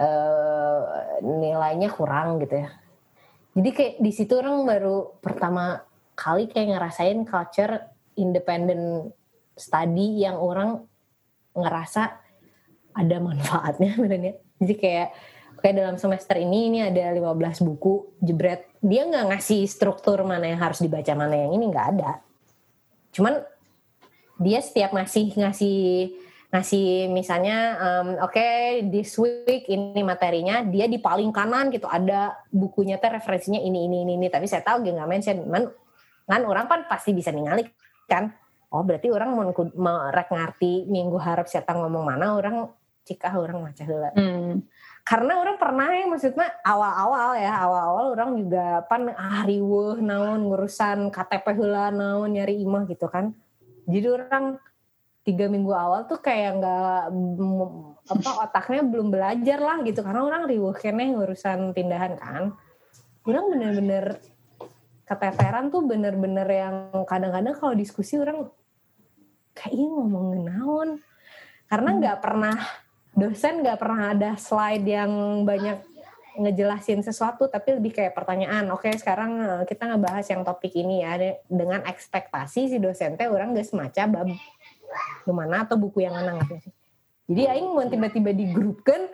uh, 0.00 0.80
nilainya 1.20 1.92
kurang 1.92 2.40
gitu 2.40 2.64
ya. 2.64 2.72
Jadi 3.52 3.70
kayak 3.74 3.94
di 4.00 4.10
situ 4.14 4.32
orang 4.38 4.64
baru 4.64 5.20
pertama 5.20 5.82
kali 6.20 6.52
kayak 6.52 6.76
ngerasain 6.76 7.24
culture 7.24 7.88
independent 8.20 9.16
study 9.56 10.20
yang 10.20 10.36
orang 10.36 10.84
ngerasa 11.56 12.20
ada 12.92 13.16
manfaatnya 13.16 13.96
benernya. 14.02 14.36
Jadi 14.60 14.74
kayak 14.76 15.08
kayak 15.64 15.74
dalam 15.76 15.96
semester 15.96 16.36
ini 16.36 16.68
ini 16.68 16.78
ada 16.84 17.16
15 17.16 17.64
buku 17.64 18.20
jebret. 18.20 18.68
Dia 18.84 19.08
nggak 19.08 19.32
ngasih 19.32 19.64
struktur 19.64 20.20
mana 20.28 20.52
yang 20.52 20.60
harus 20.60 20.84
dibaca 20.84 21.12
mana 21.16 21.36
yang 21.36 21.56
ini 21.56 21.64
nggak 21.72 21.86
ada. 21.96 22.20
Cuman 23.16 23.40
dia 24.40 24.60
setiap 24.60 24.92
ngasih 24.92 25.36
ngasih 25.36 25.80
ngasih 26.50 27.06
misalnya 27.14 27.78
um, 27.78 28.08
oke 28.26 28.34
okay, 28.34 28.82
this 28.90 29.14
week 29.22 29.70
ini 29.70 30.02
materinya 30.02 30.66
dia 30.66 30.90
di 30.90 30.98
paling 30.98 31.30
kanan 31.30 31.70
gitu 31.70 31.86
ada 31.86 32.34
bukunya 32.50 32.98
teh 32.98 33.06
referensinya 33.06 33.62
ini 33.62 33.86
ini 33.86 34.02
ini, 34.02 34.18
ini. 34.18 34.26
tapi 34.26 34.50
saya 34.50 34.66
tahu 34.66 34.82
dia 34.82 34.98
nggak 34.98 35.10
mention 35.10 35.38
man 35.46 35.70
kan 36.30 36.46
orang 36.46 36.70
kan 36.70 36.86
pasti 36.86 37.10
bisa 37.10 37.34
ningali 37.34 37.66
kan? 38.06 38.30
Oh 38.70 38.86
berarti 38.86 39.10
orang 39.10 39.34
mau 39.34 39.50
merek 39.50 40.30
ngerti 40.30 40.86
minggu 40.86 41.18
harap 41.18 41.50
saya 41.50 41.66
ngomong 41.74 42.06
mana 42.06 42.38
orang 42.38 42.70
cika 43.02 43.34
orang 43.34 43.66
macam 43.66 43.86
lah 43.90 44.12
hmm. 44.14 44.62
karena 45.02 45.32
orang 45.42 45.56
pernah 45.58 45.88
ya 45.90 46.06
maksudnya 46.06 46.48
awal-awal 46.62 47.34
ya 47.34 47.50
awal-awal 47.66 48.04
orang 48.14 48.30
juga 48.38 48.86
pan 48.86 49.10
ah 49.10 49.42
riweuh 49.42 49.98
naon 49.98 50.46
ngurusan 50.46 51.10
KTP 51.10 51.58
hula 51.58 51.90
naon 51.90 52.30
nyari 52.36 52.62
imah 52.62 52.86
gitu 52.86 53.10
kan. 53.10 53.34
Jadi 53.90 54.06
orang 54.06 54.60
tiga 55.26 55.50
minggu 55.50 55.74
awal 55.74 56.06
tuh 56.06 56.22
kayak 56.22 56.62
nggak 56.62 57.10
apa 58.06 58.30
otaknya 58.46 58.86
belum 58.86 59.10
belajar 59.10 59.58
lah 59.58 59.82
gitu. 59.82 60.06
Karena 60.06 60.22
orang 60.22 60.46
riuh 60.46 60.76
kene 60.76 61.16
urusan 61.16 61.74
pindahan 61.74 62.14
kan. 62.14 62.54
Orang 63.26 63.50
bener-bener 63.50 64.22
keteteran 65.10 65.74
tuh 65.74 65.82
bener-bener 65.82 66.46
yang 66.46 66.74
kadang-kadang 67.02 67.58
kalau 67.58 67.74
diskusi 67.74 68.14
orang 68.14 68.46
kayak 69.58 69.74
ini 69.74 69.90
ngomongin 69.90 70.46
naon? 70.46 70.88
Karena 71.66 71.90
nggak 71.98 72.16
hmm. 72.16 72.24
pernah 72.24 72.56
dosen 73.10 73.66
nggak 73.66 73.78
pernah 73.82 74.14
ada 74.14 74.30
slide 74.38 74.86
yang 74.86 75.42
banyak 75.42 75.82
ngejelasin 76.38 77.02
sesuatu 77.02 77.50
tapi 77.50 77.74
lebih 77.74 77.90
kayak 77.90 78.14
pertanyaan 78.14 78.70
oke 78.70 78.86
okay, 78.86 78.94
sekarang 78.94 79.42
eh, 79.42 79.62
kita 79.66 79.90
ngebahas 79.90 80.22
yang 80.30 80.46
topik 80.46 80.70
ini 80.78 81.02
ya. 81.02 81.18
Dengan 81.50 81.82
ekspektasi 81.90 82.70
si 82.70 82.78
dosen 82.78 83.18
teh 83.18 83.26
orang 83.26 83.50
gak 83.50 83.66
semacam 83.66 84.06
bab 84.14 84.28
ke 85.26 85.32
mana 85.34 85.66
atau 85.66 85.74
buku 85.74 86.06
yang 86.06 86.14
mana 86.14 86.38
sih? 86.46 86.70
Jadi 87.30 87.42
aing 87.50 87.66
mau 87.74 87.82
tiba-tiba 87.82 88.30
di 88.30 88.46
grup 88.50 88.86
kan 88.86 89.10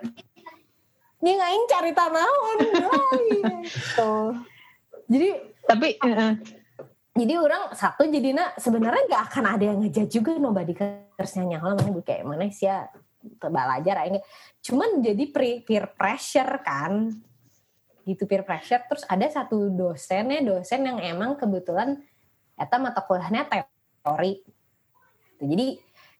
ini 1.25 1.33
aing 1.33 1.65
cari 1.65 1.91
tanaman 1.97 2.57
gitu. 3.65 4.13
Jadi 5.09 5.56
tapi 5.67 5.99
uh, 5.99 6.33
jadi 7.17 7.33
orang 7.37 7.75
satu 7.75 8.07
jadi 8.07 8.31
nak 8.31 8.55
sebenarnya 8.57 9.03
nggak 9.11 9.23
akan 9.27 9.45
ada 9.45 9.63
yang 9.67 9.79
ngejat 9.83 10.07
juga 10.07 10.31
nobody 10.39 10.73
kersnya 11.17 11.43
nyala 11.43 11.75
mana 11.75 11.89
gue 11.91 12.05
kayak 12.05 12.23
mana 12.23 12.47
sih 12.47 12.69
ya 12.69 12.87
belajar 13.43 14.07
aing 14.07 14.23
cuman 14.63 15.03
jadi 15.03 15.23
peer 15.65 15.85
pressure 15.93 16.63
kan 16.63 17.11
gitu 18.07 18.23
peer 18.23 18.47
pressure 18.47 18.87
terus 18.87 19.03
ada 19.11 19.27
satu 19.27 19.67
dosennya 19.67 20.39
dosen 20.39 20.87
yang 20.87 21.03
emang 21.03 21.35
kebetulan 21.35 21.99
eta 22.57 22.79
mata 22.81 23.05
kuliahnya 23.05 23.45
teori. 24.01 24.41
Jadi 25.37 25.67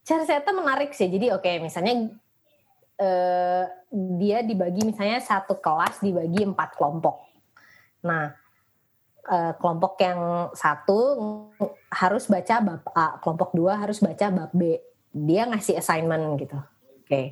cara 0.05 0.23
saya 0.27 0.43
menarik 0.53 0.93
sih. 0.93 1.09
Jadi 1.09 1.33
oke 1.33 1.41
okay, 1.41 1.55
misalnya 1.57 2.11
eh, 2.99 3.65
dia 4.19 4.45
dibagi 4.45 4.85
misalnya 4.85 5.23
satu 5.23 5.57
kelas 5.57 6.03
dibagi 6.03 6.45
empat 6.45 6.77
kelompok. 6.77 7.23
Nah 8.05 8.35
eh, 9.27 9.53
kelompok 9.59 9.99
yang 10.01 10.51
satu 10.55 10.99
harus 11.91 12.25
baca 12.27 12.55
bab 12.63 12.83
A, 12.95 13.19
kelompok 13.19 13.53
dua 13.53 13.79
harus 13.79 13.99
baca 13.99 14.31
bab 14.31 14.51
B. 14.55 14.79
Dia 15.11 15.47
ngasih 15.47 15.79
assignment 15.79 16.39
gitu. 16.39 16.57
Oke. 16.57 17.07
Okay. 17.07 17.25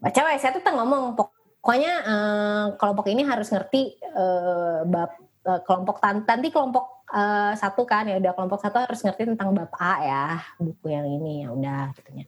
Baca 0.00 0.20
saya 0.40 0.56
tuh 0.56 0.64
ngomong 0.64 1.14
pokoknya 1.14 1.94
eh, 2.04 2.66
kelompok 2.80 3.06
ini 3.12 3.22
harus 3.24 3.52
ngerti 3.52 4.00
eh, 4.00 4.80
bab 4.88 5.10
eh, 5.44 5.60
kelompok 5.64 6.00
nanti 6.02 6.48
kelompok 6.48 7.00
uh, 7.10 7.52
satu 7.58 7.82
kan 7.84 8.06
ya 8.06 8.16
udah 8.18 8.32
kelompok 8.34 8.62
satu 8.62 8.78
harus 8.86 9.02
ngerti 9.02 9.34
tentang 9.34 9.50
bab 9.54 9.70
A 9.76 9.94
ya 10.02 10.24
buku 10.56 10.90
yang 10.90 11.06
ini 11.06 11.44
ya 11.44 11.48
udah 11.50 11.90
gitunya 11.98 12.26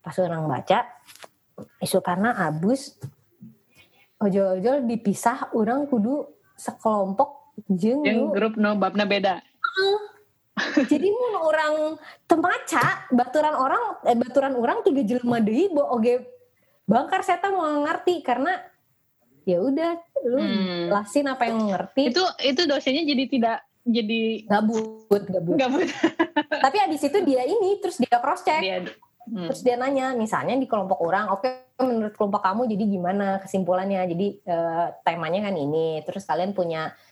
pas 0.00 0.16
orang 0.18 0.48
baca 0.48 0.78
isu 1.80 2.00
karena 2.00 2.34
abus 2.48 2.96
ojol-ojol 4.20 4.84
dipisah 4.88 5.52
orang 5.56 5.86
kudu 5.88 6.24
sekelompok 6.56 7.39
jeng. 7.68 8.00
yang 8.06 8.32
grup 8.32 8.56
no 8.56 8.78
babna 8.78 9.04
beda. 9.04 9.44
Jadi 10.90 11.08
mau 11.08 11.48
orang 11.48 11.96
temaca 12.28 13.08
baturan 13.10 13.54
orang 13.56 13.82
eh, 14.04 14.16
baturan 14.16 14.54
orang 14.56 14.84
tiga 14.84 15.02
jelma 15.04 15.40
deh 15.40 15.72
bo 15.72 15.88
oge 15.96 16.20
bangkar 16.84 17.24
saya 17.24 17.40
mau 17.48 17.64
ngerti 17.86 18.20
karena 18.20 18.58
ya 19.48 19.62
udah 19.62 19.92
lu 20.26 20.38
hmm. 20.38 20.92
lasin 20.92 21.26
apa 21.30 21.48
yang 21.48 21.70
ngerti. 21.70 22.12
Itu 22.12 22.24
itu 22.44 22.62
dosennya 22.68 23.04
jadi 23.08 23.24
tidak 23.30 23.58
jadi 23.86 24.44
gabut 24.44 25.24
gabut. 25.30 25.56
Gabut. 25.56 25.88
Tapi 26.64 26.76
abis 26.84 27.02
itu 27.08 27.18
dia 27.24 27.42
ini 27.48 27.80
terus 27.80 27.96
dia 27.96 28.20
cross 28.20 28.44
check 28.44 28.60
dia, 28.60 28.84
hmm. 28.84 29.48
terus 29.48 29.60
dia 29.64 29.80
nanya 29.80 30.12
misalnya 30.12 30.54
di 30.60 30.68
kelompok 30.68 31.00
orang 31.00 31.32
oke 31.32 31.46
okay, 31.46 31.80
menurut 31.80 32.12
kelompok 32.12 32.44
kamu 32.44 32.68
jadi 32.68 32.84
gimana 32.84 33.26
kesimpulannya? 33.40 34.00
Jadi 34.12 34.26
uh, 34.44 34.92
temanya 35.00 35.48
kan 35.48 35.56
ini 35.56 36.04
terus 36.04 36.28
kalian 36.28 36.52
punya 36.52 36.92
uh, 36.92 37.09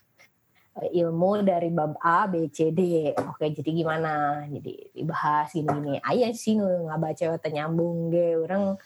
ilmu 0.86 1.42
dari 1.42 1.72
bab 1.74 1.98
A 1.98 2.30
B 2.30 2.46
C 2.52 2.70
D. 2.70 3.10
Oke 3.16 3.50
jadi 3.50 3.70
gimana? 3.74 4.44
Jadi 4.46 4.94
dibahas 4.94 5.50
gini 5.50 5.66
gini 5.66 5.92
ayah 6.06 6.30
sih 6.30 6.54
nggak 6.58 6.98
baca 6.98 7.50
nyambung 7.50 8.14
ge 8.14 8.38
orang 8.38 8.78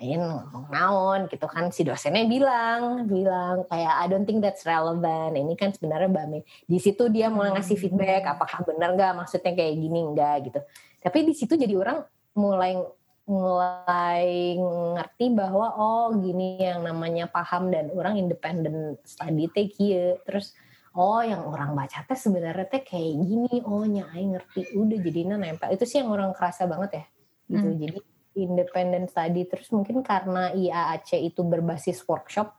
Ain 0.00 0.16
ngomong 0.16 0.72
naon 0.72 1.20
gitu 1.28 1.44
kan. 1.44 1.68
Si 1.68 1.84
dosennya 1.84 2.24
bilang 2.24 3.04
bilang 3.04 3.68
kayak 3.68 3.94
I 4.00 4.08
don't 4.08 4.24
think 4.24 4.40
that's 4.40 4.64
relevant. 4.64 5.36
Ini 5.36 5.52
kan 5.60 5.76
sebenarnya 5.76 6.08
Mbak 6.08 6.26
di 6.64 6.78
situ 6.80 7.12
dia 7.12 7.28
mulai 7.28 7.52
ngasih 7.52 7.76
hmm. 7.76 7.84
feedback 7.84 8.24
apakah 8.24 8.64
benar 8.64 8.96
nggak 8.96 9.12
maksudnya 9.20 9.52
kayak 9.52 9.76
gini 9.76 10.00
enggak 10.00 10.48
gitu. 10.48 10.60
Tapi 11.04 11.18
di 11.28 11.36
situ 11.36 11.52
jadi 11.52 11.76
orang 11.76 12.00
mulai 12.32 12.80
mulai 13.28 14.56
ngerti 14.96 15.36
bahwa 15.36 15.68
oh 15.76 16.16
gini 16.16 16.64
yang 16.64 16.80
namanya 16.80 17.28
paham 17.28 17.68
dan 17.68 17.92
orang 17.92 18.16
independent 18.16 18.98
study 19.04 19.52
teh 19.52 19.68
kia 19.68 20.16
terus 20.24 20.56
oh 20.96 21.22
yang 21.22 21.46
orang 21.46 21.76
baca 21.76 22.02
teh 22.02 22.18
sebenarnya 22.18 22.66
teh 22.66 22.82
kayak 22.82 23.14
gini. 23.22 23.62
Oh 23.62 23.86
nyai 23.86 24.24
ngerti. 24.26 24.74
Udah 24.74 24.98
jadinya 24.98 25.36
nempel. 25.38 25.70
Itu 25.70 25.86
sih 25.86 26.02
yang 26.02 26.10
orang 26.10 26.34
kerasa 26.34 26.66
banget 26.66 26.90
ya. 27.02 27.04
Gitu. 27.50 27.66
Hmm. 27.66 27.78
jadi 27.82 27.98
independent 28.38 29.10
study 29.10 29.42
terus 29.50 29.74
mungkin 29.74 30.06
karena 30.06 30.54
IAAC 30.54 31.18
itu 31.18 31.42
berbasis 31.42 32.02
workshop. 32.06 32.54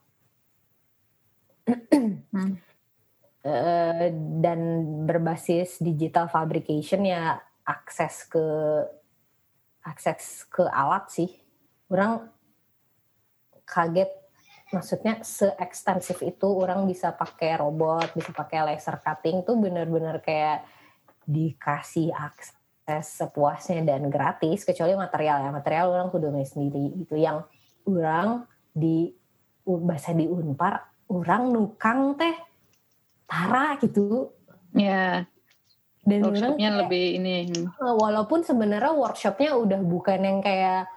Hmm. 2.32 2.58
uh, 3.46 4.08
dan 4.42 4.60
berbasis 5.06 5.78
digital 5.80 6.28
fabrication 6.28 7.06
ya 7.06 7.38
akses 7.64 8.28
ke 8.28 8.46
akses 9.86 10.46
ke 10.50 10.66
alat 10.68 11.08
sih. 11.12 11.32
Orang 11.88 12.32
kaget 13.68 14.21
maksudnya 14.72 15.20
se-ekstensif 15.20 16.24
itu 16.24 16.48
orang 16.48 16.88
bisa 16.88 17.12
pakai 17.12 17.60
robot 17.60 18.16
bisa 18.16 18.32
pakai 18.32 18.72
laser 18.72 19.04
cutting 19.04 19.44
tuh 19.44 19.60
bener-bener 19.60 20.24
kayak 20.24 20.64
dikasih 21.28 22.12
akses 22.16 23.22
sepuasnya 23.22 23.86
dan 23.86 24.10
gratis 24.10 24.66
kecuali 24.66 24.98
material 24.98 25.48
ya. 25.48 25.50
Material 25.54 25.86
orang 25.94 26.08
kudu 26.10 26.34
sendiri 26.44 26.92
itu 26.98 27.16
yang 27.16 27.46
orang 27.88 28.46
di 28.72 29.14
bahasa 29.64 30.12
di 30.12 30.26
unpar 30.26 31.06
orang 31.08 31.54
nukang 31.54 32.18
teh 32.18 32.36
tara 33.30 33.78
gitu. 33.80 34.34
Ya. 34.76 35.26
Dan 36.02 36.26
workshopnya 36.26 36.70
kayak, 36.74 36.80
lebih 36.82 37.06
ini. 37.22 37.36
Eh, 37.54 37.94
walaupun 38.02 38.42
sebenarnya 38.42 38.90
workshopnya 38.98 39.54
udah 39.54 39.80
bukan 39.86 40.20
yang 40.26 40.40
kayak 40.42 40.90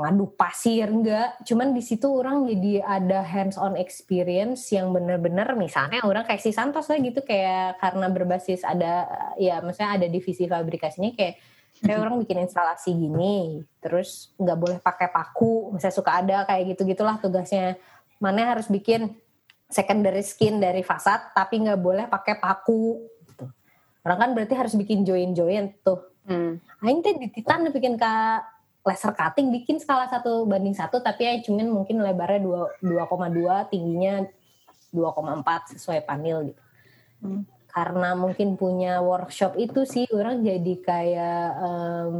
ngaduk 0.00 0.34
pasir 0.34 0.88
enggak. 0.88 1.36
Cuman 1.44 1.76
di 1.76 1.82
situ 1.84 2.08
orang 2.08 2.48
jadi 2.48 2.80
ada 2.82 3.20
hands 3.22 3.60
on 3.60 3.76
experience 3.76 4.72
yang 4.72 4.90
bener-bener 4.90 5.52
misalnya 5.54 6.00
orang 6.02 6.24
kayak 6.24 6.40
si 6.40 6.50
Santos 6.50 6.88
lah 6.88 6.98
gitu 6.98 7.20
kayak 7.20 7.78
karena 7.78 8.06
berbasis 8.08 8.64
ada 8.64 9.06
ya 9.36 9.60
misalnya 9.60 10.02
ada 10.02 10.06
divisi 10.08 10.48
fabrikasinya 10.48 11.12
kayak 11.12 11.36
kayak 11.82 11.98
orang 11.98 12.20
bikin 12.22 12.46
instalasi 12.46 12.94
gini 12.94 13.66
terus 13.82 14.30
nggak 14.38 14.58
boleh 14.58 14.78
pakai 14.78 15.10
paku 15.10 15.74
misalnya 15.74 15.96
suka 15.96 16.12
ada 16.14 16.36
kayak 16.48 16.76
gitu 16.76 16.88
gitulah 16.88 17.20
tugasnya. 17.20 17.76
Mana 18.22 18.54
harus 18.54 18.70
bikin 18.70 19.12
secondary 19.68 20.22
skin 20.24 20.62
dari 20.62 20.80
fasad 20.80 21.32
tapi 21.36 21.60
nggak 21.62 21.80
boleh 21.80 22.04
pakai 22.08 22.40
paku. 22.40 23.08
Gitu. 23.28 23.44
orang 24.02 24.18
kan 24.18 24.30
berarti 24.34 24.54
harus 24.58 24.74
bikin 24.74 25.04
join 25.06 25.36
join 25.36 25.70
tuh. 25.84 26.00
Hmm. 26.22 26.62
Aing 26.82 27.02
teh 27.02 27.18
di 27.18 27.30
Titan 27.34 27.66
bikin 27.70 27.98
ke 27.98 28.14
laser 28.82 29.14
cutting 29.14 29.54
bikin 29.54 29.78
skala 29.78 30.10
satu 30.10 30.42
banding 30.42 30.74
satu 30.74 30.98
tapi 30.98 31.22
ya 31.22 31.34
cuman 31.38 31.70
mungkin 31.70 32.02
lebarnya 32.02 32.42
2,2 32.82 33.70
tingginya 33.70 34.26
2,4 34.90 35.78
sesuai 35.78 36.00
panel 36.04 36.52
gitu. 36.52 36.62
Hmm. 37.22 37.42
Karena 37.72 38.12
mungkin 38.12 38.60
punya 38.60 39.00
workshop 39.00 39.56
itu 39.56 39.88
sih 39.88 40.04
orang 40.12 40.44
jadi 40.44 40.74
kayak 40.84 41.48
um, 41.62 42.12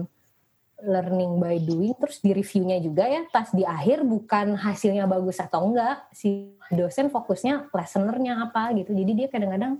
learning 0.82 1.38
by 1.38 1.62
doing 1.62 1.94
terus 1.94 2.18
di 2.18 2.34
reviewnya 2.34 2.82
juga 2.82 3.06
ya 3.06 3.22
pas 3.30 3.46
di 3.54 3.62
akhir 3.62 4.02
bukan 4.02 4.58
hasilnya 4.58 5.06
bagus 5.06 5.38
atau 5.38 5.70
enggak 5.70 6.02
si 6.10 6.58
dosen 6.74 7.12
fokusnya 7.12 7.70
lesenernya 7.70 8.50
apa 8.50 8.74
gitu 8.74 8.90
jadi 8.90 9.12
dia 9.14 9.28
kadang-kadang 9.30 9.78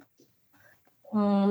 hmm, 1.13 1.47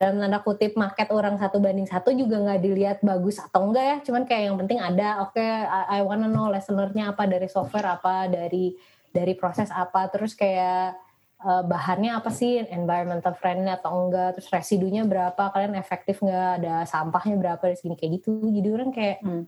dalam 0.00 0.16
tanda 0.18 0.40
kutip 0.42 0.74
market 0.74 1.12
orang 1.14 1.38
satu 1.38 1.62
banding 1.62 1.86
satu 1.86 2.10
juga 2.10 2.42
nggak 2.42 2.60
dilihat 2.64 2.98
bagus 3.06 3.38
atau 3.38 3.70
enggak 3.70 3.84
ya. 3.84 3.96
Cuman 4.02 4.26
kayak 4.26 4.42
yang 4.50 4.56
penting 4.58 4.82
ada 4.82 5.22
oke 5.22 5.38
okay, 5.38 5.62
I, 5.62 5.98
I 5.98 6.04
wanna 6.04 6.26
know 6.26 6.50
listenernya 6.50 7.14
apa 7.14 7.30
dari 7.30 7.46
software 7.46 7.86
apa 7.86 8.26
dari 8.26 8.74
dari 9.14 9.38
proses 9.38 9.70
apa. 9.70 10.10
Terus 10.10 10.34
kayak 10.34 10.98
uh, 11.44 11.62
bahannya 11.62 12.18
apa 12.18 12.34
sih? 12.34 12.58
Environmental 12.66 13.38
friendly 13.38 13.70
atau 13.70 14.08
enggak? 14.08 14.40
Terus 14.40 14.50
residunya 14.50 15.06
berapa? 15.06 15.54
Kalian 15.54 15.78
efektif 15.78 16.18
nggak? 16.18 16.64
Ada 16.64 16.74
sampahnya 16.90 17.38
berapa? 17.38 17.62
Dari 17.62 17.78
segini 17.78 17.94
kayak 17.94 18.12
gitu. 18.18 18.42
Jadi 18.50 18.68
orang 18.74 18.90
kayak 18.90 19.22
hmm. 19.22 19.44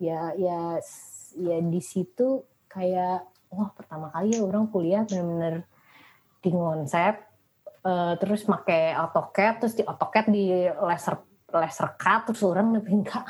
ya 0.00 0.32
ya 0.38 0.80
ya 1.36 1.56
di 1.60 1.82
situ 1.84 2.46
kayak 2.72 3.26
wah 3.52 3.68
pertama 3.76 4.08
kali 4.12 4.36
ya 4.36 4.40
orang 4.44 4.68
kuliah 4.72 5.04
benar-benar 5.04 5.64
di 6.38 6.50
konsep 6.54 7.27
uh, 7.88 8.12
terus 8.20 8.44
make 8.44 8.92
AutoCAD 8.92 9.64
terus 9.64 9.74
di 9.74 9.82
AutoCAD 9.82 10.26
di 10.28 10.68
laser 10.84 11.16
laser 11.48 11.96
cut 11.96 12.28
terus 12.28 12.44
orang 12.44 12.76
lebih 12.76 13.00
enggak 13.00 13.24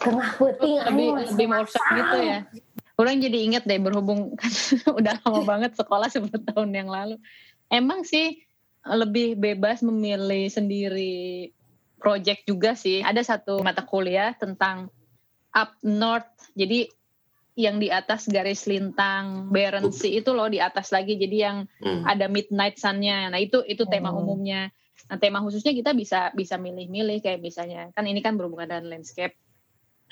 tengah 0.00 0.28
puting 0.40 0.80
lebih 0.88 1.08
lebih 1.28 1.46
workshop 1.52 1.84
gitu 1.92 2.16
ya? 2.24 2.38
Orang 2.96 3.16
jadi 3.20 3.38
inget 3.48 3.64
deh 3.64 3.80
berhubung 3.80 4.36
kan 4.36 4.52
udah 4.98 5.14
lama 5.24 5.40
banget 5.44 5.72
sekolah 5.76 6.08
10 6.08 6.28
tahun 6.52 6.70
yang 6.72 6.88
lalu. 6.88 7.16
Emang 7.70 8.04
sih 8.04 8.44
lebih 8.84 9.36
bebas 9.36 9.84
memilih 9.84 10.48
sendiri 10.48 11.52
project 12.00 12.48
juga 12.48 12.72
sih. 12.76 13.04
Ada 13.04 13.36
satu 13.36 13.60
mata 13.60 13.84
kuliah 13.84 14.32
tentang 14.36 14.88
up 15.52 15.76
north. 15.84 16.28
Jadi 16.56 16.88
yang 17.58 17.82
di 17.82 17.90
atas 17.90 18.30
garis 18.30 18.64
lintang 18.70 19.50
Berensi 19.50 20.16
itu 20.16 20.30
loh 20.30 20.46
di 20.46 20.62
atas 20.62 20.94
lagi. 20.94 21.18
Jadi 21.18 21.36
yang 21.36 21.66
hmm. 21.82 22.06
ada 22.06 22.30
midnight 22.30 22.78
sunnya. 22.78 23.30
Nah 23.30 23.40
itu 23.42 23.62
itu 23.66 23.84
tema 23.90 24.14
hmm. 24.14 24.20
umumnya. 24.20 24.70
Nah 25.10 25.18
tema 25.18 25.42
khususnya 25.42 25.74
kita 25.74 25.90
bisa 25.92 26.30
bisa 26.32 26.54
milih-milih 26.56 27.18
kayak 27.20 27.42
misalnya 27.42 27.90
kan 27.92 28.06
ini 28.06 28.22
kan 28.22 28.38
berhubungan 28.38 28.70
dengan 28.70 28.86
landscape. 28.98 29.34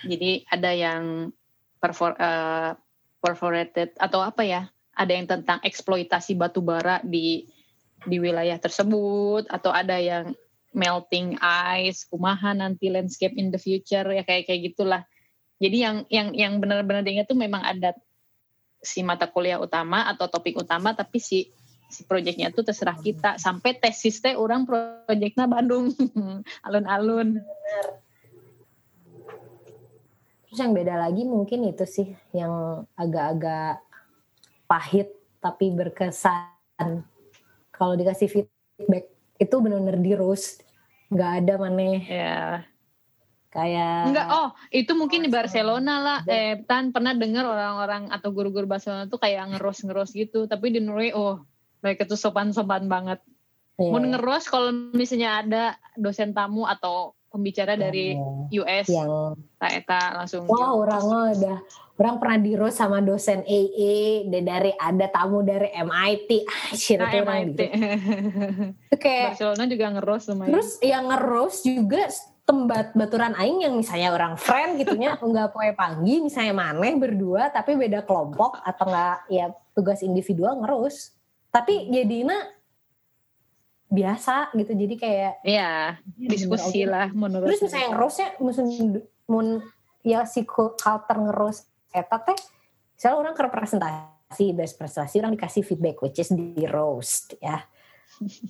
Jadi 0.03 0.47
ada 0.47 0.71
yang 0.75 1.35
perfor, 1.83 2.15
uh, 2.19 2.75
perforated 3.19 3.95
atau 3.99 4.23
apa 4.23 4.43
ya 4.47 4.63
ada 4.95 5.13
yang 5.15 5.27
tentang 5.27 5.59
eksploitasi 5.63 6.35
batu 6.35 6.63
bara 6.63 7.03
di 7.03 7.47
di 8.07 8.23
wilayah 8.23 8.59
tersebut 8.63 9.47
atau 9.51 9.75
ada 9.75 9.99
yang 9.99 10.35
melting 10.71 11.35
ice 11.43 12.07
kumaha 12.07 12.55
nanti 12.55 12.91
landscape 12.93 13.35
in 13.35 13.51
the 13.51 13.59
future 13.59 14.07
ya 14.07 14.23
kayak 14.23 14.47
kayak 14.47 14.75
gitulah 14.75 15.03
jadi 15.59 15.77
yang 15.77 15.97
yang 16.07 16.29
yang 16.39 16.53
benar-benar 16.63 17.03
diingat 17.03 17.27
tuh 17.27 17.35
memang 17.35 17.59
ada 17.67 17.99
si 18.79 19.03
mata 19.03 19.27
kuliah 19.27 19.59
utama 19.59 20.07
atau 20.07 20.31
topik 20.31 20.55
utama, 20.55 20.95
tapi 20.95 21.19
si 21.19 21.51
si 21.91 22.07
proyeknya 22.07 22.55
tuh 22.55 22.63
terserah 22.63 22.95
kita. 22.95 23.43
Sampai 23.43 23.75
tesis 23.75 24.23
teh 24.23 24.39
orang 24.39 24.63
proyeknya 24.63 25.51
Bandung, 25.51 25.91
alun-alun. 26.67 27.43
Terus 30.47 30.59
yang 30.63 30.73
beda 30.73 30.95
lagi 30.95 31.27
mungkin 31.27 31.67
itu 31.67 31.85
sih 31.85 32.09
yang 32.31 32.87
agak-agak 32.95 33.83
pahit 34.71 35.11
tapi 35.43 35.75
berkesan. 35.75 37.03
Kalau 37.75 37.99
dikasih 37.99 38.31
feedback 38.31 39.11
itu 39.43 39.55
benar-benar 39.59 39.99
di 39.99 40.15
roast, 40.15 40.63
nggak 41.11 41.31
ada 41.43 41.55
mana. 41.59 41.83
Ya 42.07 42.39
kayak 43.49 44.13
enggak 44.13 44.29
oh 44.29 44.49
itu 44.69 44.93
mungkin 44.93 45.25
di 45.25 45.31
Barcelona 45.33 45.95
lah. 46.01 46.19
Eh 46.29 46.61
tan 46.69 46.93
pernah 46.93 47.17
dengar 47.17 47.49
orang-orang 47.49 48.13
atau 48.13 48.29
guru-guru 48.33 48.69
Barcelona 48.69 49.09
tuh 49.09 49.21
kayak 49.21 49.57
ngeros-ngeros 49.57 50.13
gitu. 50.13 50.45
Tapi 50.45 50.75
di 50.75 50.81
Norway 50.85 51.17
oh 51.17 51.43
mereka 51.81 52.05
tuh 52.05 52.19
sopan-sopan 52.19 52.87
banget. 52.91 53.21
Yeah. 53.79 53.95
mau 53.95 54.03
ngeros 54.03 54.51
kalau 54.51 54.75
misalnya 54.91 55.39
ada 55.39 55.65
dosen 55.95 56.35
tamu 56.35 56.67
atau 56.67 57.15
pembicara 57.31 57.77
dari 57.79 58.17
US 58.59 58.89
yang 58.89 59.39
eta 59.61 60.19
langsung 60.19 60.49
wah 60.49 60.75
wow, 60.75 60.83
orang 60.83 61.03
udah 61.37 61.59
orang 61.99 62.17
pernah 62.23 62.39
di 62.41 62.53
roast 62.57 62.81
sama 62.81 63.05
dosen 63.05 63.45
AA 63.45 64.27
dari 64.27 64.73
ada 64.75 65.07
tamu 65.13 65.45
dari 65.45 65.71
MIT 65.77 66.31
ah 66.49 66.67
shit 66.73 66.99
nah, 66.99 67.11
MIT. 67.11 67.59
gitu. 67.59 67.65
kayak 69.03 69.39
Barcelona 69.39 69.65
juga 69.67 69.87
ngeros 69.99 70.23
lumayan. 70.31 70.51
Terus 70.55 70.71
yang 70.81 71.05
ngeros 71.11 71.55
juga 71.67 72.03
tembat 72.49 72.97
baturan 72.97 73.37
aing 73.37 73.61
yang 73.61 73.77
misalnya 73.77 74.09
orang 74.09 74.41
friend 74.41 74.81
gitunya 74.81 75.21
nggak 75.21 75.53
poe 75.53 75.69
panggi 75.77 76.25
misalnya 76.25 76.57
maneh 76.57 76.97
berdua 76.97 77.53
tapi 77.53 77.77
beda 77.77 78.09
kelompok 78.09 78.65
atau 78.65 78.89
enggak 78.89 79.19
ya 79.29 79.53
tugas 79.77 80.01
individual 80.01 80.57
ngerus. 80.65 81.13
Tapi 81.53 81.93
jadinya 81.93 82.41
biasa 83.89 84.53
gitu 84.57 84.73
jadi 84.73 84.95
kayak 84.97 85.35
ya 85.45 85.97
diskusi 86.17 86.85
lah 86.85 87.09
menurut 87.13 87.49
terus 87.49 87.65
misalnya 87.65 87.89
ngerusnya 87.97 88.29
musim 88.37 88.67
mun 89.25 89.65
ya 90.05 90.29
si 90.29 90.45
culture 90.45 91.17
ngerus 91.17 91.65
eta 91.93 92.21
teh 92.21 92.37
misalnya 92.97 93.17
orang 93.17 93.33
ke 93.33 93.43
representasi 93.49 94.47
best 94.53 94.77
prestasi 94.77 95.25
orang 95.25 95.37
dikasih 95.37 95.65
feedback 95.65 96.01
which 96.01 96.17
is 96.17 96.33
di 96.33 96.65
roast 96.65 97.37
ya. 97.45 97.61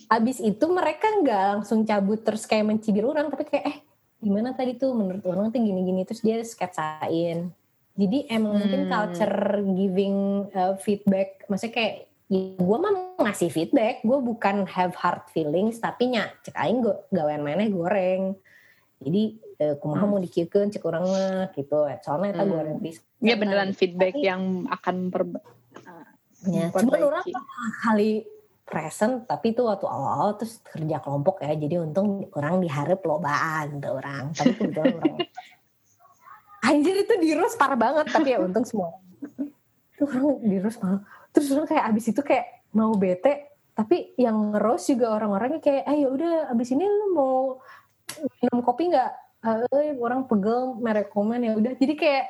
Abis 0.07 0.39
itu 0.39 0.65
mereka 0.71 1.11
nggak 1.19 1.43
langsung 1.59 1.83
cabut 1.83 2.23
terus 2.23 2.47
kayak 2.47 2.63
mencibir 2.63 3.03
orang 3.03 3.27
tapi 3.27 3.43
kayak 3.43 3.67
eh 3.67 3.79
gimana 4.19 4.51
tadi 4.55 4.75
tuh 4.75 4.95
menurut 4.99 5.23
orang 5.27 5.55
tuh 5.55 5.63
gini-gini 5.63 6.03
terus 6.03 6.23
dia 6.23 6.43
sketsain 6.43 7.55
jadi 7.99 8.19
emang 8.31 8.55
hmm. 8.55 8.61
mungkin 8.63 8.83
culture 8.91 9.37
giving 9.75 10.19
uh, 10.55 10.75
feedback 10.79 11.47
maksudnya 11.47 11.75
kayak 11.75 11.95
ya, 12.27 12.41
gue 12.59 12.79
mah 12.79 12.93
ngasih 13.23 13.51
feedback 13.51 14.03
gue 14.03 14.19
bukan 14.19 14.67
have 14.67 14.95
hard 14.99 15.23
feelings 15.31 15.79
tapi 15.79 16.15
nya 16.15 16.31
cek 16.43 16.55
aing 16.59 16.83
gue 16.83 16.95
gawean 17.15 17.47
mana 17.47 17.71
goreng 17.71 18.35
jadi 18.99 19.23
uh, 19.63 19.75
kumaha 19.79 20.03
hmm. 20.03 20.11
mau 20.11 20.21
dikieukeun 20.23 20.71
cek 20.75 20.83
orang 20.83 21.05
mah 21.07 21.55
gitu 21.55 21.87
soalnya 22.03 22.35
kita 22.35 22.45
hmm. 22.45 22.53
goreng 22.55 22.79
bisa 22.83 23.01
ya 23.23 23.35
beneran 23.39 23.71
feedback 23.75 24.15
tapi, 24.19 24.27
yang 24.27 24.67
akan 24.67 24.97
per 25.11 25.23
ya, 26.47 26.71
cuman 26.71 27.03
orang 27.03 27.27
kali 27.83 28.23
present 28.69 29.25
tapi 29.25 29.57
itu 29.57 29.65
waktu 29.65 29.89
awal-awal 29.89 30.37
terus 30.37 30.61
kerja 30.63 31.01
kelompok 31.01 31.41
ya. 31.43 31.57
Jadi 31.57 31.81
untung 31.81 32.29
orang 32.37 32.61
diharap 32.61 33.01
lobaan 33.03 33.81
tuh 33.81 33.97
orang. 33.97 34.37
Tapi 34.37 34.53
kebetulan 34.55 34.95
orang 35.01 35.19
anjir 36.69 36.95
itu 37.07 37.15
dirus 37.23 37.55
parah 37.55 37.79
banget 37.79 38.07
tapi 38.11 38.35
ya 38.35 38.39
untung 38.43 38.67
semua 38.67 38.99
itu 39.95 40.03
orang 40.05 40.43
dirus 40.43 40.77
malah 40.83 41.03
terus 41.31 41.49
orang 41.55 41.69
kayak 41.71 41.85
abis 41.91 42.05
itu 42.11 42.21
kayak 42.23 42.47
mau 42.75 42.93
bete 42.95 43.55
tapi 43.79 44.13
yang 44.19 44.55
ngeros 44.55 44.91
juga 44.91 45.15
orang-orangnya 45.15 45.63
kayak 45.63 45.85
ah 45.87 45.95
ya 45.95 46.09
udah 46.11 46.35
abis 46.51 46.75
ini 46.75 46.83
lu 46.83 47.15
mau 47.15 47.63
minum 48.43 48.59
kopi 48.67 48.91
nggak? 48.91 49.13
Eh 49.71 49.95
orang 49.95 50.27
pegel 50.27 50.75
merekomen 50.83 51.47
ya 51.47 51.55
udah. 51.55 51.79
Jadi 51.79 51.95
kayak 51.95 52.27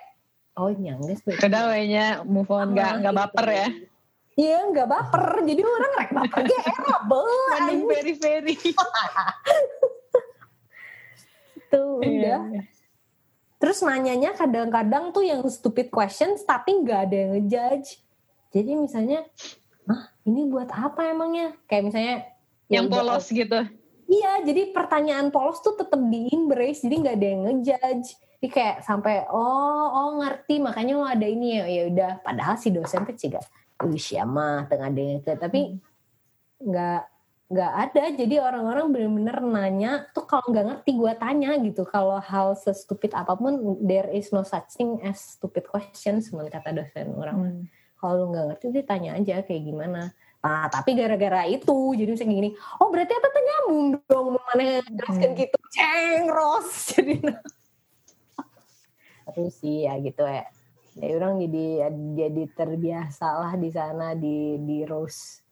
oh 0.61 0.68
nyangges 0.68 1.24
tuh. 1.24 1.41
Kedawainya 1.41 2.28
move 2.28 2.53
on 2.53 2.76
nggak 2.76 3.01
nggak 3.01 3.14
baper 3.16 3.47
ya 3.49 3.68
Iya 4.39 4.70
nggak 4.70 4.86
baper, 4.86 5.43
jadi 5.43 5.66
orang 5.66 5.93
rek 5.99 6.11
baper 6.14 6.47
kayak 6.47 6.64
era 6.70 6.97
Mending 7.11 7.82
very 7.91 8.14
very. 8.14 8.55
Tuh 11.74 11.99
udah. 11.99 12.07
Iya. 12.07 12.62
Terus 13.59 13.82
nanyanya 13.82 14.39
kadang-kadang 14.39 15.11
tuh 15.11 15.26
yang 15.26 15.43
stupid 15.51 15.91
questions 15.91 16.47
tapi 16.47 16.70
nggak 16.70 17.11
ada 17.11 17.16
yang 17.18 17.30
ngejudge. 17.34 17.99
Jadi 18.55 18.78
misalnya, 18.78 19.26
ah 19.91 20.07
ini 20.22 20.47
buat 20.47 20.70
apa 20.70 21.11
emangnya? 21.11 21.59
Kayak 21.66 21.82
misalnya 21.91 22.16
yang 22.70 22.86
polos 22.86 23.26
gitu. 23.34 23.66
Iya, 24.07 24.47
jadi 24.47 24.70
pertanyaan 24.70 25.34
polos 25.34 25.59
tuh 25.66 25.74
tetap 25.74 25.99
di 25.99 26.30
embrace, 26.30 26.86
jadi 26.86 26.95
nggak 26.95 27.16
ada 27.18 27.26
yang 27.26 27.43
ngejudge. 27.43 28.09
Jadi 28.39 28.49
kayak 28.55 28.86
sampai 28.86 29.26
oh 29.34 29.86
oh 29.91 30.22
ngerti 30.22 30.62
makanya 30.62 30.95
mau 30.95 31.11
ada 31.11 31.26
ini 31.26 31.59
ya 31.59 31.66
ya 31.66 31.82
udah. 31.91 32.12
Padahal 32.22 32.55
si 32.55 32.70
dosen 32.70 33.03
tuh 33.03 33.18
juga 33.18 33.43
usia 33.87 34.26
mah 34.26 34.66
tengah 34.66 34.91
deh 34.91 35.22
tapi 35.22 35.79
hmm. 35.79 36.66
nggak 36.66 37.03
nggak 37.49 37.72
ada. 37.89 38.05
Jadi 38.12 38.37
orang-orang 38.37 38.93
bener-bener 38.93 39.37
nanya 39.41 39.93
tuh 40.12 40.29
kalau 40.29 40.45
nggak 40.53 40.66
ngerti 40.68 40.91
gue 41.01 41.12
tanya 41.16 41.57
gitu. 41.64 41.83
Kalau 41.89 42.20
hal 42.20 42.53
sestupid 42.59 43.16
apa 43.16 43.33
pun 43.41 43.81
there 43.81 44.12
is 44.12 44.29
no 44.37 44.45
such 44.45 44.76
thing 44.76 45.01
as 45.01 45.16
stupid 45.39 45.64
question 45.64 46.20
semen 46.20 46.53
kata 46.53 46.76
dosen 46.76 47.14
orang. 47.16 47.39
Hmm. 47.39 47.64
kalau 47.99 48.14
lu 48.14 48.24
nggak 48.31 48.47
ngerti 48.55 48.64
dia 48.70 48.85
tanya 48.87 49.11
aja 49.18 49.43
kayak 49.43 49.62
gimana. 49.66 50.14
Nah, 50.39 50.70
tapi 50.70 50.95
gara-gara 50.95 51.51
itu, 51.51 51.99
jadi 51.99 52.14
misalnya 52.14 52.31
gini, 52.31 52.51
oh 52.79 52.95
berarti 52.95 53.11
apa 53.11 53.26
nyambung 53.43 53.99
dong, 54.07 54.39
mana 54.39 54.79
jelaskan 54.87 55.35
hmm. 55.35 55.41
gitu, 55.43 55.59
cengros, 55.74 56.70
jadi 56.95 57.14
terus 59.39 59.55
sih 59.61 59.85
ya 59.87 59.95
gitu 60.01 60.24
ya 60.24 60.45
ya 60.99 61.14
orang 61.14 61.38
jadi 61.46 61.66
jadi 62.18 62.42
terbiasa 62.55 63.26
lah 63.38 63.53
di 63.55 63.70
sana 63.70 64.18
di 64.18 64.59
di 64.59 64.82
roast 64.82 65.46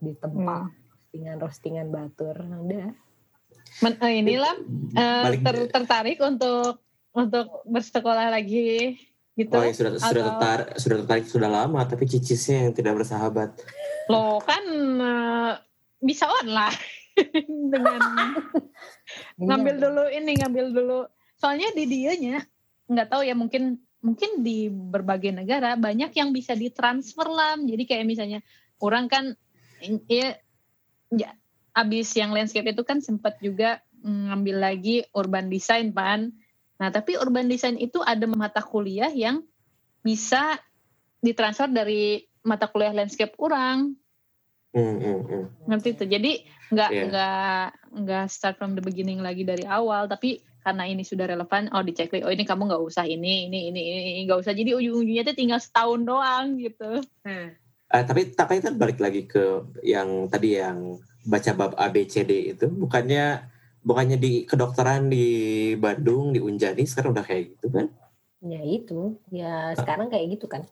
di 0.00 0.12
tempat 0.12 0.68
hmm. 0.68 0.76
roastingan 0.92 1.36
roastingan 1.40 1.86
batur. 1.88 2.36
Udah 2.36 2.92
Men, 3.82 3.92
uh, 4.00 4.08
inilah 4.08 4.56
uh, 4.96 5.28
ter, 5.36 5.56
tertarik 5.68 6.16
untuk 6.22 6.80
untuk 7.12 7.66
bersekolah 7.68 8.32
lagi 8.32 8.96
gitu. 9.36 9.52
Oh 9.52 9.64
ya 9.64 9.72
sudah 9.76 9.92
atau... 9.96 10.08
sudah 10.08 10.22
tertarik 10.32 10.68
sudah 10.80 10.96
tertarik 11.04 11.26
sudah 11.28 11.50
lama 11.50 11.80
tapi 11.84 12.08
cicisnya 12.08 12.68
yang 12.68 12.74
tidak 12.76 12.96
bersahabat. 12.96 13.52
Lo 14.08 14.40
kan 14.44 14.64
uh, 15.00 15.52
bisa 16.00 16.28
on 16.28 16.48
lah. 16.52 16.72
Dengan 17.72 18.00
ngambil 19.40 19.74
dulu 19.80 20.04
ini 20.08 20.36
ngambil 20.40 20.66
dulu. 20.72 20.98
Soalnya 21.36 21.72
di 21.76 21.84
dianya 21.84 22.40
nggak 22.86 23.08
tahu 23.12 23.24
ya 23.28 23.34
mungkin 23.36 23.80
mungkin 24.04 24.44
di 24.44 24.68
berbagai 24.68 25.32
negara 25.32 25.74
banyak 25.74 26.12
yang 26.14 26.30
bisa 26.30 26.52
ditransfer 26.52 27.26
lah 27.26 27.56
jadi 27.58 27.82
kayak 27.84 28.06
misalnya 28.06 28.40
orang 28.78 29.08
kan 29.08 29.24
ya, 30.08 30.36
ya 31.12 31.30
abis 31.76 32.16
yang 32.16 32.32
landscape 32.32 32.68
itu 32.72 32.82
kan 32.84 33.00
sempat 33.00 33.36
juga 33.40 33.80
ngambil 34.04 34.56
lagi 34.60 35.04
urban 35.16 35.48
design 35.48 35.90
pan 35.92 36.32
nah 36.76 36.92
tapi 36.92 37.16
urban 37.16 37.48
design 37.48 37.80
itu 37.80 38.04
ada 38.04 38.28
mata 38.28 38.60
kuliah 38.60 39.08
yang 39.08 39.40
bisa 40.04 40.60
ditransfer 41.24 41.72
dari 41.72 42.22
mata 42.44 42.68
kuliah 42.68 42.92
landscape 42.92 43.34
orang 43.40 43.96
mm, 44.76 44.96
mm, 45.00 45.20
mm. 45.24 45.44
ngerti 45.66 45.88
itu 45.96 46.04
jadi 46.04 46.32
nggak 46.70 46.90
yeah. 46.92 47.04
nggak 47.08 47.66
nggak 48.06 48.24
start 48.28 48.60
from 48.60 48.76
the 48.76 48.84
beginning 48.84 49.18
lagi 49.24 49.42
dari 49.42 49.64
awal 49.64 50.06
tapi 50.06 50.44
karena 50.66 50.82
ini 50.90 51.06
sudah 51.06 51.30
relevan 51.30 51.70
oh 51.70 51.86
dicek 51.86 52.10
oh 52.26 52.32
ini 52.34 52.42
kamu 52.42 52.66
nggak 52.66 52.82
usah 52.82 53.06
ini 53.06 53.46
ini 53.46 53.70
ini 53.70 53.82
ini 53.86 54.20
nggak 54.26 54.42
usah. 54.42 54.50
Jadi 54.50 54.74
ujung-ujungnya 54.74 55.22
tuh 55.22 55.36
tinggal 55.38 55.62
setahun 55.62 56.02
doang 56.02 56.58
gitu. 56.58 57.06
Hmm. 57.22 57.54
uh, 57.94 58.02
tapi 58.02 58.34
tapi 58.34 58.58
kan 58.58 58.74
balik 58.74 58.98
lagi 58.98 59.30
ke 59.30 59.62
yang 59.86 60.26
tadi 60.26 60.58
yang 60.58 60.98
baca 61.22 61.54
bab 61.54 61.78
A 61.78 61.86
B 61.94 62.02
C 62.10 62.26
D 62.26 62.50
itu 62.50 62.66
bukannya 62.66 63.46
bukannya 63.86 64.18
di 64.18 64.42
kedokteran 64.42 65.06
di 65.06 65.26
Bandung 65.78 66.34
di 66.34 66.42
Unjani 66.42 66.82
sekarang 66.82 67.14
udah 67.14 67.22
kayak 67.22 67.54
gitu 67.54 67.70
kan? 67.70 67.86
Ya 68.42 68.58
itu. 68.66 69.14
Ya 69.30 69.70
sekarang 69.78 70.10
kayak 70.10 70.34
gitu 70.34 70.50
kan. 70.50 70.66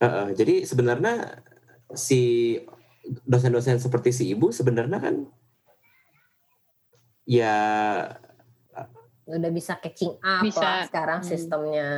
Uh, 0.00 0.08
uh, 0.08 0.26
jadi 0.32 0.64
sebenarnya 0.64 1.44
si 1.92 2.56
dosen-dosen 3.28 3.78
seperti 3.78 4.10
si 4.16 4.24
ibu 4.32 4.48
sebenarnya 4.50 4.98
kan 4.98 5.28
ya 7.22 7.54
udah 9.26 9.50
bisa 9.50 9.74
catching 9.82 10.14
up 10.22 10.42
bisa. 10.42 10.62
lah 10.62 10.78
sekarang 10.86 11.20
hmm. 11.22 11.28
sistemnya 11.28 11.88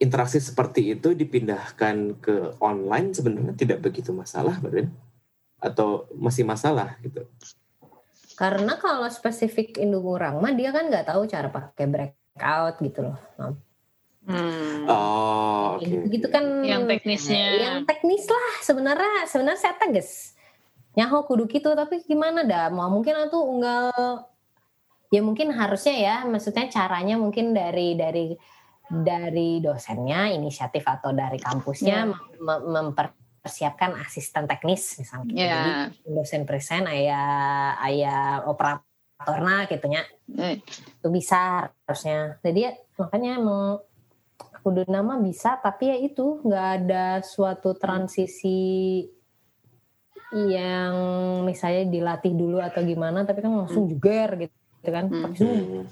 interaksi 0.00 0.40
seperti 0.40 0.96
itu 0.96 1.12
dipindahkan 1.12 2.16
ke 2.18 2.56
online 2.64 3.12
sebenarnya 3.12 3.52
tidak 3.52 3.84
begitu 3.84 4.16
masalah 4.16 4.56
Badan 4.56 4.88
atau 5.60 6.08
masih 6.16 6.48
masalah 6.48 6.96
gitu 7.04 7.28
karena 8.40 8.80
kalau 8.80 9.04
spesifik 9.12 9.76
Indungurang 9.76 10.40
mah 10.40 10.56
dia 10.56 10.72
kan 10.72 10.88
nggak 10.88 11.12
tahu 11.12 11.28
cara 11.28 11.52
pakai 11.52 11.84
breakout 11.84 12.80
gitu 12.80 13.00
loh 13.12 13.20
Hmm. 14.30 14.84
Oh, 14.84 15.80
oke. 15.80 15.82
Okay. 15.82 16.12
Gitu 16.12 16.28
kan 16.28 16.44
yang 16.60 16.84
teknisnya. 16.84 17.56
Yang 17.56 17.76
teknis 17.88 18.28
lah 18.28 18.48
sebenarnya 18.60 19.26
sebenarnya 19.26 19.60
saya 19.60 19.74
tegas. 19.80 20.36
Nyaho 20.94 21.24
kudu 21.24 21.48
gitu 21.48 21.72
tapi 21.72 22.04
gimana 22.04 22.44
dah 22.44 22.68
mau 22.68 22.92
mungkin 22.92 23.16
aku 23.16 23.38
unggal 23.38 23.90
ya 25.10 25.20
mungkin 25.26 25.50
harusnya 25.50 25.96
ya 25.98 26.16
maksudnya 26.22 26.70
caranya 26.70 27.18
mungkin 27.18 27.50
dari 27.50 27.98
dari 27.98 28.38
dari 28.90 29.58
dosennya 29.58 30.30
inisiatif 30.34 30.86
atau 30.86 31.10
dari 31.10 31.38
kampusnya 31.38 32.06
yeah. 32.06 32.58
mempersiapkan 32.62 33.98
asisten 34.02 34.46
teknis 34.46 35.02
misalnya 35.02 35.34
yeah. 35.34 35.50
jadi 35.50 35.70
dosen 36.14 36.42
present 36.46 36.86
ayah 36.86 37.74
ayah 37.90 38.46
operatornya 38.46 39.66
gitunya 39.66 40.02
mm. 40.30 40.56
itu 41.02 41.08
bisa 41.10 41.70
harusnya 41.86 42.38
jadi 42.46 42.58
ya, 42.70 42.72
makanya 43.02 43.30
emang 43.42 43.82
kudu 44.62 44.86
nama 44.86 45.18
bisa 45.18 45.58
tapi 45.58 45.90
ya 45.90 45.96
itu 45.98 46.38
nggak 46.46 46.66
ada 46.82 47.06
suatu 47.26 47.74
transisi 47.74 49.02
yang 50.30 50.94
misalnya 51.42 51.90
dilatih 51.90 52.36
dulu 52.38 52.62
atau 52.62 52.86
gimana 52.86 53.26
tapi 53.26 53.42
kan 53.42 53.50
langsung 53.50 53.90
juga 53.90 54.30
gitu 54.38 54.59
gitu 54.80 54.90
kan 54.90 55.04
hmm. 55.06 55.32
hmm. 55.36 55.84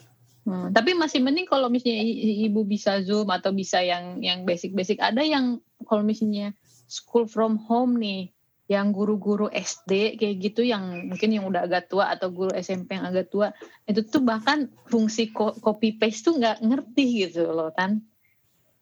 Hmm. 0.48 0.72
Tapi 0.72 0.96
masih 0.96 1.20
mending 1.20 1.44
kalau 1.44 1.68
misalnya 1.68 2.00
ibu 2.48 2.64
bisa 2.64 3.04
zoom 3.04 3.28
atau 3.28 3.52
bisa 3.52 3.84
yang 3.84 4.24
yang 4.24 4.48
basic-basic. 4.48 4.96
Ada 4.96 5.20
yang 5.20 5.60
kalau 5.84 6.00
misalnya 6.00 6.56
school 6.88 7.28
from 7.28 7.60
home 7.60 8.00
nih, 8.00 8.32
yang 8.68 8.92
guru-guru 8.92 9.48
SD 9.48 10.20
kayak 10.20 10.36
gitu 10.44 10.60
yang 10.60 11.08
mungkin 11.08 11.32
yang 11.32 11.48
udah 11.48 11.64
agak 11.64 11.88
tua 11.88 12.12
atau 12.12 12.28
guru 12.28 12.52
SMP 12.52 13.00
yang 13.00 13.08
agak 13.08 13.32
tua 13.32 13.48
itu 13.88 14.04
tuh 14.04 14.20
bahkan 14.20 14.68
fungsi 14.92 15.32
copy 15.36 15.96
paste 15.96 16.28
tuh 16.28 16.36
nggak 16.36 16.60
ngerti 16.60 17.28
gitu 17.28 17.48
loh 17.48 17.72
kan. 17.72 18.04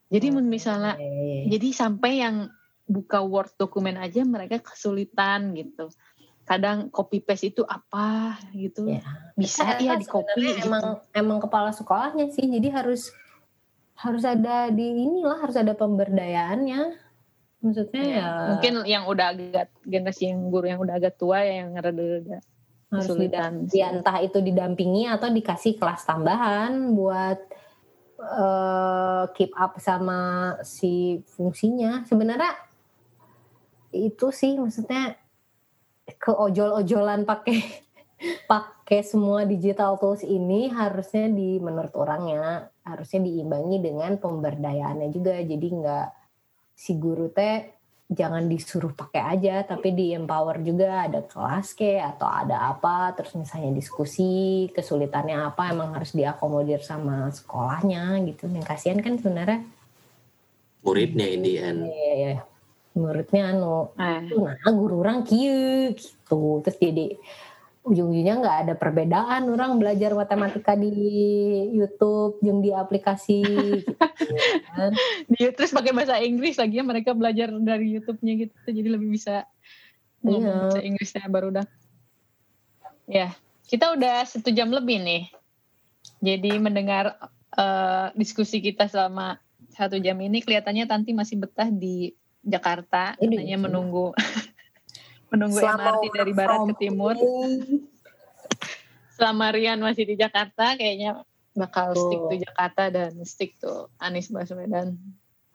Jadi 0.06 0.30
oh, 0.30 0.42
misalnya, 0.42 0.94
okay. 0.94 1.50
jadi 1.50 1.68
sampai 1.74 2.12
yang 2.22 2.46
buka 2.86 3.26
Word 3.26 3.58
dokumen 3.58 3.98
aja 3.98 4.22
mereka 4.22 4.62
kesulitan 4.62 5.50
gitu 5.58 5.90
kadang 6.46 6.88
copy 6.94 7.18
paste 7.18 7.50
itu 7.50 7.62
apa 7.66 8.38
gitu. 8.54 8.86
Ya. 8.86 9.02
bisa 9.34 9.76
ya 9.82 9.98
di 9.98 10.06
copy 10.06 10.56
gitu. 10.56 10.70
emang 10.70 11.02
emang 11.10 11.38
kepala 11.42 11.74
sekolahnya 11.74 12.30
sih 12.30 12.46
jadi 12.46 12.70
harus 12.70 13.10
harus 13.98 14.22
ada 14.22 14.70
di 14.70 14.86
inilah 14.86 15.42
harus 15.42 15.58
ada 15.58 15.74
pemberdayaannya. 15.74 17.04
Maksudnya 17.66 18.02
ya, 18.06 18.14
ya 18.14 18.28
mungkin 18.54 18.72
yang 18.86 19.04
udah 19.10 19.26
agak 19.34 19.68
generasi 19.82 20.30
yang 20.30 20.46
guru 20.54 20.70
yang 20.70 20.80
udah 20.80 20.94
agak 21.02 21.18
tua 21.18 21.42
ya 21.42 21.66
yang 21.66 21.74
rada-rada 21.74 22.38
harus 22.86 23.10
kesulitan. 23.10 23.66
ya, 23.74 23.90
entah 23.90 24.22
itu 24.22 24.38
didampingi 24.38 25.10
atau 25.10 25.26
dikasih 25.26 25.74
kelas 25.74 26.06
tambahan 26.06 26.94
buat 26.94 27.40
uh, 28.22 29.24
keep 29.34 29.50
up 29.58 29.80
sama 29.82 30.54
si 30.62 31.24
fungsinya. 31.34 32.06
Sebenarnya 32.06 32.54
itu 33.90 34.28
sih 34.30 34.60
maksudnya 34.60 35.16
ke 36.14 36.30
ojol-ojolan 36.30 37.26
pakai 37.26 37.58
pakai 38.50 39.02
semua 39.02 39.42
digital 39.42 39.98
tools 39.98 40.22
ini 40.22 40.70
harusnya 40.70 41.26
di 41.26 41.58
menurut 41.58 41.92
orangnya 41.98 42.70
harusnya 42.86 43.20
diimbangi 43.26 43.82
dengan 43.82 44.14
pemberdayaannya 44.16 45.08
juga. 45.10 45.42
Jadi 45.42 45.66
nggak 45.66 46.08
si 46.76 46.94
guru 46.96 47.26
teh 47.34 47.74
jangan 48.06 48.46
disuruh 48.46 48.94
pakai 48.94 49.34
aja 49.34 49.66
tapi 49.66 49.90
di 49.90 50.14
empower 50.14 50.62
juga. 50.62 51.10
Ada 51.10 51.26
kelas 51.26 51.74
ke 51.74 51.98
atau 51.98 52.30
ada 52.30 52.70
apa 52.70 53.10
terus 53.18 53.34
misalnya 53.34 53.74
diskusi 53.74 54.70
kesulitannya 54.70 55.50
apa 55.50 55.74
emang 55.74 55.98
harus 55.98 56.14
diakomodir 56.14 56.78
sama 56.86 57.26
sekolahnya 57.34 58.22
gitu. 58.30 58.46
Yang 58.46 58.66
kasihan 58.70 59.02
kan 59.02 59.18
sebenarnya 59.18 59.66
muridnya 60.86 61.26
ini 61.26 61.58
iya, 61.58 62.12
iya. 62.14 62.34
Menurutnya 62.96 63.52
anu 63.52 63.92
Ah. 63.94 64.24
nah 64.24 64.72
guru 64.72 65.04
orang 65.04 65.22
kieu 65.22 65.92
gitu 65.92 66.64
terus 66.64 66.80
jadi 66.80 67.12
ujung-ujungnya 67.86 68.42
nggak 68.42 68.56
ada 68.66 68.74
perbedaan 68.74 69.46
orang 69.46 69.78
belajar 69.78 70.10
matematika 70.10 70.74
di 70.74 70.90
YouTube 71.70 72.42
yang 72.42 72.58
di 72.58 72.74
aplikasi 72.74 73.46
gitu 73.78 73.94
kan. 73.94 74.90
Di- 75.30 75.54
terus 75.54 75.70
pakai 75.70 75.94
bahasa 75.94 76.18
Inggris 76.18 76.58
lagi 76.58 76.80
ya 76.80 76.84
mereka 76.84 77.14
belajar 77.14 77.46
dari 77.54 77.94
YouTube-nya 77.94 78.32
gitu 78.42 78.56
jadi 78.66 78.88
lebih 78.90 79.14
bisa 79.14 79.46
ngomong 80.26 80.42
Iya. 80.42 80.54
bahasa 80.66 80.80
Inggrisnya 80.82 81.30
baru 81.30 81.54
udah 81.54 81.66
ya 83.06 83.30
kita 83.70 83.94
udah 83.94 84.26
satu 84.26 84.50
jam 84.50 84.74
lebih 84.74 84.98
nih 84.98 85.22
jadi 86.18 86.58
mendengar 86.58 87.14
eh, 87.54 88.06
diskusi 88.18 88.58
kita 88.58 88.90
selama 88.90 89.38
satu 89.70 90.02
jam 90.02 90.18
ini 90.18 90.42
kelihatannya 90.42 90.90
Tanti 90.90 91.14
masih 91.14 91.38
betah 91.38 91.70
di 91.70 92.10
Jakarta 92.46 93.18
Ini 93.18 93.34
hanya 93.42 93.58
menunggu. 93.66 94.14
Menunggu 95.34 95.58
Selama 95.58 95.98
MRT 95.98 96.04
dari 96.14 96.32
barat 96.32 96.58
ke 96.70 96.74
timur. 96.86 97.18
selama 99.16 99.48
Rian 99.50 99.80
masih 99.80 100.04
di 100.06 100.14
Jakarta 100.14 100.76
kayaknya 100.76 101.24
bakal 101.56 101.96
stick 101.96 102.20
to 102.20 102.36
Jakarta 102.36 102.92
dan 102.92 103.16
stick 103.24 103.56
to 103.58 103.90
Anies 103.98 104.28
Baswedan. 104.28 105.00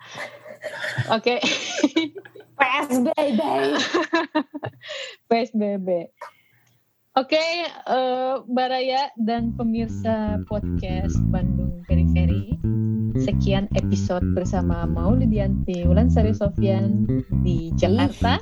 Oke. 1.15 1.39
PSBB 2.57 3.41
PSBB. 5.29 5.87
Oke, 7.11 7.43
eh, 7.67 8.35
Baraya 8.47 9.11
dan 9.19 9.51
pemirsa 9.53 10.39
podcast 10.47 11.19
Bandung 11.27 11.83
Periferi. 11.85 12.70
Sekian 13.21 13.69
episode 13.77 14.25
bersama 14.33 14.89
Maulidianti 14.89 15.85
Wulansari 15.85 16.33
Sofyan 16.33 17.05
di 17.45 17.69
Jakarta. 17.77 18.41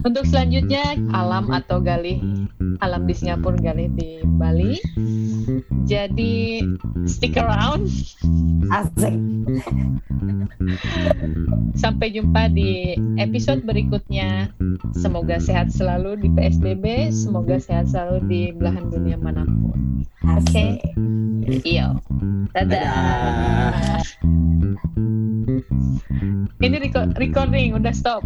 Untuk 0.00 0.24
selanjutnya 0.24 0.96
alam 1.12 1.52
atau 1.52 1.76
galih 1.80 2.20
alam 2.80 3.04
di 3.04 3.12
Singapura, 3.12 3.60
galih 3.60 3.92
di 3.92 4.24
Bali. 4.24 4.80
Jadi 5.84 6.64
stick 7.04 7.36
around. 7.36 7.88
asik 8.70 9.18
Sampai 11.74 12.14
jumpa 12.14 12.52
di 12.52 12.94
episode 13.18 13.64
berikutnya. 13.66 14.52
Semoga 14.94 15.42
sehat 15.42 15.74
selalu 15.74 16.22
di 16.22 16.28
PSBB, 16.32 17.10
semoga 17.10 17.58
sehat 17.58 17.90
selalu 17.90 18.18
di 18.28 18.42
belahan 18.54 18.88
dunia 18.88 19.16
mana 19.18 19.42
pun. 19.44 20.06
Oke, 20.38 20.78
iyo, 21.66 21.98
dadah. 22.54 22.78
Dadah. 22.80 23.49
Ini 26.60 26.76
recording 27.16 27.72
udah 27.78 27.94
stop. 27.96 28.22